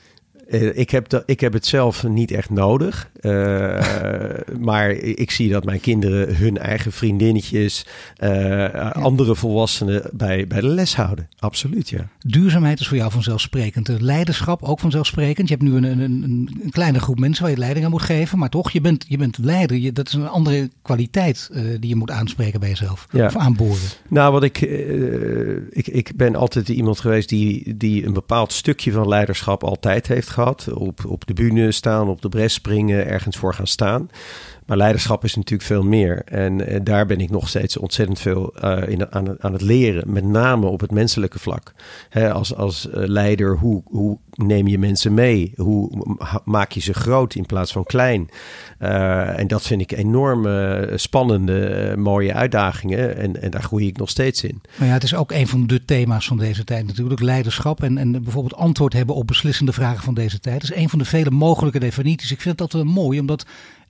ik, 0.50 0.90
heb 0.90 1.22
ik 1.26 1.40
heb 1.40 1.52
het 1.52 1.66
zelf 1.66 2.08
niet 2.08 2.30
echt 2.30 2.50
nodig. 2.50 3.11
Uh, 3.20 3.80
maar 4.68 4.90
ik 4.90 5.30
zie 5.30 5.50
dat 5.50 5.64
mijn 5.64 5.80
kinderen 5.80 6.37
hun 6.37 6.58
eigen 6.58 6.92
vriendinnetjes, 6.92 7.87
uh, 8.18 8.30
ja. 8.56 8.88
andere 8.88 9.34
volwassenen 9.34 10.11
bij, 10.12 10.46
bij 10.46 10.61
de 10.61 10.66
les 10.66 10.96
houden. 10.96 11.28
Absoluut, 11.38 11.88
ja. 11.88 12.08
Duurzaamheid 12.18 12.80
is 12.80 12.88
voor 12.88 12.96
jou 12.96 13.11
vanzelfsprekend. 13.11 13.88
Leiderschap 14.00 14.62
ook 14.62 14.80
vanzelfsprekend. 14.80 15.48
Je 15.48 15.54
hebt 15.54 15.66
nu 15.68 15.76
een, 15.76 15.84
een, 15.84 16.00
een, 16.00 16.70
kleine 16.70 17.00
groep 17.00 17.18
mensen 17.18 17.42
waar 17.42 17.52
je 17.52 17.58
leiding 17.58 17.84
aan 17.84 17.90
moet 17.90 18.02
geven. 18.02 18.38
Maar 18.38 18.48
toch, 18.48 18.70
je 18.70 18.80
bent, 18.80 19.04
je 19.08 19.16
bent 19.16 19.38
leider. 19.38 19.76
Je, 19.76 19.92
dat 19.92 20.06
is 20.06 20.12
een 20.12 20.28
andere 20.28 20.70
kwaliteit 20.82 21.50
die 21.80 21.88
je 21.88 21.96
moet 21.96 22.11
aanspreken 22.11 22.61
bij 22.61 22.68
jezelf. 22.68 23.06
Ja. 23.11 23.26
Of 23.26 23.37
aanboren. 23.37 23.88
Nou, 24.08 24.32
wat 24.32 24.42
ik, 24.42 24.61
ik... 25.70 25.96
Ik 25.98 26.16
ben 26.16 26.37
altijd 26.37 26.68
iemand 26.68 27.00
geweest 27.00 27.28
die, 27.28 27.76
die 27.76 28.06
een 28.06 28.12
bepaald 28.12 28.52
stukje 28.52 28.92
van 28.92 29.08
leiderschap 29.08 29.64
altijd 29.64 30.06
heeft 30.06 30.28
Op, 30.74 31.05
op 31.07 31.27
de 31.27 31.35
bühne 31.35 31.72
staan, 31.72 32.09
op 32.09 32.22
de 32.22 32.29
bres 32.29 32.55
springen, 32.55 33.07
ergens 33.07 33.37
voor 33.37 33.55
gaan 33.55 33.66
staan. 33.66 34.11
Maar 34.68 34.76
leiderschap 34.76 35.24
is 35.24 35.35
natuurlijk 35.35 35.68
veel 35.68 35.83
meer. 35.83 36.22
En 36.24 36.72
uh, 36.72 36.81
daar 36.83 37.07
ben 37.07 37.20
ik 37.20 37.31
nog 37.31 37.48
steeds 37.48 37.76
ontzettend 37.76 38.20
veel 38.20 38.54
uh, 38.64 38.88
in, 38.88 39.12
aan, 39.12 39.42
aan, 39.42 39.52
het 39.52 39.61
leren. 39.61 40.12
Met 40.12 40.24
name 40.24 40.66
op 40.66 40.81
het 40.81 40.90
menselijke 40.90 41.38
vlak. 41.38 41.72
Als 42.33 42.54
als 42.54 42.87
uh, 42.87 42.92
leider, 42.94 43.57
hoe, 43.57 43.83
hoe 43.85 44.18
neem 44.31 44.66
je 44.66 44.78
mensen 44.78 45.14
mee? 45.14 45.52
Hoe 45.57 45.90
maak 46.44 46.72
je 46.72 46.81
ze 46.81 46.94
groot 46.94 47.35
in 47.35 47.46
plaats 47.46 47.72
van 47.72 47.85
klein? 47.85 48.28
en 48.78 49.46
dat 49.46 49.62
vind 49.62 49.81
ik 49.81 49.92
enorm 49.92 50.46
spannende, 50.98 51.94
mooie 51.96 52.35
uitdagingen. 52.35 53.16
En, 53.16 53.42
en 53.42 53.50
daar 53.50 53.62
groei 53.62 53.87
ik 53.87 53.96
nog 53.96 54.11
steeds 54.11 54.42
in. 54.42 54.61
Maar 54.78 54.88
ja, 54.88 54.94
het 54.94 55.02
is 55.02 55.14
ook 55.14 55.33
een 55.33 55.48
van 55.48 55.66
de 55.66 55.85
thema's 55.85 56.26
van 56.26 56.38
deze 56.38 56.64
tijd 56.64 56.87
natuurlijk. 56.87 57.20
Leiderschap 57.20 57.83
en, 57.83 57.98
en 57.98 58.12
bijvoorbeeld 58.12 58.54
antwoord 58.54 58.92
hebben 58.92 59.14
op 59.14 59.26
beslissende 59.26 59.72
vragen 59.72 60.02
van 60.04 60.14
deze 60.14 60.40
tijd. 60.40 60.62
Is 60.62 60.74
een 60.74 60.88
van 60.88 60.98
de 60.98 61.04
vele 61.04 61.31
mogelijke 61.31 61.78
definities. 61.78 62.31
Ik 62.31 62.40
vind 62.40 62.59
dat 62.59 62.72
wel 62.72 62.85
mooi, 62.85 63.20
omdat 63.20 63.46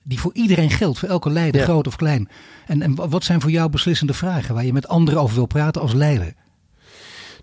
die 0.09 0.19
voor 0.19 0.33
iedereen 0.33 0.69
geldt, 0.69 0.99
voor 0.99 1.09
elke 1.09 1.29
leider, 1.29 1.61
Ja. 1.61 1.67
groot 1.67 1.87
of 1.87 1.95
klein. 1.95 2.29
En, 2.65 2.81
en 2.81 2.95
wat 3.09 3.23
zijn 3.23 3.41
voor 3.41 3.51
jou 3.51 3.69
beslissende 3.69 4.13
vragen 4.13 4.53
waar 4.55 4.65
je 4.65 4.73
met 4.73 4.87
anderen 4.87 5.21
over 5.21 5.35
wil 5.35 5.45
praten 5.45 5.81
als 5.81 5.93
leider? 5.93 6.33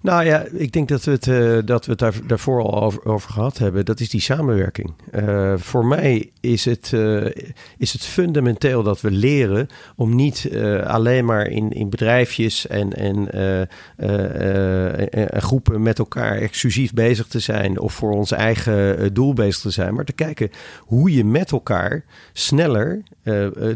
Nou 0.06 0.24
ja, 0.24 0.44
ik 0.52 0.72
denk 0.72 0.88
dat 0.88 1.04
we 1.04 1.10
het, 1.10 1.28
eh, 1.28 1.58
dat 1.64 1.86
we 1.86 1.94
daar, 1.94 2.14
daarvoor 2.26 2.62
al 2.62 2.82
over, 2.82 3.04
over 3.04 3.30
gehad 3.30 3.58
hebben. 3.58 3.84
Dat 3.84 4.00
is 4.00 4.10
die 4.10 4.20
samenwerking. 4.20 4.92
Eh, 5.10 5.54
voor 5.56 5.86
mij 5.86 6.30
is 6.40 6.64
het, 6.64 6.92
eh, 6.92 7.26
is 7.78 7.92
het 7.92 8.04
fundamenteel 8.04 8.82
dat 8.82 9.00
we 9.00 9.10
leren 9.10 9.68
om 9.96 10.14
niet 10.14 10.50
alleen 10.84 11.24
maar 11.24 11.46
in, 11.46 11.70
in 11.70 11.90
bedrijfjes 11.90 12.66
en, 12.66 12.92
en 12.92 13.68
groepen 15.40 15.82
met 15.82 15.98
elkaar 15.98 16.36
exclusief 16.36 16.92
bezig 16.92 17.26
te 17.26 17.38
zijn 17.38 17.80
of 17.80 17.92
voor 17.92 18.12
ons 18.12 18.30
eigen 18.30 19.14
doel 19.14 19.32
bezig 19.32 19.60
te 19.60 19.70
zijn, 19.70 19.94
maar 19.94 20.04
te 20.04 20.12
kijken 20.12 20.50
hoe 20.78 21.12
je 21.12 21.24
met 21.24 21.52
elkaar 21.52 22.04
sneller 22.32 23.02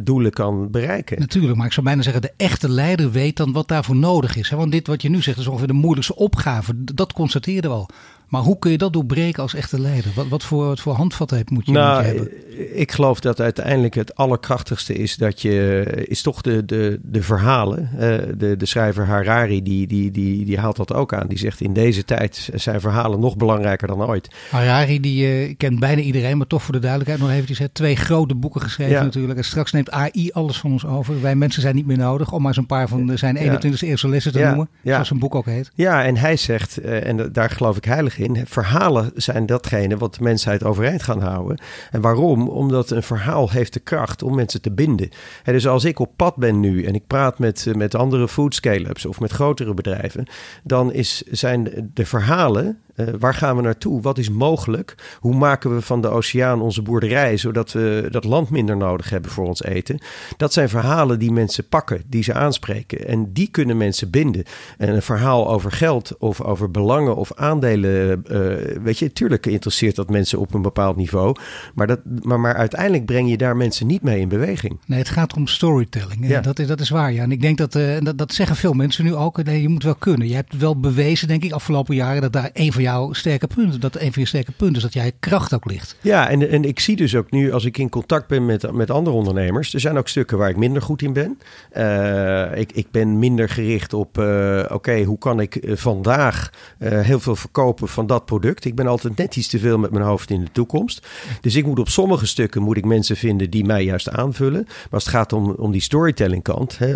doelen 0.02 0.30
kan 0.30 0.70
bereiken. 0.70 1.18
Natuurlijk, 1.18 1.56
maar 1.56 1.66
ik 1.66 1.72
zou 1.72 1.86
bijna 1.86 2.02
zeggen, 2.02 2.22
de 2.22 2.32
echte 2.36 2.68
leider 2.68 3.10
weet 3.10 3.36
dan 3.36 3.52
wat 3.52 3.68
daarvoor 3.68 3.96
nodig 3.96 4.36
is. 4.36 4.50
Want 4.50 4.72
dit 4.72 4.86
wat 4.86 5.02
je 5.02 5.10
nu 5.10 5.22
zegt 5.22 5.38
is 5.38 5.46
ongeveer 5.46 5.66
de 5.66 5.72
moeilijkste 5.72 6.14
opgave. 6.20 6.84
Dat 6.84 7.12
constateerde 7.12 7.68
al. 7.68 7.88
Maar 8.30 8.42
hoe 8.42 8.58
kun 8.58 8.70
je 8.70 8.78
dat 8.78 8.92
doorbreken 8.92 9.42
als 9.42 9.54
echte 9.54 9.80
leider? 9.80 10.10
Wat, 10.14 10.28
wat, 10.28 10.42
voor, 10.44 10.64
wat 10.64 10.80
voor 10.80 10.94
handvat 10.94 11.30
heb- 11.30 11.50
moet 11.50 11.66
je, 11.66 11.72
moet 11.72 11.80
Nou, 11.80 12.00
je 12.02 12.06
hebben? 12.06 12.78
ik 12.80 12.92
geloof 12.92 13.20
dat 13.20 13.40
uiteindelijk 13.40 13.94
het 13.94 14.14
allerkrachtigste 14.14 14.94
is 14.94 15.16
dat 15.16 15.42
je 15.42 15.84
is 16.08 16.22
toch 16.22 16.40
de, 16.40 16.64
de, 16.64 16.98
de 17.02 17.22
verhalen. 17.22 17.90
Eh, 17.98 18.18
de, 18.36 18.56
de 18.56 18.66
schrijver 18.66 19.06
Harari 19.06 19.62
die, 19.62 19.86
die, 19.86 20.10
die, 20.10 20.44
die 20.44 20.58
haalt 20.58 20.76
dat 20.76 20.92
ook 20.94 21.14
aan. 21.14 21.26
Die 21.26 21.38
zegt 21.38 21.60
in 21.60 21.72
deze 21.72 22.04
tijd 22.04 22.48
zijn 22.54 22.80
verhalen 22.80 23.20
nog 23.20 23.36
belangrijker 23.36 23.88
dan 23.88 24.02
ooit. 24.02 24.34
Harari, 24.50 25.00
die 25.00 25.26
eh, 25.26 25.54
kent 25.56 25.78
bijna 25.80 26.00
iedereen, 26.00 26.36
maar 26.36 26.46
toch 26.46 26.62
voor 26.62 26.74
de 26.74 26.80
duidelijkheid 26.80 27.20
nog 27.22 27.30
eventjes. 27.30 27.58
hè, 27.58 27.68
Twee 27.68 27.96
grote 27.96 28.34
boeken 28.34 28.60
geschreven 28.60 28.92
Ja. 28.94 29.02
natuurlijk. 29.02 29.38
En 29.38 29.44
straks 29.44 29.72
neemt 29.72 29.90
AI 29.90 30.30
alles 30.32 30.58
van 30.58 30.72
ons 30.72 30.86
over. 30.86 31.20
Wij 31.20 31.34
mensen 31.36 31.62
zijn 31.62 31.74
niet 31.74 31.86
meer 31.86 31.98
nodig, 31.98 32.32
om 32.32 32.38
maar 32.38 32.48
eens 32.48 32.56
een 32.56 32.66
paar 32.66 32.88
van 32.88 33.18
zijn 33.18 33.36
21e 33.36 33.86
eeuwse 33.88 34.08
lessen 34.08 34.32
te 34.32 34.38
Ja, 34.38 34.48
noemen. 34.48 34.68
ja. 34.82 34.92
Zoals 34.92 35.10
een 35.10 35.18
boek 35.18 35.34
ook 35.34 35.46
heet. 35.46 35.70
Ja, 35.74 36.04
en 36.04 36.16
hij 36.16 36.36
zegt, 36.36 36.76
eh, 36.78 37.06
en 37.06 37.16
da- 37.16 37.28
daar 37.28 37.50
geloof 37.50 37.76
ik 37.76 37.84
heilig 37.84 38.18
verhalen 38.44 39.10
zijn 39.14 39.46
datgene 39.46 39.96
wat 39.96 40.14
de 40.14 40.22
mensheid 40.22 40.64
overeind 40.64 41.02
gaan 41.02 41.20
houden. 41.20 41.60
En 41.90 42.00
waarom? 42.00 42.48
Omdat 42.48 42.90
een 42.90 43.02
verhaal 43.02 43.50
heeft 43.50 43.72
de 43.72 43.80
kracht 43.80 44.22
om 44.22 44.34
mensen 44.34 44.62
te 44.62 44.72
binden. 44.72 45.08
En 45.44 45.52
dus 45.52 45.66
als 45.66 45.84
ik 45.84 45.98
op 45.98 46.10
pad 46.16 46.36
ben 46.36 46.60
nu 46.60 46.84
en 46.84 46.94
ik 46.94 47.06
praat 47.06 47.38
met, 47.38 47.66
eh, 47.66 47.74
met 47.74 47.94
andere 47.94 48.28
food 48.28 48.54
scale-ups 48.54 49.06
of 49.06 49.20
met 49.20 49.30
grotere 49.30 49.74
bedrijven, 49.74 50.26
dan 50.62 50.92
is, 50.92 51.22
zijn 51.30 51.90
de 51.94 52.06
verhalen, 52.06 52.78
eh, 53.06 53.14
waar 53.18 53.34
gaan 53.34 53.56
we 53.56 53.62
naartoe? 53.62 54.00
Wat 54.02 54.18
is 54.18 54.30
mogelijk? 54.30 54.94
Hoe 55.20 55.34
maken 55.34 55.74
we 55.74 55.80
van 55.80 56.00
de 56.00 56.08
oceaan 56.08 56.60
onze 56.60 56.82
boerderij, 56.82 57.36
zodat 57.36 57.72
we 57.72 58.08
dat 58.10 58.24
land 58.24 58.50
minder 58.50 58.76
nodig 58.76 59.10
hebben 59.10 59.30
voor 59.30 59.46
ons 59.46 59.62
eten? 59.62 59.98
Dat 60.36 60.52
zijn 60.52 60.68
verhalen 60.68 61.18
die 61.18 61.32
mensen 61.32 61.68
pakken, 61.68 62.02
die 62.06 62.22
ze 62.22 62.34
aanspreken. 62.34 63.06
En 63.06 63.32
die 63.32 63.48
kunnen 63.50 63.76
mensen 63.76 64.10
binden. 64.10 64.44
En 64.78 64.94
een 64.94 65.02
verhaal 65.02 65.50
over 65.50 65.72
geld 65.72 66.16
of 66.18 66.40
over 66.40 66.70
belangen 66.70 67.16
of 67.16 67.32
aandelen, 67.34 68.24
eh, 68.24 68.82
weet 68.82 68.98
je, 68.98 69.12
tuurlijk 69.12 69.46
interesseert 69.46 69.96
dat 69.96 70.10
mensen 70.10 70.38
op 70.38 70.54
een 70.54 70.62
bepaald 70.62 70.96
niveau. 70.96 71.36
Maar, 71.74 71.86
dat, 71.86 72.00
maar, 72.22 72.40
maar 72.40 72.54
uiteindelijk 72.54 73.04
breng 73.04 73.30
je 73.30 73.36
daar 73.36 73.56
mensen 73.56 73.86
niet 73.86 74.02
mee 74.02 74.20
in 74.20 74.28
beweging. 74.28 74.78
Nee, 74.86 74.98
het 74.98 75.08
gaat 75.08 75.34
om 75.34 75.46
storytelling. 75.46 76.28
Ja. 76.28 76.40
Dat, 76.40 76.58
is, 76.58 76.66
dat 76.66 76.80
is 76.80 76.90
waar, 76.90 77.12
ja. 77.12 77.22
En 77.22 77.32
ik 77.32 77.40
denk 77.40 77.58
dat, 77.58 77.74
eh, 77.74 78.00
dat, 78.00 78.18
dat 78.18 78.32
zeggen 78.32 78.56
veel 78.56 78.72
mensen 78.72 79.04
nu 79.04 79.14
ook. 79.14 79.42
Nee, 79.42 79.62
je 79.62 79.68
moet 79.68 79.82
wel 79.82 79.94
kunnen. 79.94 80.28
Je 80.28 80.34
hebt 80.34 80.56
wel 80.56 80.80
bewezen, 80.80 81.28
denk 81.28 81.44
ik, 81.44 81.52
afgelopen 81.52 81.94
jaren... 81.94 82.20
dat 82.20 82.32
daar 82.32 82.50
een 82.52 82.72
van 82.72 82.82
sterke 83.10 83.46
punten, 83.46 83.80
dat 83.80 83.96
een 83.96 84.12
van 84.12 84.22
je 84.22 84.28
sterke 84.28 84.52
punten 84.52 84.76
is... 84.76 84.82
dat 84.82 84.92
jij 84.92 85.12
kracht 85.20 85.54
ook 85.54 85.70
ligt. 85.70 85.96
Ja, 86.00 86.28
en, 86.28 86.50
en 86.50 86.64
ik 86.64 86.80
zie 86.80 86.96
dus 86.96 87.14
ook 87.14 87.30
nu, 87.30 87.52
als 87.52 87.64
ik 87.64 87.78
in 87.78 87.88
contact 87.88 88.26
ben 88.26 88.46
met, 88.46 88.72
met 88.72 88.90
andere 88.90 89.16
ondernemers, 89.16 89.74
er 89.74 89.80
zijn 89.80 89.98
ook 89.98 90.08
stukken 90.08 90.38
waar 90.38 90.48
ik 90.48 90.56
minder 90.56 90.82
goed 90.82 91.02
in 91.02 91.12
ben. 91.12 91.38
Eh, 91.70 92.58
ik, 92.58 92.72
ik 92.72 92.90
ben 92.90 93.18
minder 93.18 93.48
gericht 93.48 93.92
op, 93.92 94.18
eh, 94.18 94.64
oké, 94.68 95.02
hoe 95.02 95.18
kan 95.18 95.40
ik 95.40 95.56
eh, 95.56 95.76
vandaag 95.76 96.50
heel 96.78 97.20
veel 97.20 97.36
verkopen 97.36 97.88
van 97.88 98.06
dat 98.06 98.24
product? 98.24 98.64
Ik 98.64 98.74
ben 98.74 98.86
altijd 98.86 99.16
net 99.16 99.36
iets 99.36 99.48
te 99.48 99.58
veel 99.58 99.78
met 99.78 99.90
mijn 99.90 100.04
hoofd 100.04 100.30
in 100.30 100.40
de 100.40 100.52
toekomst. 100.52 101.06
Dus 101.40 101.56
ik 101.56 101.66
moet 101.66 101.78
op 101.78 101.88
sommige 101.88 102.26
stukken 102.26 102.62
moet 102.62 102.76
ik 102.76 102.84
mensen 102.84 103.16
vinden 103.16 103.50
die 103.50 103.64
mij 103.64 103.84
juist 103.84 104.08
aanvullen. 104.08 104.62
Maar 104.64 104.88
als 104.90 105.04
het 105.04 105.14
gaat 105.14 105.32
om, 105.32 105.50
om 105.50 105.72
die 105.72 105.80
storytelling 105.80 106.42
kant, 106.42 106.78
hè, 106.78 106.92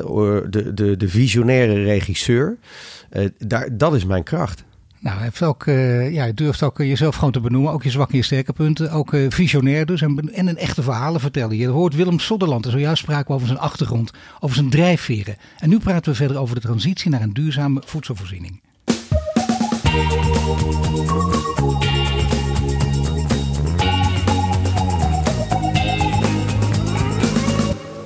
de, 0.51 0.75
de, 0.75 0.97
de 0.97 1.09
visionaire 1.09 1.83
regisseur, 1.83 2.57
daar, 3.39 3.69
dat 3.77 3.95
is 3.95 4.05
mijn 4.05 4.23
kracht. 4.23 4.65
Nou, 5.05 5.21
hebt 5.21 5.43
ook, 5.43 5.67
eh, 5.67 6.13
ja, 6.13 6.33
durft 6.33 6.63
ook 6.63 6.81
eh, 6.81 6.89
jezelf 6.89 7.15
gewoon 7.15 7.33
te 7.33 7.41
benoemen. 7.41 7.73
Ook 7.73 7.83
je 7.83 7.91
zwakke 7.91 8.13
en 8.13 8.19
je 8.19 8.25
sterke 8.25 8.53
punten. 8.53 8.91
Ook 8.91 9.13
eh, 9.13 9.27
visionair 9.29 9.87
dus. 9.87 10.03
En, 10.03 10.33
en 10.35 10.47
een 10.47 10.57
echte 10.57 10.83
verhalen 10.83 11.21
vertellen. 11.21 11.57
Je 11.57 11.67
hoort 11.67 11.95
Willem 11.95 12.19
Sodderland. 12.19 12.65
En 12.65 12.71
zojuist 12.71 13.03
spraken 13.03 13.27
we 13.27 13.33
over 13.33 13.47
zijn 13.47 13.59
achtergrond. 13.59 14.11
Over 14.41 14.57
zijn 14.57 14.71
drijfveren. 14.71 15.37
En 15.59 15.69
nu 15.69 15.79
praten 15.79 16.13
we 16.13 16.19
verder 16.19 16.37
over 16.37 16.55
de 16.55 16.61
transitie 16.61 17.11
naar 17.11 17.23
een 17.23 17.33
duurzame 17.33 17.83
voedselvoorziening. 17.87 18.61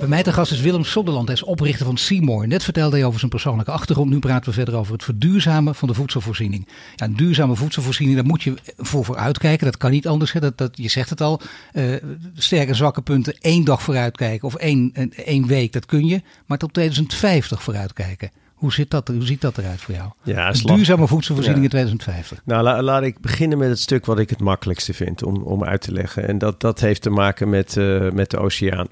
Bij 0.08 0.16
mij 0.16 0.26
te 0.26 0.32
gast 0.32 0.52
is 0.52 0.60
Willem 0.60 0.84
Sodderland, 0.84 1.26
hij 1.26 1.36
is 1.36 1.42
oprichter 1.42 1.86
van 1.86 1.96
Seymour. 1.96 2.46
Net 2.46 2.64
vertelde 2.64 2.96
hij 2.96 3.04
over 3.04 3.18
zijn 3.18 3.30
persoonlijke 3.30 3.70
achtergrond. 3.70 4.10
Nu 4.10 4.18
praten 4.18 4.48
we 4.48 4.54
verder 4.54 4.74
over 4.74 4.92
het 4.92 5.04
verduurzamen 5.04 5.74
van 5.74 5.88
de 5.88 5.94
voedselvoorziening. 5.94 6.68
Ja, 6.96 7.06
een 7.06 7.16
duurzame 7.16 7.56
voedselvoorziening, 7.56 8.16
daar 8.16 8.26
moet 8.26 8.42
je 8.42 8.54
voor 8.76 9.04
vooruitkijken. 9.04 9.64
Dat 9.64 9.76
kan 9.76 9.90
niet 9.90 10.06
anders. 10.06 10.32
Hè. 10.32 10.40
Dat, 10.54 10.70
je 10.72 10.88
zegt 10.88 11.10
het 11.10 11.20
al, 11.20 11.40
uh, 11.72 11.94
sterke 12.34 12.68
en 12.68 12.76
zwakke 12.76 13.02
punten 13.02 13.38
één 13.40 13.64
dag 13.64 13.82
vooruitkijken 13.82 14.48
of 14.48 14.54
één, 14.54 14.92
één 15.24 15.46
week, 15.46 15.72
dat 15.72 15.86
kun 15.86 16.06
je. 16.06 16.22
Maar 16.46 16.58
tot 16.58 16.72
2050 16.72 17.62
vooruitkijken. 17.62 18.30
Hoe, 18.58 18.72
zit 18.72 18.90
dat, 18.90 19.08
hoe 19.08 19.24
ziet 19.24 19.40
dat 19.40 19.58
eruit 19.58 19.80
voor 19.80 19.94
jou? 19.94 20.10
Ja, 20.22 20.50
duurzame 20.50 21.06
voedselvoorziening 21.06 21.64
in 21.64 21.70
2050. 21.70 22.40
Nou, 22.44 22.82
laat 22.82 23.02
ik 23.02 23.20
beginnen 23.20 23.58
met 23.58 23.68
het 23.68 23.78
stuk 23.78 24.06
wat 24.06 24.18
ik 24.18 24.30
het 24.30 24.40
makkelijkste 24.40 24.94
vind 24.94 25.22
om, 25.22 25.42
om 25.42 25.64
uit 25.64 25.80
te 25.80 25.92
leggen. 25.92 26.28
En 26.28 26.38
dat, 26.38 26.60
dat 26.60 26.80
heeft 26.80 27.02
te 27.02 27.10
maken 27.10 27.48
met, 27.48 27.76
uh, 27.76 28.10
met 28.10 28.30
de 28.30 28.38
oceaan. 28.38 28.86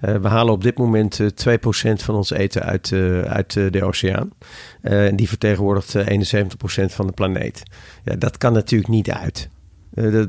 Uh, 0.00 0.16
we 0.16 0.28
halen 0.28 0.52
op 0.52 0.62
dit 0.62 0.78
moment 0.78 1.18
uh, 1.18 1.26
eh, 1.44 1.58
2% 1.60 2.02
van 2.02 2.14
ons 2.14 2.30
eten 2.30 2.62
uit, 2.62 2.92
uit 3.26 3.52
de 3.52 3.84
oceaan. 3.84 4.30
en 4.80 5.16
die 5.16 5.28
vertegenwoordigt 5.28 5.94
71% 5.96 6.00
van 6.84 7.06
de 7.06 7.12
planeet. 7.12 7.62
Ja, 8.04 8.14
dat 8.14 8.38
kan 8.38 8.52
natuurlijk 8.52 8.90
niet 8.90 9.10
uit. 9.10 9.48
Eh, 9.98 10.24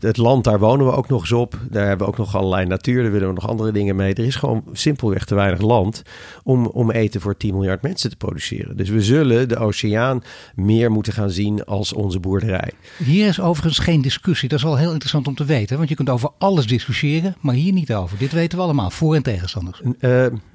het 0.00 0.16
land, 0.16 0.44
daar 0.44 0.58
wonen 0.58 0.86
we 0.86 0.92
ook 0.92 1.08
nog 1.08 1.20
eens 1.20 1.32
op. 1.32 1.58
Daar 1.70 1.86
hebben 1.86 2.06
we 2.06 2.12
ook 2.12 2.18
nog 2.18 2.36
allerlei 2.36 2.66
natuur. 2.66 3.02
Daar 3.02 3.12
willen 3.12 3.28
we 3.28 3.34
nog 3.34 3.48
andere 3.48 3.72
dingen 3.72 3.96
mee. 3.96 4.14
Er 4.14 4.24
is 4.24 4.34
gewoon 4.34 4.64
simpelweg 4.72 5.24
te 5.24 5.34
weinig 5.34 5.60
land 5.60 6.02
om, 6.42 6.66
om 6.66 6.90
eten 6.90 7.20
voor 7.20 7.36
10 7.36 7.54
miljard 7.54 7.82
mensen 7.82 8.10
te 8.10 8.16
produceren. 8.16 8.76
Dus 8.76 8.88
we 8.88 9.02
zullen 9.02 9.48
de 9.48 9.56
oceaan 9.56 10.22
meer 10.54 10.90
moeten 10.90 11.12
gaan 11.12 11.30
zien 11.30 11.64
als 11.64 11.92
onze 11.92 12.20
boerderij. 12.20 12.70
Hier 13.04 13.28
is 13.28 13.40
overigens 13.40 13.78
geen 13.78 14.02
discussie. 14.02 14.48
Dat 14.48 14.58
is 14.58 14.64
wel 14.64 14.76
heel 14.76 14.90
interessant 14.90 15.26
om 15.26 15.34
te 15.34 15.44
weten. 15.44 15.76
Want 15.76 15.88
je 15.88 15.94
kunt 15.94 16.10
over 16.10 16.30
alles 16.38 16.66
discussiëren, 16.66 17.36
maar 17.40 17.54
hier 17.54 17.72
niet 17.72 17.94
over. 17.94 18.18
Dit 18.18 18.32
weten 18.32 18.58
we 18.58 18.64
allemaal, 18.64 18.90
voor- 18.90 19.14
en 19.14 19.22
tegenstanders. 19.22 19.80
Uh, 19.80 19.90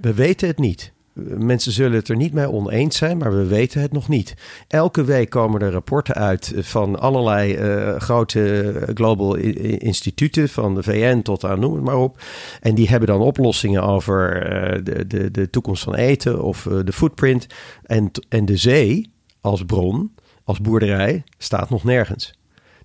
we 0.01 0.13
weten 0.13 0.47
het 0.47 0.57
niet. 0.57 0.91
Mensen 1.37 1.71
zullen 1.71 1.97
het 1.97 2.07
er 2.07 2.15
niet 2.15 2.33
mee 2.33 2.51
oneens 2.51 2.97
zijn, 2.97 3.17
maar 3.17 3.35
we 3.35 3.45
weten 3.45 3.81
het 3.81 3.91
nog 3.91 4.07
niet. 4.07 4.33
Elke 4.67 5.03
week 5.03 5.29
komen 5.29 5.61
er 5.61 5.71
rapporten 5.71 6.15
uit 6.15 6.53
van 6.55 6.99
allerlei 6.99 7.57
uh, 7.57 7.95
grote 7.95 8.73
global 8.93 9.35
instituten, 9.35 10.49
van 10.49 10.75
de 10.75 10.83
VN 10.83 11.21
tot 11.21 11.43
aan 11.43 11.59
noem 11.59 11.73
het 11.73 11.83
maar 11.83 11.97
op. 11.97 12.21
En 12.61 12.75
die 12.75 12.89
hebben 12.89 13.07
dan 13.07 13.21
oplossingen 13.21 13.83
over 13.83 14.43
uh, 14.77 14.83
de, 14.83 15.07
de, 15.07 15.31
de 15.31 15.49
toekomst 15.49 15.83
van 15.83 15.95
eten 15.95 16.43
of 16.43 16.67
de 16.85 16.93
footprint. 16.93 17.47
En, 17.83 18.11
en 18.29 18.45
de 18.45 18.57
zee 18.57 19.11
als 19.41 19.65
bron, 19.65 20.15
als 20.43 20.61
boerderij, 20.61 21.23
staat 21.37 21.69
nog 21.69 21.83
nergens. 21.83 22.33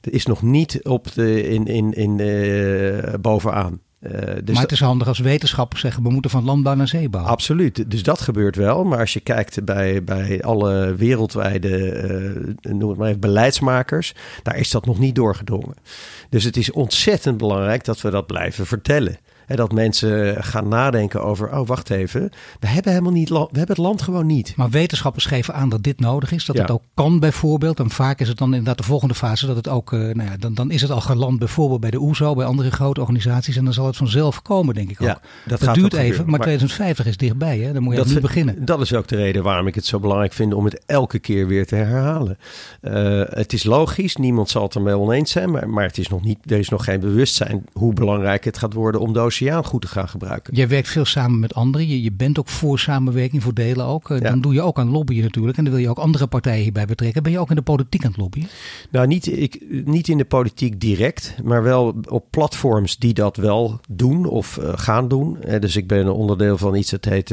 Er 0.00 0.12
is 0.12 0.26
nog 0.26 0.42
niet 0.42 0.84
op 0.84 1.12
de, 1.12 1.42
in, 1.42 1.66
in, 1.66 1.92
in, 1.92 3.20
bovenaan. 3.20 3.80
Uh, 4.04 4.10
dus 4.44 4.54
maar 4.54 4.62
het 4.62 4.72
is 4.72 4.80
handig 4.80 5.08
als 5.08 5.18
wetenschappers 5.18 5.80
zeggen, 5.80 6.02
we 6.02 6.10
moeten 6.10 6.30
van 6.30 6.44
landbouw 6.44 6.74
naar 6.74 6.88
zeebouw. 6.88 7.24
Absoluut, 7.24 7.90
dus 7.90 8.02
dat 8.02 8.20
gebeurt 8.20 8.56
wel. 8.56 8.84
Maar 8.84 8.98
als 8.98 9.12
je 9.12 9.20
kijkt 9.20 9.64
bij, 9.64 10.04
bij 10.04 10.42
alle 10.42 10.94
wereldwijde, 10.94 12.02
uh, 12.62 12.72
noem 12.72 12.88
het 12.88 12.98
maar 12.98 13.08
even, 13.08 13.20
beleidsmakers, 13.20 14.14
daar 14.42 14.56
is 14.56 14.70
dat 14.70 14.86
nog 14.86 14.98
niet 14.98 15.14
doorgedrongen. 15.14 15.74
Dus 16.28 16.44
het 16.44 16.56
is 16.56 16.70
ontzettend 16.70 17.36
belangrijk 17.36 17.84
dat 17.84 18.00
we 18.00 18.10
dat 18.10 18.26
blijven 18.26 18.66
vertellen. 18.66 19.18
En 19.46 19.56
dat 19.56 19.72
mensen 19.72 20.44
gaan 20.44 20.68
nadenken 20.68 21.22
over, 21.22 21.58
oh 21.58 21.66
wacht 21.66 21.90
even, 21.90 22.30
we 22.60 22.66
hebben 22.66 22.92
helemaal 22.92 23.12
niet, 23.12 23.28
we 23.28 23.36
hebben 23.36 23.66
het 23.66 23.78
land 23.78 24.02
gewoon 24.02 24.26
niet. 24.26 24.52
Maar 24.56 24.70
wetenschappers 24.70 25.26
geven 25.26 25.54
aan 25.54 25.68
dat 25.68 25.82
dit 25.82 26.00
nodig 26.00 26.32
is, 26.32 26.44
dat 26.44 26.58
het 26.58 26.70
ook 26.70 26.82
kan 26.94 27.20
bijvoorbeeld. 27.20 27.80
En 27.80 27.90
vaak 27.90 28.20
is 28.20 28.28
het 28.28 28.38
dan 28.38 28.48
inderdaad 28.48 28.78
de 28.78 28.82
volgende 28.82 29.14
fase 29.14 29.46
dat 29.46 29.56
het 29.56 29.68
ook, 29.68 29.92
uh, 29.92 30.00
nou 30.00 30.30
ja, 30.30 30.36
dan, 30.38 30.54
dan 30.54 30.70
is 30.70 30.82
het 30.82 30.90
al 30.90 31.00
geland 31.00 31.38
bijvoorbeeld 31.38 31.80
bij 31.80 31.90
de 31.90 32.00
OESO, 32.00 32.32
e 32.32 32.34
bij 32.34 32.44
andere 32.44 32.70
grote 32.70 33.00
organisaties. 33.00 33.56
En 33.56 33.64
dan 33.64 33.72
zal 33.72 33.86
het 33.86 33.96
vanzelf 33.96 34.42
komen, 34.42 34.74
denk 34.74 34.90
ik 34.90 35.00
ook. 35.00 35.06
Ja, 35.06 35.20
dat, 35.44 35.60
dat 35.60 35.74
duurt 35.74 35.92
even, 35.92 36.30
maar, 36.30 36.40
2050 36.40 37.06
is 37.06 37.16
dichtbij, 37.16 37.58
hè? 37.58 37.72
dan 37.72 37.82
moet 37.82 37.96
je 37.96 38.04
nu 38.04 38.20
beginnen. 38.20 38.64
Dat 38.64 38.80
is 38.80 38.94
ook 38.94 39.08
de 39.08 39.16
reden 39.16 39.42
waarom 39.42 39.66
ik 39.66 39.74
het 39.74 39.86
zo 39.86 40.00
belangrijk 40.00 40.32
vind 40.32 40.54
om 40.54 40.64
het 40.64 40.82
elke 40.86 41.18
keer 41.18 41.46
weer 41.46 41.66
te 41.66 41.74
herhalen. 41.74 42.38
Uh, 42.80 43.22
het 43.24 43.52
is 43.52 43.64
logisch, 43.64 44.16
niemand 44.16 44.50
zal 44.50 44.62
het 44.62 44.74
ermee 44.74 44.98
oneens 44.98 45.30
zijn, 45.30 45.50
maar, 45.50 45.68
maar 45.68 45.84
het 45.84 45.98
is 45.98 46.08
nog 46.08 46.22
niet, 46.22 46.38
er 46.50 46.58
is 46.58 46.68
nog 46.68 46.84
geen 46.84 47.00
bewustzijn 47.00 47.66
hoe 47.72 47.92
belangrijk 47.92 48.44
het 48.44 48.58
gaat 48.58 48.72
worden 48.72 49.00
om 49.00 49.12
doos 49.12 49.33
oceaan 49.34 49.64
goed 49.64 49.80
te 49.80 49.88
gaan 49.88 50.08
gebruiken. 50.08 50.54
Jij 50.54 50.68
werkt 50.68 50.88
veel 50.88 51.04
samen 51.04 51.38
met 51.38 51.54
anderen. 51.54 51.88
Je, 51.88 52.02
je 52.02 52.12
bent 52.12 52.38
ook 52.38 52.48
voor 52.48 52.78
samenwerking, 52.78 53.42
voor 53.42 53.54
delen 53.54 53.86
ook. 53.86 54.10
Eh, 54.10 54.20
dan 54.20 54.40
doe 54.40 54.52
je 54.52 54.62
ook 54.62 54.78
aan 54.78 54.90
lobbyen 54.90 55.22
natuurlijk. 55.22 55.58
En 55.58 55.64
dan 55.64 55.72
wil 55.72 55.82
je 55.82 55.88
ook 55.88 55.98
andere 55.98 56.26
partijen 56.26 56.62
hierbij 56.62 56.86
betrekken. 56.86 57.22
Ben 57.22 57.32
je 57.32 57.38
ook 57.38 57.50
in 57.50 57.56
de 57.56 57.62
politiek 57.62 58.04
aan 58.04 58.10
het 58.10 58.20
lobbyen? 58.20 58.48
Nou, 58.90 59.06
niet, 59.06 59.38
ik, 59.38 59.64
niet 59.84 60.08
in 60.08 60.18
de 60.18 60.24
politiek 60.24 60.80
direct, 60.80 61.34
maar 61.42 61.62
wel 61.62 61.94
op 62.08 62.24
platforms 62.30 62.98
die 62.98 63.14
dat 63.14 63.36
wel 63.36 63.80
doen 63.88 64.26
of 64.26 64.56
uh, 64.56 64.68
gaan 64.74 65.08
doen. 65.08 65.38
Uh, 65.46 65.60
dus 65.60 65.76
ik 65.76 65.86
ben 65.86 65.98
een 65.98 66.12
onderdeel 66.12 66.58
van 66.58 66.74
iets 66.74 66.90
dat 66.90 67.04
heet 67.04 67.28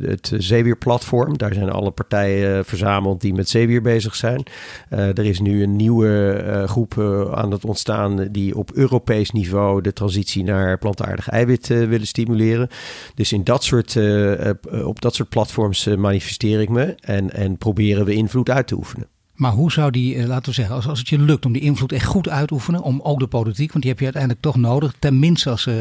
het 0.00 0.32
Zeewierplatform. 0.38 1.38
Daar 1.38 1.54
zijn 1.54 1.70
alle 1.70 1.90
partijen 1.90 2.64
verzameld 2.64 3.20
die 3.20 3.34
met 3.34 3.48
zeewier 3.48 3.82
bezig 3.82 4.14
zijn. 4.14 4.42
er 4.88 5.24
is 5.24 5.40
nu 5.40 5.62
een 5.62 5.76
nieuwe 5.76 6.62
groep 6.66 6.98
aan 7.34 7.50
het 7.50 7.64
ontstaan 7.64 8.28
die 8.30 8.56
op 8.56 8.72
Europees 8.72 9.30
niveau 9.30 9.80
de 9.80 9.92
transitie 10.04 10.44
naar 10.44 10.78
plantaardig 10.78 11.28
eiwit 11.28 11.68
uh, 11.68 11.88
willen 11.88 12.06
stimuleren. 12.06 12.68
Dus 13.14 13.32
in 13.32 13.44
dat 13.44 13.64
soort, 13.64 13.94
uh, 13.94 14.50
op 14.84 15.00
dat 15.00 15.14
soort 15.14 15.28
platforms 15.28 15.86
manifesteer 15.86 16.60
ik 16.60 16.68
me 16.68 16.94
en, 17.00 17.32
en 17.32 17.56
proberen 17.56 18.04
we 18.04 18.14
invloed 18.14 18.50
uit 18.50 18.66
te 18.66 18.76
oefenen. 18.76 19.08
Maar 19.34 19.52
hoe 19.52 19.72
zou 19.72 19.90
die, 19.90 20.26
laten 20.26 20.48
we 20.48 20.54
zeggen, 20.54 20.74
als, 20.74 20.86
als 20.86 20.98
het 20.98 21.08
je 21.08 21.18
lukt 21.18 21.46
om 21.46 21.52
die 21.52 21.62
invloed 21.62 21.92
echt 21.92 22.06
goed 22.06 22.28
uit 22.28 22.48
te 22.48 22.54
oefenen, 22.54 22.82
om 22.82 23.00
ook 23.00 23.18
de 23.18 23.26
politiek, 23.26 23.70
want 23.70 23.80
die 23.80 23.90
heb 23.90 23.98
je 23.98 24.04
uiteindelijk 24.04 24.42
toch 24.42 24.56
nodig, 24.56 24.94
tenminste 24.98 25.50
als 25.50 25.66
uh, 25.66 25.74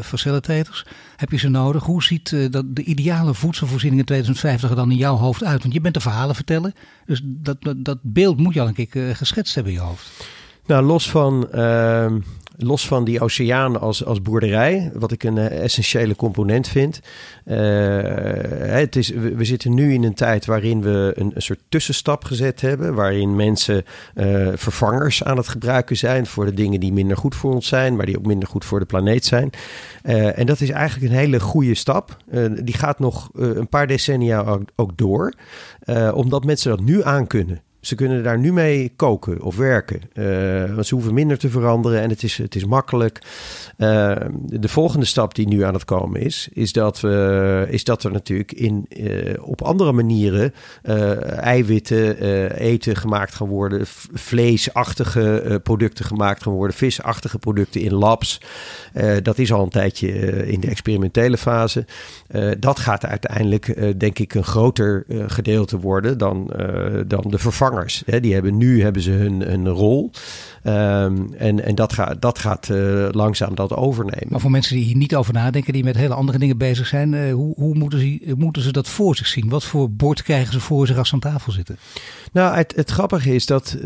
facilitators, 0.00 0.86
heb 1.16 1.30
je 1.30 1.36
ze 1.36 1.48
nodig. 1.48 1.84
Hoe 1.84 2.02
ziet 2.02 2.30
uh, 2.30 2.50
dat 2.50 2.64
de 2.76 2.84
ideale 2.84 3.34
voedselvoorziening 3.34 4.00
in 4.00 4.06
2050 4.06 4.70
er 4.70 4.76
dan 4.76 4.90
in 4.90 4.96
jouw 4.96 5.16
hoofd 5.16 5.44
uit? 5.44 5.62
Want 5.62 5.74
je 5.74 5.80
bent 5.80 5.94
de 5.94 6.00
verhalen 6.00 6.34
vertellen, 6.34 6.74
dus 7.06 7.20
dat, 7.24 7.56
dat, 7.60 7.84
dat 7.84 7.98
beeld 8.02 8.38
moet 8.38 8.54
je 8.54 8.60
al 8.60 8.68
een 8.68 8.74
keer 8.74 8.88
uh, 8.92 9.14
geschetst 9.14 9.54
hebben 9.54 9.72
in 9.72 9.78
je 9.78 9.84
hoofd. 9.84 10.10
Nou, 10.66 10.84
los 10.84 11.10
van 11.10 11.50
ehm, 11.50 12.20
los 12.56 12.86
van 12.86 13.04
die 13.04 13.20
oceaan 13.20 13.80
als, 13.80 14.04
als 14.04 14.22
boerderij, 14.22 14.90
wat 14.94 15.12
ik 15.12 15.22
een 15.22 15.36
uh, 15.36 15.62
essentiële 15.62 16.16
component 16.16 16.68
vind. 16.68 17.00
Uh, 17.44 17.56
het 18.74 18.96
is, 18.96 19.08
we, 19.08 19.44
zitten 19.44 19.74
nu 19.74 19.92
in 19.92 20.04
een 20.04 20.14
tijd 20.14 20.46
waarin 20.46 20.82
we 20.82 21.12
een, 21.14 21.30
een 21.34 21.42
soort 21.42 21.60
tussenstap 21.68 22.24
gezet 22.24 22.60
hebben. 22.60 22.94
Waarin 22.94 23.36
mensen 23.36 23.84
uh, 24.14 24.48
vervangers 24.54 25.24
aan 25.24 25.36
het 25.36 25.48
gebruiken 25.48 25.96
zijn 25.96 26.26
voor 26.26 26.44
de 26.44 26.54
dingen 26.54 26.80
die 26.80 26.92
minder 26.92 27.16
goed 27.16 27.34
voor 27.34 27.54
ons 27.54 27.68
zijn, 27.68 27.96
maar 27.96 28.06
die 28.06 28.18
ook 28.18 28.26
minder 28.26 28.48
goed 28.48 28.64
voor 28.64 28.78
de 28.78 28.86
planeet 28.86 29.24
zijn. 29.24 29.50
en 30.34 30.46
dat 30.46 30.60
is 30.60 30.70
eigenlijk 30.70 31.12
een 31.12 31.18
hele 31.18 31.40
goede 31.40 31.74
stap. 31.74 32.16
die 32.62 32.74
gaat 32.74 32.98
nog 32.98 33.30
een 33.32 33.68
paar 33.68 33.86
decennia 33.86 34.42
ook, 34.42 34.62
ook 34.76 34.96
door, 34.96 35.32
omdat 36.12 36.44
mensen 36.44 36.70
dat 36.70 36.80
nu 36.80 37.02
aan 37.02 37.26
kunnen. 37.26 37.62
Ze 37.86 37.94
kunnen 37.94 38.22
daar 38.22 38.38
nu 38.38 38.52
mee 38.52 38.92
koken 38.96 39.42
of 39.42 39.56
werken. 39.56 40.00
Uh, 40.14 40.74
want 40.74 40.86
ze 40.86 40.94
hoeven 40.94 41.14
minder 41.14 41.38
te 41.38 41.50
veranderen 41.50 42.00
en 42.00 42.10
het 42.10 42.22
is, 42.22 42.38
het 42.38 42.54
is 42.54 42.64
makkelijk. 42.64 43.18
Uh, 43.78 44.16
de 44.46 44.68
volgende 44.68 45.06
stap 45.06 45.34
die 45.34 45.48
nu 45.48 45.62
aan 45.62 45.74
het 45.74 45.84
komen 45.84 46.20
is, 46.20 46.48
is 46.52 46.72
dat, 46.72 47.00
we, 47.00 47.66
is 47.68 47.84
dat 47.84 48.04
er 48.04 48.12
natuurlijk 48.12 48.52
in, 48.52 48.86
uh, 48.88 49.34
op 49.40 49.62
andere 49.62 49.92
manieren 49.92 50.54
eiwitten, 51.40 52.20
eten 52.56 52.96
gemaakt 52.96 53.34
gaan 53.34 53.48
worden, 53.48 53.80
vleesachtige 54.12 55.60
producten 55.62 56.04
gemaakt 56.04 56.42
gaan 56.42 56.52
worden, 56.52 56.76
visachtige 56.76 57.38
producten 57.38 57.80
in 57.80 57.94
labs. 57.94 58.40
dat 59.22 59.38
is 59.38 59.52
al 59.52 59.62
een 59.62 59.68
tijdje 59.68 60.08
in 60.46 60.60
de 60.60 60.68
experimentele 60.68 61.36
fase. 61.36 61.86
dat 62.58 62.78
gaat 62.78 63.04
uiteindelijk, 63.04 63.98
denk 64.00 64.18
ik, 64.18 64.34
een 64.34 64.44
groter 64.44 65.04
gedeelte 65.26 65.78
worden 65.78 66.18
dan, 66.18 66.52
dan 67.06 67.24
de 67.28 67.38
vervanging 67.38 67.73
Hè, 68.06 68.20
die 68.20 68.34
hebben 68.34 68.56
nu 68.56 68.82
hebben 68.82 69.02
ze 69.02 69.10
hun, 69.10 69.42
hun 69.42 69.68
rol. 69.68 70.10
Um, 70.66 71.34
en 71.34 71.64
en 71.64 71.74
dat, 71.74 71.92
gaat 71.92 72.22
dat 72.22 72.38
gaat 72.38 72.68
uh, 72.68 73.08
langzaam 73.10 73.54
dat 73.54 73.72
overnemen. 73.72 74.26
Maar 74.28 74.40
voor 74.40 74.50
mensen 74.50 74.76
die 74.76 74.84
hier 74.84 74.96
niet 74.96 75.16
over 75.16 75.32
nadenken, 75.32 75.72
die 75.72 75.84
met 75.84 75.96
hele 75.96 76.14
andere 76.14 76.38
dingen 76.38 76.58
bezig 76.58 76.86
zijn, 76.86 77.12
uh, 77.12 77.32
hoe, 77.32 77.54
hoe 77.56 77.74
moeten, 77.74 77.98
ze, 77.98 78.34
moeten 78.36 78.62
ze 78.62 78.72
dat 78.72 78.88
voor 78.88 79.16
zich 79.16 79.26
zien? 79.26 79.48
Wat 79.48 79.64
voor 79.64 79.90
bord 79.90 80.22
krijgen 80.22 80.52
ze 80.52 80.60
voor 80.60 80.86
zich 80.86 80.98
als 80.98 81.08
ze 81.08 81.14
aan 81.14 81.20
tafel 81.20 81.52
zitten? 81.52 81.78
Nou, 82.32 82.56
het, 82.56 82.72
het 82.76 82.90
grappige 82.90 83.34
is 83.34 83.46
dat 83.46 83.76
uh, 83.76 83.82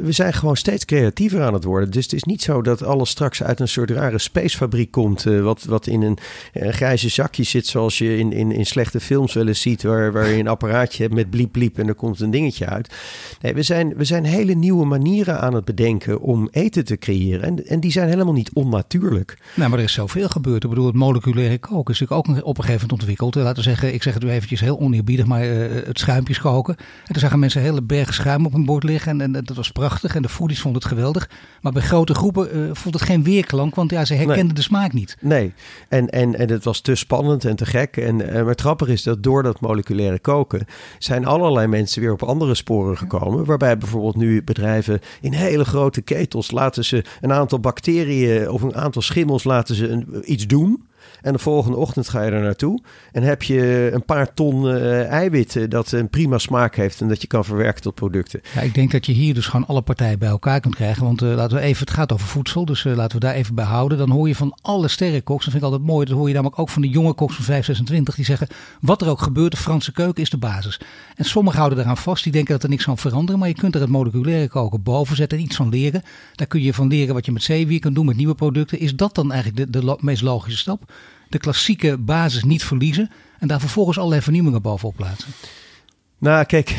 we 0.00 0.12
zijn 0.12 0.32
gewoon 0.32 0.56
steeds 0.56 0.84
creatiever 0.84 1.42
aan 1.42 1.54
het 1.54 1.64
worden. 1.64 1.90
Dus 1.90 2.04
het 2.04 2.12
is 2.12 2.24
niet 2.24 2.42
zo 2.42 2.62
dat 2.62 2.82
alles 2.82 3.10
straks 3.10 3.42
uit 3.42 3.60
een 3.60 3.68
soort 3.68 3.90
rare 3.90 4.18
spacefabriek 4.18 4.90
komt, 4.90 5.22
wat, 5.22 5.64
wat 5.64 5.86
in 5.86 6.02
een 6.02 6.18
grijze 6.52 7.08
zakje 7.08 7.42
zit, 7.42 7.66
zoals 7.66 7.98
je 7.98 8.18
in, 8.18 8.32
in, 8.32 8.52
in 8.52 8.66
slechte 8.66 9.00
films 9.00 9.32
wel 9.32 9.46
eens 9.46 9.60
ziet, 9.60 9.82
waar, 9.82 10.12
waar 10.12 10.28
je 10.28 10.38
een 10.38 10.48
apparaatje 10.48 11.02
hebt 11.02 11.14
met 11.14 11.30
bliep 11.30 11.52
bliep 11.52 11.78
en 11.78 11.88
er 11.88 11.94
komt 11.94 12.20
een 12.20 12.30
dingetje 12.30 12.66
uit. 12.66 12.94
Nee, 13.40 13.54
we 13.54 13.62
zijn, 13.62 13.94
we 13.96 14.04
zijn 14.04 14.24
hele 14.24 14.54
nieuwe 14.54 14.84
manieren 14.84 15.40
aan 15.40 15.54
het 15.54 15.64
bedenken 15.64 16.17
gebruiken 16.18 16.38
om 16.42 16.48
eten 16.50 16.84
te 16.84 16.96
creëren. 16.96 17.42
En, 17.42 17.66
en 17.66 17.80
die 17.80 17.90
zijn 17.90 18.08
helemaal 18.08 18.32
niet 18.32 18.50
onnatuurlijk. 18.52 19.38
Nou, 19.54 19.70
maar 19.70 19.78
er 19.78 19.84
is 19.84 19.92
zoveel 19.92 20.28
gebeurd. 20.28 20.64
Ik 20.64 20.68
bedoel, 20.68 20.86
het 20.86 20.94
moleculaire 20.94 21.58
koken 21.58 21.94
is 21.94 22.00
natuurlijk 22.00 22.28
ook 22.28 22.36
op 22.44 22.58
een 22.58 22.64
gegeven 22.64 22.80
moment 22.80 22.92
ontwikkeld. 22.92 23.34
Laten 23.34 23.54
we 23.54 23.68
zeggen, 23.68 23.94
ik 23.94 24.02
zeg 24.02 24.14
het 24.14 24.22
nu 24.22 24.30
eventjes 24.30 24.60
heel 24.60 24.80
oneerbiedig, 24.80 25.26
maar 25.26 25.40
het 25.40 25.98
schuimpjes 25.98 26.40
koken. 26.40 26.76
En 26.76 27.12
toen 27.12 27.20
zagen 27.20 27.38
mensen 27.38 27.60
hele 27.60 27.82
bergen 27.82 28.14
schuim 28.14 28.46
op 28.46 28.54
een 28.54 28.64
bord 28.64 28.82
liggen. 28.82 29.20
En, 29.20 29.34
en, 29.34 29.44
dat 29.44 29.56
was 29.56 29.72
prachtig. 29.72 30.14
En 30.14 30.22
de 30.22 30.28
foodies 30.28 30.60
vonden 30.60 30.80
het 30.80 30.90
geweldig. 30.90 31.30
Maar 31.60 31.72
bij 31.72 31.82
grote 31.82 32.14
groepen 32.14 32.76
vond 32.76 32.94
het 32.94 33.02
geen 33.02 33.22
weerklank, 33.22 33.74
want 33.74 33.90
ja, 33.90 34.04
ze 34.04 34.14
herkenden 34.14 34.54
de 34.54 34.62
smaak 34.62 34.92
niet. 34.92 35.16
Nee, 35.20 35.52
en, 35.88 36.08
en, 36.08 36.38
en 36.38 36.50
het 36.50 36.64
was 36.64 36.80
te 36.80 36.94
spannend 36.94 37.44
en 37.44 37.56
te 37.56 37.66
gek. 37.66 37.96
En, 37.96 38.28
en 38.28 38.40
maar 38.40 38.52
het 38.52 38.60
grappige 38.60 38.92
is 38.92 39.02
dat 39.02 39.22
door 39.22 39.42
dat 39.42 39.60
moleculaire 39.60 40.18
koken 40.18 40.66
zijn 40.98 41.26
allerlei 41.26 41.66
mensen 41.66 42.00
weer 42.00 42.12
op 42.12 42.22
andere 42.22 42.54
sporen 42.54 42.96
gekomen. 42.98 43.44
Waarbij 43.44 43.78
bijvoorbeeld 43.78 44.16
nu 44.16 44.42
bedrijven 44.42 45.00
in 45.20 45.32
hele 45.32 45.64
grote 45.64 46.00
ketels 46.08 46.50
laten 46.50 46.84
ze 46.84 47.04
een 47.20 47.32
aantal 47.32 47.60
bacteriën 47.60 48.50
of 48.50 48.62
een 48.62 48.74
aantal 48.74 49.02
schimmels 49.02 49.44
laten 49.44 49.74
ze 49.74 49.88
een, 49.88 50.22
iets 50.24 50.46
doen. 50.46 50.86
En 51.22 51.32
de 51.32 51.38
volgende 51.38 51.76
ochtend 51.76 52.08
ga 52.08 52.22
je 52.22 52.30
er 52.30 52.42
naartoe. 52.42 52.80
En 53.12 53.22
heb 53.22 53.42
je 53.42 53.90
een 53.92 54.04
paar 54.04 54.34
ton 54.34 54.64
uh, 54.64 55.06
eiwitten 55.06 55.70
dat 55.70 55.92
een 55.92 56.08
prima 56.08 56.38
smaak 56.38 56.76
heeft 56.76 57.00
en 57.00 57.08
dat 57.08 57.20
je 57.20 57.26
kan 57.26 57.44
verwerken 57.44 57.82
tot 57.82 57.94
producten. 57.94 58.40
Ja, 58.54 58.60
ik 58.60 58.74
denk 58.74 58.90
dat 58.90 59.06
je 59.06 59.12
hier 59.12 59.34
dus 59.34 59.46
gewoon 59.46 59.66
alle 59.66 59.82
partijen 59.82 60.18
bij 60.18 60.28
elkaar 60.28 60.60
kunt 60.60 60.74
krijgen. 60.74 61.04
Want 61.04 61.22
uh, 61.22 61.34
laten 61.34 61.56
we 61.56 61.62
even, 61.62 61.86
het 61.86 61.94
gaat 61.94 62.12
over 62.12 62.26
voedsel, 62.26 62.64
dus 62.64 62.84
laten 62.84 63.18
we 63.18 63.26
daar 63.26 63.34
even 63.34 63.54
bij 63.54 63.64
houden. 63.64 63.98
Dan 63.98 64.10
hoor 64.10 64.28
je 64.28 64.34
van 64.34 64.58
alle 64.62 64.88
sterrenkoks, 64.88 65.44
dat 65.44 65.52
vind 65.52 65.64
ik 65.64 65.70
altijd 65.70 65.90
mooi. 65.90 66.06
Dat 66.06 66.16
hoor 66.16 66.28
je 66.28 66.34
namelijk 66.34 66.58
ook 66.58 66.68
van 66.68 66.82
de 66.82 66.88
jonge 66.88 67.12
koks 67.12 67.34
van 67.34 67.44
526. 67.44 68.14
Die 68.14 68.24
zeggen, 68.24 68.48
wat 68.80 69.02
er 69.02 69.08
ook 69.08 69.20
gebeurt, 69.20 69.50
de 69.50 69.56
Franse 69.56 69.92
keuken 69.92 70.22
is 70.22 70.30
de 70.30 70.36
basis. 70.36 70.80
En 71.16 71.24
sommigen 71.24 71.58
houden 71.58 71.78
eraan 71.78 71.96
vast, 71.96 72.22
die 72.22 72.32
denken 72.32 72.52
dat 72.52 72.62
er 72.62 72.68
niks 72.68 72.84
kan 72.84 72.98
veranderen. 72.98 73.38
Maar 73.38 73.48
je 73.48 73.54
kunt 73.54 73.74
er 73.74 73.80
het 73.80 73.90
moleculaire 73.90 74.48
koken 74.48 74.82
boven 74.82 75.16
zetten 75.16 75.38
en 75.38 75.44
iets 75.44 75.56
van 75.56 75.68
leren. 75.68 76.02
Daar 76.34 76.46
kun 76.46 76.62
je 76.62 76.74
van 76.74 76.88
leren 76.88 77.14
wat 77.14 77.26
je 77.26 77.32
met 77.32 77.42
zeewier 77.42 77.80
kan 77.80 77.92
doen, 77.92 78.06
met 78.06 78.16
nieuwe 78.16 78.34
producten. 78.34 78.78
Is 78.78 78.96
dat 78.96 79.14
dan 79.14 79.32
eigenlijk 79.32 79.72
de 79.72 79.96
meest 80.00 80.22
logische 80.22 80.58
stap? 80.58 80.87
De 81.28 81.38
klassieke 81.38 81.96
basis 81.98 82.44
niet 82.44 82.64
verliezen 82.64 83.10
en 83.38 83.48
daar 83.48 83.60
vervolgens 83.60 83.98
allerlei 83.98 84.22
vernieuwingen 84.22 84.62
bovenop 84.62 84.96
plaatsen? 84.96 85.32
Nou, 86.20 86.44
kijk, 86.44 86.76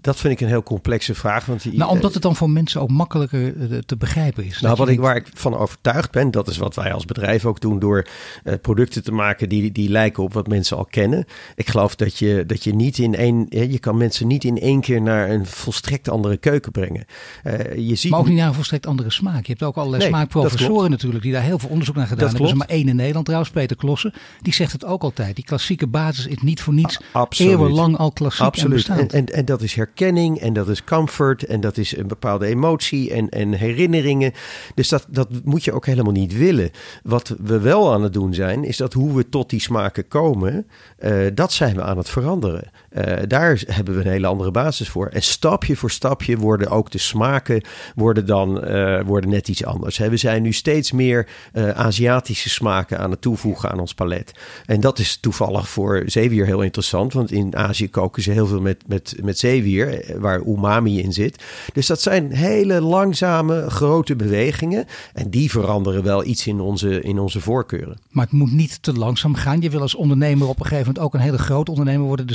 dat 0.00 0.16
vind 0.16 0.32
ik 0.32 0.40
een 0.40 0.48
heel 0.48 0.62
complexe 0.62 1.14
vraag. 1.14 1.46
Want 1.46 1.72
nou, 1.72 1.90
omdat 1.90 2.14
het 2.14 2.22
dan 2.22 2.36
voor 2.36 2.50
mensen 2.50 2.80
ook 2.80 2.90
makkelijker 2.90 3.72
eh, 3.72 3.78
te 3.78 3.96
begrijpen 3.96 4.44
is. 4.44 4.60
Nou, 4.60 4.76
wat 4.76 4.88
ik, 4.88 5.00
waar 5.00 5.16
ik 5.16 5.26
van 5.34 5.56
overtuigd 5.56 6.10
ben, 6.10 6.30
dat 6.30 6.48
is 6.48 6.56
wat 6.56 6.74
wij 6.74 6.92
als 6.92 7.04
bedrijf 7.04 7.46
ook 7.46 7.60
doen 7.60 7.78
door 7.78 8.06
uh, 8.44 8.54
producten 8.62 9.04
te 9.04 9.12
maken 9.12 9.48
die, 9.48 9.72
die 9.72 9.88
lijken 9.88 10.22
op 10.22 10.32
wat 10.32 10.46
mensen 10.46 10.76
al 10.76 10.84
kennen. 10.84 11.24
Ik 11.54 11.68
geloof 11.68 11.96
dat 11.96 12.18
je, 12.18 12.44
dat 12.46 12.64
je 12.64 12.74
niet 12.74 12.98
in 12.98 13.14
één, 13.14 13.46
je 13.48 13.78
kan 13.78 13.96
mensen 13.96 14.26
niet 14.26 14.44
in 14.44 14.58
één 14.58 14.80
keer 14.80 15.02
naar 15.02 15.30
een 15.30 15.46
volstrekt 15.46 16.08
andere 16.08 16.36
keuken 16.36 16.72
brengen. 16.72 17.04
Uh, 17.44 17.88
je 17.88 17.94
ziet... 17.94 18.10
Maar 18.10 18.20
ook 18.20 18.28
niet 18.28 18.36
naar 18.36 18.48
een 18.48 18.54
volstrekt 18.54 18.86
andere 18.86 19.10
smaak. 19.10 19.46
Je 19.46 19.52
hebt 19.52 19.62
ook 19.62 19.76
allerlei 19.76 20.02
nee, 20.02 20.12
smaakprofessoren 20.12 20.90
natuurlijk 20.90 21.22
die 21.22 21.32
daar 21.32 21.42
heel 21.42 21.58
veel 21.58 21.70
onderzoek 21.70 21.94
naar 21.94 22.06
gedaan 22.06 22.18
dat 22.20 22.28
hebben. 22.28 22.48
Er 22.48 22.52
is 22.52 22.66
maar 22.66 22.76
één 22.76 22.88
in 22.88 22.96
Nederland 22.96 23.24
trouwens, 23.24 23.52
Peter 23.52 23.76
Klossen. 23.76 24.12
Die 24.40 24.54
zegt 24.54 24.72
het 24.72 24.84
ook 24.84 25.02
altijd. 25.02 25.34
Die 25.34 25.44
klassieke 25.44 25.86
basis 25.86 26.26
is 26.26 26.42
niet 26.42 26.62
voor 26.62 26.74
niets 26.74 27.00
eeuwenlang 27.28 27.98
al 28.00 28.12
klassiek 28.12 28.46
Absoluut. 28.46 28.88
En, 28.88 29.08
en, 29.08 29.26
en, 29.26 29.44
dat 29.44 29.62
is 29.62 29.74
herkenning 29.74 30.38
en 30.38 30.52
dat 30.52 30.68
is 30.68 30.84
comfort 30.84 31.44
en 31.44 31.60
dat 31.60 31.76
is 31.76 31.96
een 31.96 32.06
bepaalde 32.06 32.46
emotie 32.46 33.12
en, 33.12 33.28
en 33.28 33.52
herinneringen. 33.52 34.32
Dus 34.74 34.88
dat, 34.88 35.06
dat 35.08 35.28
moet 35.44 35.64
je 35.64 35.72
ook 35.72 35.86
helemaal 35.86 36.12
niet 36.12 36.36
willen. 36.36 36.70
Wat 37.02 37.34
we 37.42 37.58
wel 37.58 37.92
aan 37.92 38.02
het 38.02 38.12
doen 38.12 38.34
zijn, 38.34 38.64
is 38.64 38.76
dat 38.76 38.92
hoe 38.92 39.14
we 39.16 39.28
tot 39.28 39.50
die 39.50 39.60
smaken 39.60 40.08
komen, 40.08 40.66
uh, 40.98 41.26
dat 41.34 41.52
zijn 41.52 41.76
we 41.76 41.82
aan 41.82 41.96
het 41.96 42.08
veranderen. 42.08 42.70
Uh, 42.92 43.16
daar 43.28 43.62
hebben 43.66 43.94
we 43.94 44.00
een 44.00 44.10
hele 44.10 44.26
andere 44.26 44.50
basis 44.50 44.88
voor. 44.88 45.06
En 45.06 45.22
stapje 45.22 45.76
voor 45.76 45.90
stapje 45.90 46.36
worden 46.36 46.68
ook 46.68 46.90
de 46.90 46.98
smaken 46.98 47.62
worden 47.94 48.26
dan 48.26 48.64
uh, 48.64 49.00
worden 49.02 49.30
net 49.30 49.48
iets 49.48 49.64
anders. 49.64 49.98
He, 49.98 50.08
we 50.08 50.16
zijn 50.16 50.42
nu 50.42 50.52
steeds 50.52 50.92
meer 50.92 51.28
Aziatische 51.74 52.48
smaken 52.48 52.98
aan 52.98 53.10
het 53.10 53.20
toevoegen 53.20 53.70
aan 53.70 53.80
ons 53.80 53.94
palet. 53.94 54.32
En 54.66 54.80
dat 54.80 54.98
is 54.98 55.16
toevallig 55.16 55.68
voor 55.68 56.02
zeewier 56.06 56.46
heel 56.46 56.62
interessant, 56.62 57.12
want 57.12 57.32
in 57.32 57.56
Azië 57.56 57.90
koken 57.90 58.22
ze 58.22 58.30
heel 58.30 58.46
veel 58.46 58.60
met, 58.60 58.82
met, 58.86 59.14
met 59.22 59.38
zeewier, 59.38 60.00
eh, 60.00 60.16
waar 60.16 60.40
umami 60.46 61.00
in 61.00 61.12
zit. 61.12 61.42
Dus 61.72 61.86
dat 61.86 62.00
zijn 62.00 62.32
hele 62.32 62.80
langzame, 62.80 63.70
grote 63.70 64.16
bewegingen. 64.16 64.86
En 65.12 65.30
die 65.30 65.50
veranderen 65.50 66.02
wel 66.02 66.24
iets 66.24 66.46
in 66.46 66.60
onze, 66.60 67.00
in 67.00 67.18
onze 67.18 67.40
voorkeuren. 67.40 67.98
Maar 68.10 68.24
het 68.24 68.34
moet 68.34 68.52
niet 68.52 68.82
te 68.82 68.92
langzaam 68.92 69.34
gaan. 69.34 69.60
Je 69.60 69.70
wil 69.70 69.80
als 69.80 69.94
ondernemer 69.94 70.48
op 70.48 70.60
een 70.60 70.66
gegeven 70.66 70.86
moment 70.86 71.04
ook 71.04 71.14
een 71.14 71.20
hele 71.20 71.38
grote 71.38 71.70
ondernemer 71.70 72.06
worden. 72.06 72.26
De 72.26 72.34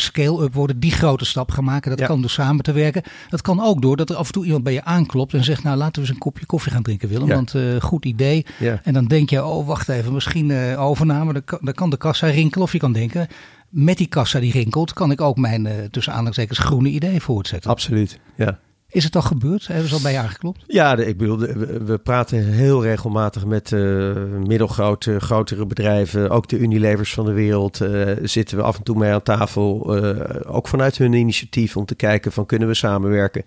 worden, 0.54 0.80
die 0.80 0.92
grote 0.92 1.26
stap 1.26 1.52
gaan 1.52 1.64
maken. 1.64 1.98
Dat 1.98 2.08
kan 2.08 2.22
door 2.22 2.30
samen 2.30 2.64
te 2.64 2.72
werken. 2.72 3.04
Dat 3.30 3.42
kan 3.42 3.62
ook 3.62 3.82
door 3.82 3.98
dat 3.98 4.10
er 4.10 4.16
af 4.16 4.28
en 4.28 4.34
toe 4.34 4.46
iemand 4.46 4.64
bij 4.64 4.74
je 4.74 4.84
aanklopt 4.84 5.34
en 5.34 5.44
zegt... 5.44 5.64
nou, 5.64 5.78
laten 5.78 5.94
we 5.94 6.02
eens 6.02 6.10
een 6.10 6.18
kopje 6.18 6.46
koffie 6.46 6.72
gaan 6.72 6.84
drinken, 6.84 7.10
Willem. 7.10 7.28
Want 7.28 7.54
uh, 7.54 7.82
goed 7.82 8.06
idee. 8.06 8.46
En 8.84 8.94
dan 8.94 9.06
denk 9.06 9.30
je, 9.30 9.46
oh, 9.46 9.68
wacht 9.68 9.90
even, 9.90 10.14
misschien 10.14 10.50
uh, 10.50 10.82
overname. 10.82 11.34
Dan 11.34 11.44
kan, 11.44 11.74
kan 11.74 11.90
de 11.90 11.98
kassa 11.98 12.28
rinkelen 12.28 12.66
of 12.66 12.72
je 12.72 12.80
kan 12.80 12.94
denken 12.94 13.28
met 13.70 13.98
die 13.98 14.08
kassa 14.08 14.40
die 14.40 14.52
rinkelt, 14.52 14.94
kan 14.94 15.12
ik 15.12 15.22
ook 15.22 15.38
mijn 15.38 15.66
uh, 15.66 15.72
tussen 15.92 16.12
aanhalingstekens 16.12 16.60
groene 16.60 16.90
idee 16.90 17.22
voortzetten. 17.22 17.72
Absoluut, 17.72 18.20
ja. 18.36 18.60
Is 18.90 19.04
het 19.04 19.16
al 19.16 19.22
gebeurd? 19.22 19.68
Hebben 19.68 19.90
ze 19.90 19.96
al 19.96 20.02
bij 20.02 20.12
je 20.12 20.18
aangeklopt? 20.18 20.64
Ja, 20.68 20.98
ik 20.98 21.18
bedoel, 21.18 21.38
we, 21.38 22.00
praten 22.04 22.46
heel 22.46 22.84
regelmatig 22.84 23.46
met 23.46 23.72
uh, 23.72 24.14
middelgrote, 24.48 25.20
grotere 25.20 25.66
bedrijven. 25.66 26.30
Ook 26.30 26.48
de 26.48 26.58
Unilevers 26.58 27.14
van 27.14 27.26
de 27.26 27.32
wereld 27.32 27.82
uh, 27.82 28.12
zitten 28.22 28.58
we 28.58 28.64
af 28.64 28.78
en 28.78 28.84
toe 28.84 28.98
mee 28.98 29.12
aan 29.12 29.24
tafel. 29.24 29.98
Uh, 29.98 30.20
ook 30.46 30.68
vanuit 30.68 30.98
hun 30.98 31.14
initiatief 31.14 31.78
om 31.78 31.86
te 31.86 31.96
kijken 31.96 32.32
van 32.32 32.46
kunnen 32.46 32.68
we 32.68 32.74
samenwerken. 32.74 33.44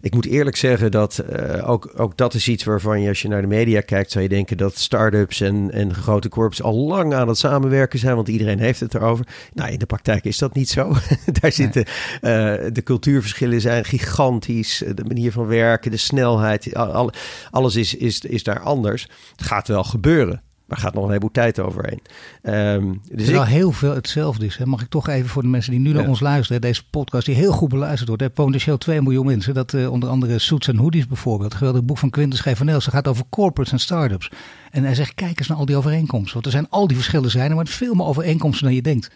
Ik 0.00 0.14
moet 0.14 0.26
eerlijk 0.26 0.56
zeggen 0.56 0.90
dat 0.90 1.24
ook, 1.64 1.92
ook 1.96 2.16
dat 2.16 2.34
is 2.34 2.48
iets 2.48 2.64
waarvan 2.64 3.00
je 3.00 3.08
als 3.08 3.22
je 3.22 3.28
naar 3.28 3.42
de 3.42 3.46
media 3.46 3.80
kijkt... 3.80 4.10
zou 4.10 4.24
je 4.24 4.30
denken 4.30 4.56
dat 4.56 4.78
start-ups 4.78 5.40
en, 5.40 5.70
en 5.70 5.94
grote 5.94 6.28
corps 6.28 6.62
al 6.62 6.74
lang 6.74 7.14
aan 7.14 7.28
het 7.28 7.38
samenwerken 7.38 7.98
zijn. 7.98 8.14
Want 8.14 8.28
iedereen 8.28 8.58
heeft 8.58 8.80
het 8.80 8.94
erover. 8.94 9.26
Nou, 9.52 9.70
in 9.70 9.78
de 9.78 9.86
praktijk 9.86 10.24
is 10.24 10.38
dat 10.38 10.54
niet 10.54 10.68
zo. 10.68 10.92
Daar 11.40 11.52
zitten 11.52 11.84
de 12.72 12.82
cultuurverschillen 12.84 13.60
zijn 13.60 13.84
gigantisch 13.84 14.82
de 14.94 15.04
manier 15.06 15.32
van 15.32 15.46
werken, 15.46 15.90
de 15.90 15.96
snelheid, 15.96 16.74
alles 17.50 17.76
is, 17.76 17.94
is, 17.94 18.20
is 18.20 18.42
daar 18.42 18.60
anders. 18.60 19.08
Het 19.36 19.46
gaat 19.46 19.68
wel 19.68 19.84
gebeuren. 19.84 20.42
Maar 20.64 20.78
gaat 20.78 20.94
nog 20.94 21.02
een 21.02 21.08
heleboel 21.08 21.30
tijd 21.30 21.60
overheen. 21.60 22.00
Um, 22.42 23.00
dus 23.12 23.24
Terwijl 23.24 23.44
heel 23.44 23.72
veel 23.72 23.94
hetzelfde 23.94 24.46
is. 24.46 24.56
Hè. 24.56 24.66
Mag 24.66 24.82
ik 24.82 24.88
toch 24.88 25.08
even 25.08 25.28
voor 25.28 25.42
de 25.42 25.48
mensen 25.48 25.70
die 25.70 25.80
nu 25.80 25.92
naar 25.92 26.08
ons 26.08 26.20
luisteren. 26.20 26.60
Deze 26.60 26.82
podcast 26.90 27.26
die 27.26 27.34
heel 27.34 27.52
goed 27.52 27.68
beluisterd 27.68 28.08
wordt. 28.08 28.22
Hè. 28.22 28.30
Potentieel 28.30 28.78
2 28.78 29.02
miljoen 29.02 29.26
mensen. 29.26 29.54
Dat 29.54 29.72
uh, 29.72 29.90
onder 29.90 30.08
andere 30.08 30.38
Suits 30.38 30.68
en 30.68 30.76
Hoodies 30.76 31.06
bijvoorbeeld. 31.06 31.52
Een 31.52 31.58
geweldig 31.58 31.84
boek 31.84 31.98
van 31.98 32.10
Quintus 32.10 32.40
Gevanel. 32.40 32.80
Ze 32.80 32.90
gaat 32.90 33.08
over 33.08 33.24
corporates 33.28 33.72
en 33.72 33.78
startups. 33.78 34.30
En 34.70 34.84
hij 34.84 34.94
zegt 34.94 35.14
kijk 35.14 35.38
eens 35.38 35.48
naar 35.48 35.58
al 35.58 35.66
die 35.66 35.76
overeenkomsten. 35.76 36.32
Want 36.32 36.46
er 36.46 36.52
zijn 36.52 36.66
al 36.70 36.86
die 36.86 36.96
verschillen 36.96 37.30
zijn. 37.30 37.54
Maar 37.54 37.66
veel 37.66 37.94
meer 37.94 38.06
overeenkomsten 38.06 38.64
dan 38.64 38.74
je 38.74 38.82
denkt. 38.82 39.10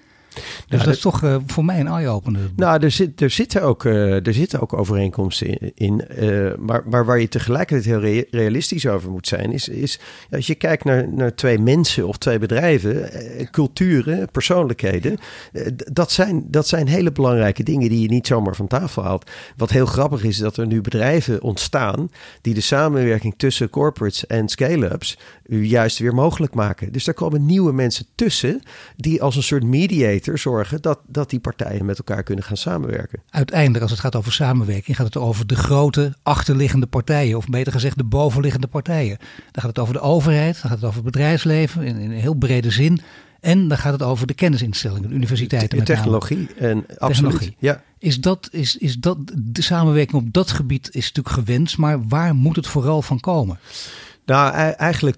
Dus 0.69 0.83
dat 0.85 0.95
is 0.95 1.01
toch 1.01 1.23
uh, 1.23 1.37
voor 1.47 1.65
mij 1.65 1.81
een 1.81 1.87
eye-opener. 1.87 2.51
Nou, 2.57 2.83
er, 2.83 2.91
zit, 2.91 3.21
er, 3.21 3.31
zitten 3.31 3.63
ook, 3.63 3.85
uh, 3.85 4.27
er 4.27 4.35
zitten 4.35 4.61
ook 4.61 4.73
overeenkomsten 4.73 5.75
in. 5.75 6.05
Uh, 6.19 6.51
maar, 6.59 6.83
maar 6.87 7.05
waar 7.05 7.21
je 7.21 7.29
tegelijkertijd 7.29 8.03
heel 8.03 8.25
realistisch 8.31 8.87
over 8.87 9.11
moet 9.11 9.27
zijn, 9.27 9.53
is, 9.53 9.69
is 9.69 10.01
als 10.31 10.47
je 10.47 10.55
kijkt 10.55 10.85
naar, 10.85 11.09
naar 11.09 11.35
twee 11.35 11.59
mensen 11.59 12.07
of 12.07 12.17
twee 12.19 12.39
bedrijven, 12.39 13.11
culturen, 13.51 14.31
persoonlijkheden, 14.31 15.19
dat, 15.93 16.13
zijn, 16.13 16.45
dat 16.51 16.69
zijn 16.69 16.89
hele 16.89 17.13
belangrijke 17.13 17.63
dingen 17.63 17.89
die 17.89 18.01
je 18.01 18.09
niet 18.09 18.27
zomaar 18.27 18.57
van 18.57 18.67
tafel 18.67 19.03
haalt. 19.03 19.31
Wat 19.57 19.71
heel 19.71 19.87
grappig 19.87 20.25
is, 20.25 20.39
dat 20.39 20.57
er 20.57 20.67
nu 20.67 20.81
bedrijven 20.81 21.43
ontstaan 21.43 22.11
die 22.41 22.55
de 22.55 22.61
samenwerking 22.61 23.35
tussen 23.37 23.71
corporates 23.71 24.27
en 24.27 24.49
scale-ups 24.49 25.19
juist 25.49 25.99
weer 25.99 26.15
mogelijk 26.15 26.55
maken. 26.55 26.93
Dus 26.93 27.05
daar 27.05 27.15
komen 27.15 27.47
nieuwe 27.47 27.73
mensen 27.73 28.07
tussen 28.15 28.63
die 28.97 29.23
als 29.23 29.37
een 29.37 29.43
soort 29.43 29.65
mediator 29.65 30.18
zorgen 30.25 30.83
dat, 30.83 30.99
dat 31.07 31.31
die 31.31 31.41
partijen 31.41 31.85
met 31.85 31.99
elkaar 31.99 32.23
kunnen 32.23 32.45
gaan 32.45 32.57
samenwerken. 32.57 33.23
Uiteindelijk, 33.31 33.83
als 33.83 33.91
het 33.91 34.01
gaat 34.01 34.17
over 34.17 34.33
samenwerking, 34.33 34.97
gaat 34.97 35.07
het 35.07 35.17
over 35.17 35.47
de 35.47 35.57
grote 35.57 36.15
achterliggende 36.23 36.87
partijen, 36.87 37.37
of 37.37 37.47
beter 37.47 37.73
gezegd 37.73 37.97
de 37.97 38.05
bovenliggende 38.05 38.67
partijen. 38.67 39.19
Dan 39.19 39.63
gaat 39.63 39.71
het 39.71 39.79
over 39.79 39.95
de 39.95 40.01
overheid, 40.01 40.55
dan 40.61 40.71
gaat 40.71 40.81
het 40.81 40.85
over 40.85 41.03
het 41.03 41.13
bedrijfsleven 41.13 41.83
in, 41.83 41.97
in 41.97 42.11
een 42.11 42.21
heel 42.21 42.35
brede 42.35 42.71
zin. 42.71 43.01
En 43.41 43.69
dan 43.69 43.79
gaat 43.79 43.93
het 43.93 44.03
over 44.03 44.27
de 44.27 44.35
kennisinstellingen, 44.35 45.09
de 45.09 45.15
universiteiten. 45.15 45.79
Met 45.79 45.87
technologie 45.87 46.49
en 46.55 46.85
absoluut. 46.99 47.53
Ja. 47.59 47.83
Is 47.99 48.21
dat, 48.21 48.49
is, 48.53 48.77
is 48.77 48.97
dat, 48.97 49.19
de 49.35 49.63
samenwerking 49.63 50.23
op 50.23 50.33
dat 50.33 50.51
gebied 50.51 50.89
is 50.93 51.13
natuurlijk 51.13 51.35
gewenst, 51.35 51.79
maar 51.79 52.09
waar 52.09 52.35
moet 52.35 52.57
het 52.57 52.67
vooral 52.67 53.03
van 53.03 53.21
komen? 53.21 53.59
Nou, 54.29 54.53
eigenlijk 54.77 55.17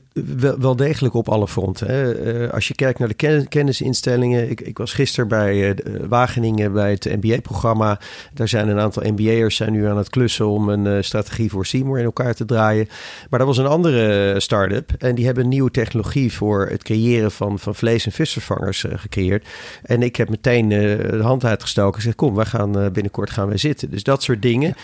wel, 0.59 0.77
degelijk 0.77 1.15
op 1.15 1.29
alle 1.29 1.49
fronten. 1.49 1.87
Hè. 1.87 2.13
Eh, 2.15 2.53
als 2.53 2.69
je 2.69 2.75
kijkt 2.75 2.99
naar 2.99 3.09
de 3.09 3.47
kennisinstellingen. 3.49 4.51
Ik, 4.51 4.61
ik 4.61 4.79
was 4.79 4.93
gisteren 4.93 5.29
bij 5.29 5.69
uh, 5.69 5.75
Wageningen 6.09 6.73
bij 6.73 6.91
het 6.91 7.05
MBA-programma. 7.05 8.01
Daar 8.35 8.49
zijn 8.49 8.69
een 8.69 8.79
aantal 8.79 9.03
MBA'ers 9.03 9.57
zijn 9.57 9.73
nu 9.73 9.87
aan 9.87 9.97
het 9.97 10.11
klussen 10.11 10.49
om 10.49 10.69
een 10.69 11.05
strategie 11.05 11.51
voor 11.51 11.67
Seymour 11.67 11.99
in 11.99 12.05
elkaar 12.05 12.35
te 12.35 12.45
draaien. 12.45 12.89
Maar 13.31 13.39
dat 13.39 13.49
was 13.49 13.59
een 13.59 13.67
andere 13.67 14.41
start-up. 14.41 14.91
En 14.99 15.15
die 15.15 15.25
hebben 15.25 15.45
een 15.45 15.51
nieuwe 15.51 15.71
technologie 15.71 16.33
voor 16.33 16.67
het 16.67 16.83
creëren 16.83 17.31
van, 17.31 17.59
van 17.59 17.75
vlees- 17.75 18.07
en 18.07 18.13
visvervangers 18.13 18.85
gecreëerd. 18.95 19.47
En 19.83 20.03
ik 20.03 20.17
heb 20.17 20.29
meteen 20.29 20.69
de 20.69 21.21
hand 21.23 21.45
uitgestoken 21.45 21.93
en 21.93 21.99
gezegd: 21.99 22.17
Kom, 22.17 22.35
we 22.35 22.47
gaan 22.47 22.93
binnenkort 22.93 23.31
gaan 23.31 23.49
wij 23.49 23.57
zitten. 23.57 23.91
Dus 23.91 24.03
dat 24.03 24.23
soort 24.23 24.43
dingen, 24.43 24.75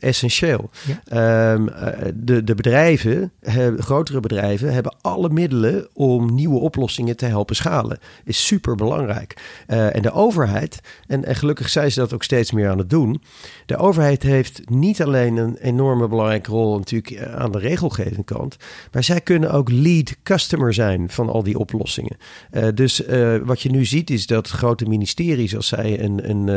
essentieel. 0.00 0.70
Ehm, 1.04 1.66
de, 2.14 2.44
de 2.44 2.54
bedrijven 2.54 3.32
hebben 3.40 3.75
grotere 3.82 4.20
bedrijven 4.20 4.72
hebben 4.72 4.96
alle 5.00 5.28
middelen 5.28 5.88
om 5.92 6.34
nieuwe 6.34 6.58
oplossingen 6.58 7.16
te 7.16 7.26
helpen 7.26 7.56
schalen. 7.56 7.98
Is 8.24 8.46
super 8.46 8.74
belangrijk. 8.74 9.64
Uh, 9.68 9.94
en 9.96 10.02
de 10.02 10.12
overheid, 10.12 10.80
en, 11.06 11.24
en 11.24 11.36
gelukkig 11.36 11.68
zijn 11.68 11.92
ze 11.92 12.00
dat 12.00 12.12
ook 12.12 12.22
steeds 12.22 12.52
meer 12.52 12.68
aan 12.68 12.78
het 12.78 12.90
doen. 12.90 13.22
De 13.66 13.76
overheid 13.76 14.22
heeft 14.22 14.70
niet 14.70 15.02
alleen 15.02 15.36
een 15.36 15.56
enorme 15.56 16.08
belangrijke 16.08 16.50
rol 16.50 16.78
natuurlijk 16.78 17.10
eh, 17.10 17.34
aan 17.34 17.52
de 17.52 17.58
regelgeving 17.58 18.24
kant, 18.24 18.56
maar 18.92 19.04
zij 19.04 19.20
kunnen 19.20 19.52
ook 19.52 19.70
lead 19.70 20.16
customer 20.22 20.74
zijn 20.74 21.10
van 21.10 21.28
al 21.28 21.42
die 21.42 21.58
oplossingen. 21.58 22.16
Uh, 22.52 22.66
dus 22.74 23.02
wat 23.44 23.62
je 23.62 23.70
nu 23.70 23.84
ziet 23.84 24.10
is 24.10 24.26
dat 24.26 24.48
grote 24.48 24.84
ministeries, 24.84 25.56
als 25.56 25.68
zij 25.68 26.00
een, 26.00 26.30
een, 26.30 26.48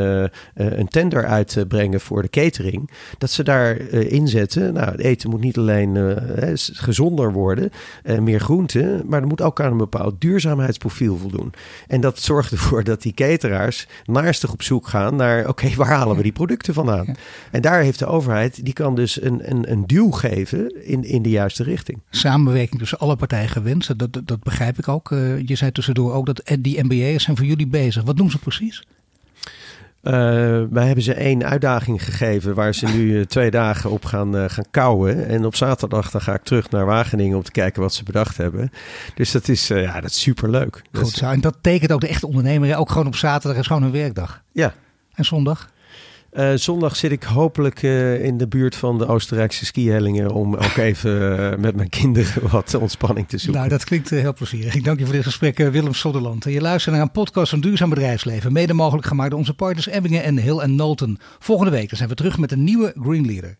een 0.53 0.87
tender 0.87 1.25
uitbrengen 1.25 1.99
voor 1.99 2.21
de 2.21 2.29
catering, 2.29 2.89
dat 3.17 3.29
ze 3.29 3.43
daar 3.43 3.77
inzetten. 3.89 4.73
Nou, 4.73 4.91
het 4.91 4.99
eten 4.99 5.29
moet 5.29 5.41
niet 5.41 5.57
alleen 5.57 6.17
gezond 6.73 7.08
worden, 7.15 7.71
uh, 8.03 8.19
meer 8.19 8.39
groente, 8.39 9.03
maar 9.05 9.21
er 9.21 9.27
moet 9.27 9.41
ook 9.41 9.61
aan 9.61 9.71
een 9.71 9.77
bepaald 9.77 10.21
duurzaamheidsprofiel 10.21 11.17
voldoen. 11.17 11.53
En 11.87 12.01
dat 12.01 12.19
zorgt 12.19 12.51
ervoor 12.51 12.83
dat 12.83 13.01
die 13.01 13.13
cateraars 13.13 13.87
naastig 14.05 14.51
op 14.51 14.61
zoek 14.61 14.87
gaan 14.87 15.15
naar, 15.15 15.47
oké, 15.47 15.75
waar 15.75 15.87
halen 15.87 16.15
we 16.15 16.23
die 16.23 16.31
producten 16.31 16.73
vandaan? 16.73 17.15
En 17.51 17.61
daar 17.61 17.81
heeft 17.81 17.99
de 17.99 18.05
overheid, 18.05 18.65
die 18.65 18.73
kan 18.73 18.95
dus 18.95 19.21
een, 19.21 19.51
een, 19.51 19.71
een 19.71 19.87
duw 19.87 20.11
geven 20.11 20.85
in, 20.85 21.03
in 21.03 21.21
de 21.21 21.29
juiste 21.29 21.63
richting. 21.63 21.99
Samenwerking 22.09 22.79
tussen 22.79 22.99
alle 22.99 23.15
partijen 23.15 23.49
gewenst, 23.49 23.97
dat, 23.99 24.19
dat, 24.25 24.43
begrijp 24.43 24.77
ik 24.77 24.87
ook. 24.87 25.11
Uh, 25.11 25.41
je 25.45 25.55
zei 25.55 25.71
tussendoor 25.71 26.13
ook 26.13 26.25
dat 26.25 26.41
die 26.59 26.83
MBA's 26.83 27.23
zijn 27.23 27.37
voor 27.37 27.45
jullie 27.45 27.67
bezig. 27.67 28.03
Wat 28.03 28.17
doen 28.17 28.31
ze 28.31 28.39
precies? 28.39 28.83
Uh, 30.03 30.13
wij 30.69 30.85
hebben 30.85 31.03
ze 31.03 31.13
één 31.13 31.43
uitdaging 31.43 32.03
gegeven 32.03 32.55
waar 32.55 32.75
ze 32.75 32.85
nu 32.85 33.19
eh, 33.19 33.25
twee 33.25 33.51
dagen 33.51 33.89
op 33.89 34.05
gaan, 34.05 34.35
uh, 34.35 34.43
gaan 34.47 34.65
kouwen. 34.71 35.27
En 35.27 35.45
op 35.45 35.55
zaterdag 35.55 36.11
dan 36.11 36.21
ga 36.21 36.33
ik 36.33 36.43
terug 36.43 36.69
naar 36.69 36.85
Wageningen 36.85 37.37
om 37.37 37.43
te 37.43 37.51
kijken 37.51 37.81
wat 37.81 37.93
ze 37.93 38.03
bedacht 38.03 38.37
hebben. 38.37 38.71
Dus 39.15 39.31
dat 39.31 39.47
is, 39.47 39.67
ja, 39.67 40.01
dat 40.01 40.09
is 40.09 40.21
superleuk. 40.21 40.81
Goed 40.91 41.09
zo. 41.09 41.25
En 41.25 41.41
dat 41.41 41.57
tekent 41.61 41.91
ook 41.91 42.01
de 42.01 42.07
echte 42.07 42.27
ondernemer. 42.27 42.77
Ook 42.77 42.89
gewoon 42.89 43.07
op 43.07 43.15
zaterdag 43.15 43.59
is 43.59 43.67
gewoon 43.67 43.83
een 43.83 43.91
werkdag. 43.91 44.41
Ja. 44.51 44.73
En 45.13 45.25
zondag? 45.25 45.69
Uh, 46.33 46.51
zondag 46.55 46.95
zit 46.95 47.11
ik 47.11 47.23
hopelijk 47.23 47.83
uh, 47.83 48.23
in 48.23 48.37
de 48.37 48.47
buurt 48.47 48.75
van 48.75 48.97
de 48.97 49.07
Oostenrijkse 49.07 49.65
skihellingen 49.65 50.31
om 50.31 50.55
ook 50.55 50.77
even 50.89 51.39
uh, 51.39 51.57
met 51.57 51.75
mijn 51.75 51.89
kinderen 51.89 52.49
wat 52.51 52.73
ontspanning 52.75 53.27
te 53.27 53.37
zoeken. 53.37 53.59
Nou, 53.59 53.73
dat 53.73 53.83
klinkt 53.83 54.09
heel 54.09 54.33
plezierig. 54.33 54.75
Ik 54.75 54.83
dank 54.83 54.99
je 54.99 55.05
voor 55.05 55.13
dit 55.13 55.23
gesprek, 55.23 55.57
Willem 55.57 55.93
Sodderland. 55.93 56.43
Je 56.43 56.61
luistert 56.61 56.95
naar 56.95 57.03
een 57.03 57.11
podcast 57.11 57.49
van 57.49 57.59
Duurzaam 57.59 57.89
Bedrijfsleven, 57.89 58.53
mede 58.53 58.73
mogelijk 58.73 59.07
gemaakt 59.07 59.29
door 59.29 59.39
onze 59.39 59.53
partners 59.53 59.87
Ebbingen 59.87 60.23
en 60.23 60.37
Hill 60.37 60.57
en 60.57 60.75
Nolten. 60.75 61.17
Volgende 61.39 61.71
week 61.71 61.89
zijn 61.93 62.09
we 62.09 62.15
terug 62.15 62.37
met 62.37 62.51
een 62.51 62.63
nieuwe 62.63 62.93
Green 63.01 63.25
Leader. 63.25 63.57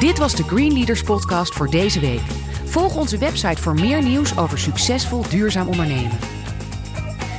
Dit 0.00 0.18
was 0.18 0.34
de 0.34 0.42
Green 0.42 0.72
Leaders 0.72 1.02
podcast 1.02 1.54
voor 1.54 1.70
deze 1.70 2.00
week. 2.00 2.22
Volg 2.64 2.96
onze 2.96 3.18
website 3.18 3.62
voor 3.62 3.74
meer 3.74 4.02
nieuws 4.02 4.38
over 4.38 4.58
succesvol 4.58 5.28
duurzaam 5.28 5.68
ondernemen. 5.68 6.39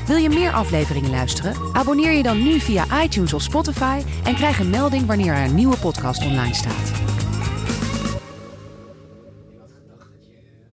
Wil 0.07 0.17
je 0.17 0.29
meer 0.29 0.51
afleveringen 0.51 1.09
luisteren? 1.09 1.55
Abonneer 1.73 2.11
je 2.11 2.23
dan 2.23 2.43
nu 2.43 2.59
via 2.59 3.03
iTunes 3.03 3.33
of 3.33 3.41
Spotify 3.41 4.01
en 4.23 4.35
krijg 4.35 4.59
een 4.59 4.69
melding 4.69 5.05
wanneer 5.05 5.33
er 5.33 5.45
een 5.45 5.55
nieuwe 5.55 5.77
podcast 5.77 6.25
online 6.25 6.53
staat. 6.53 6.91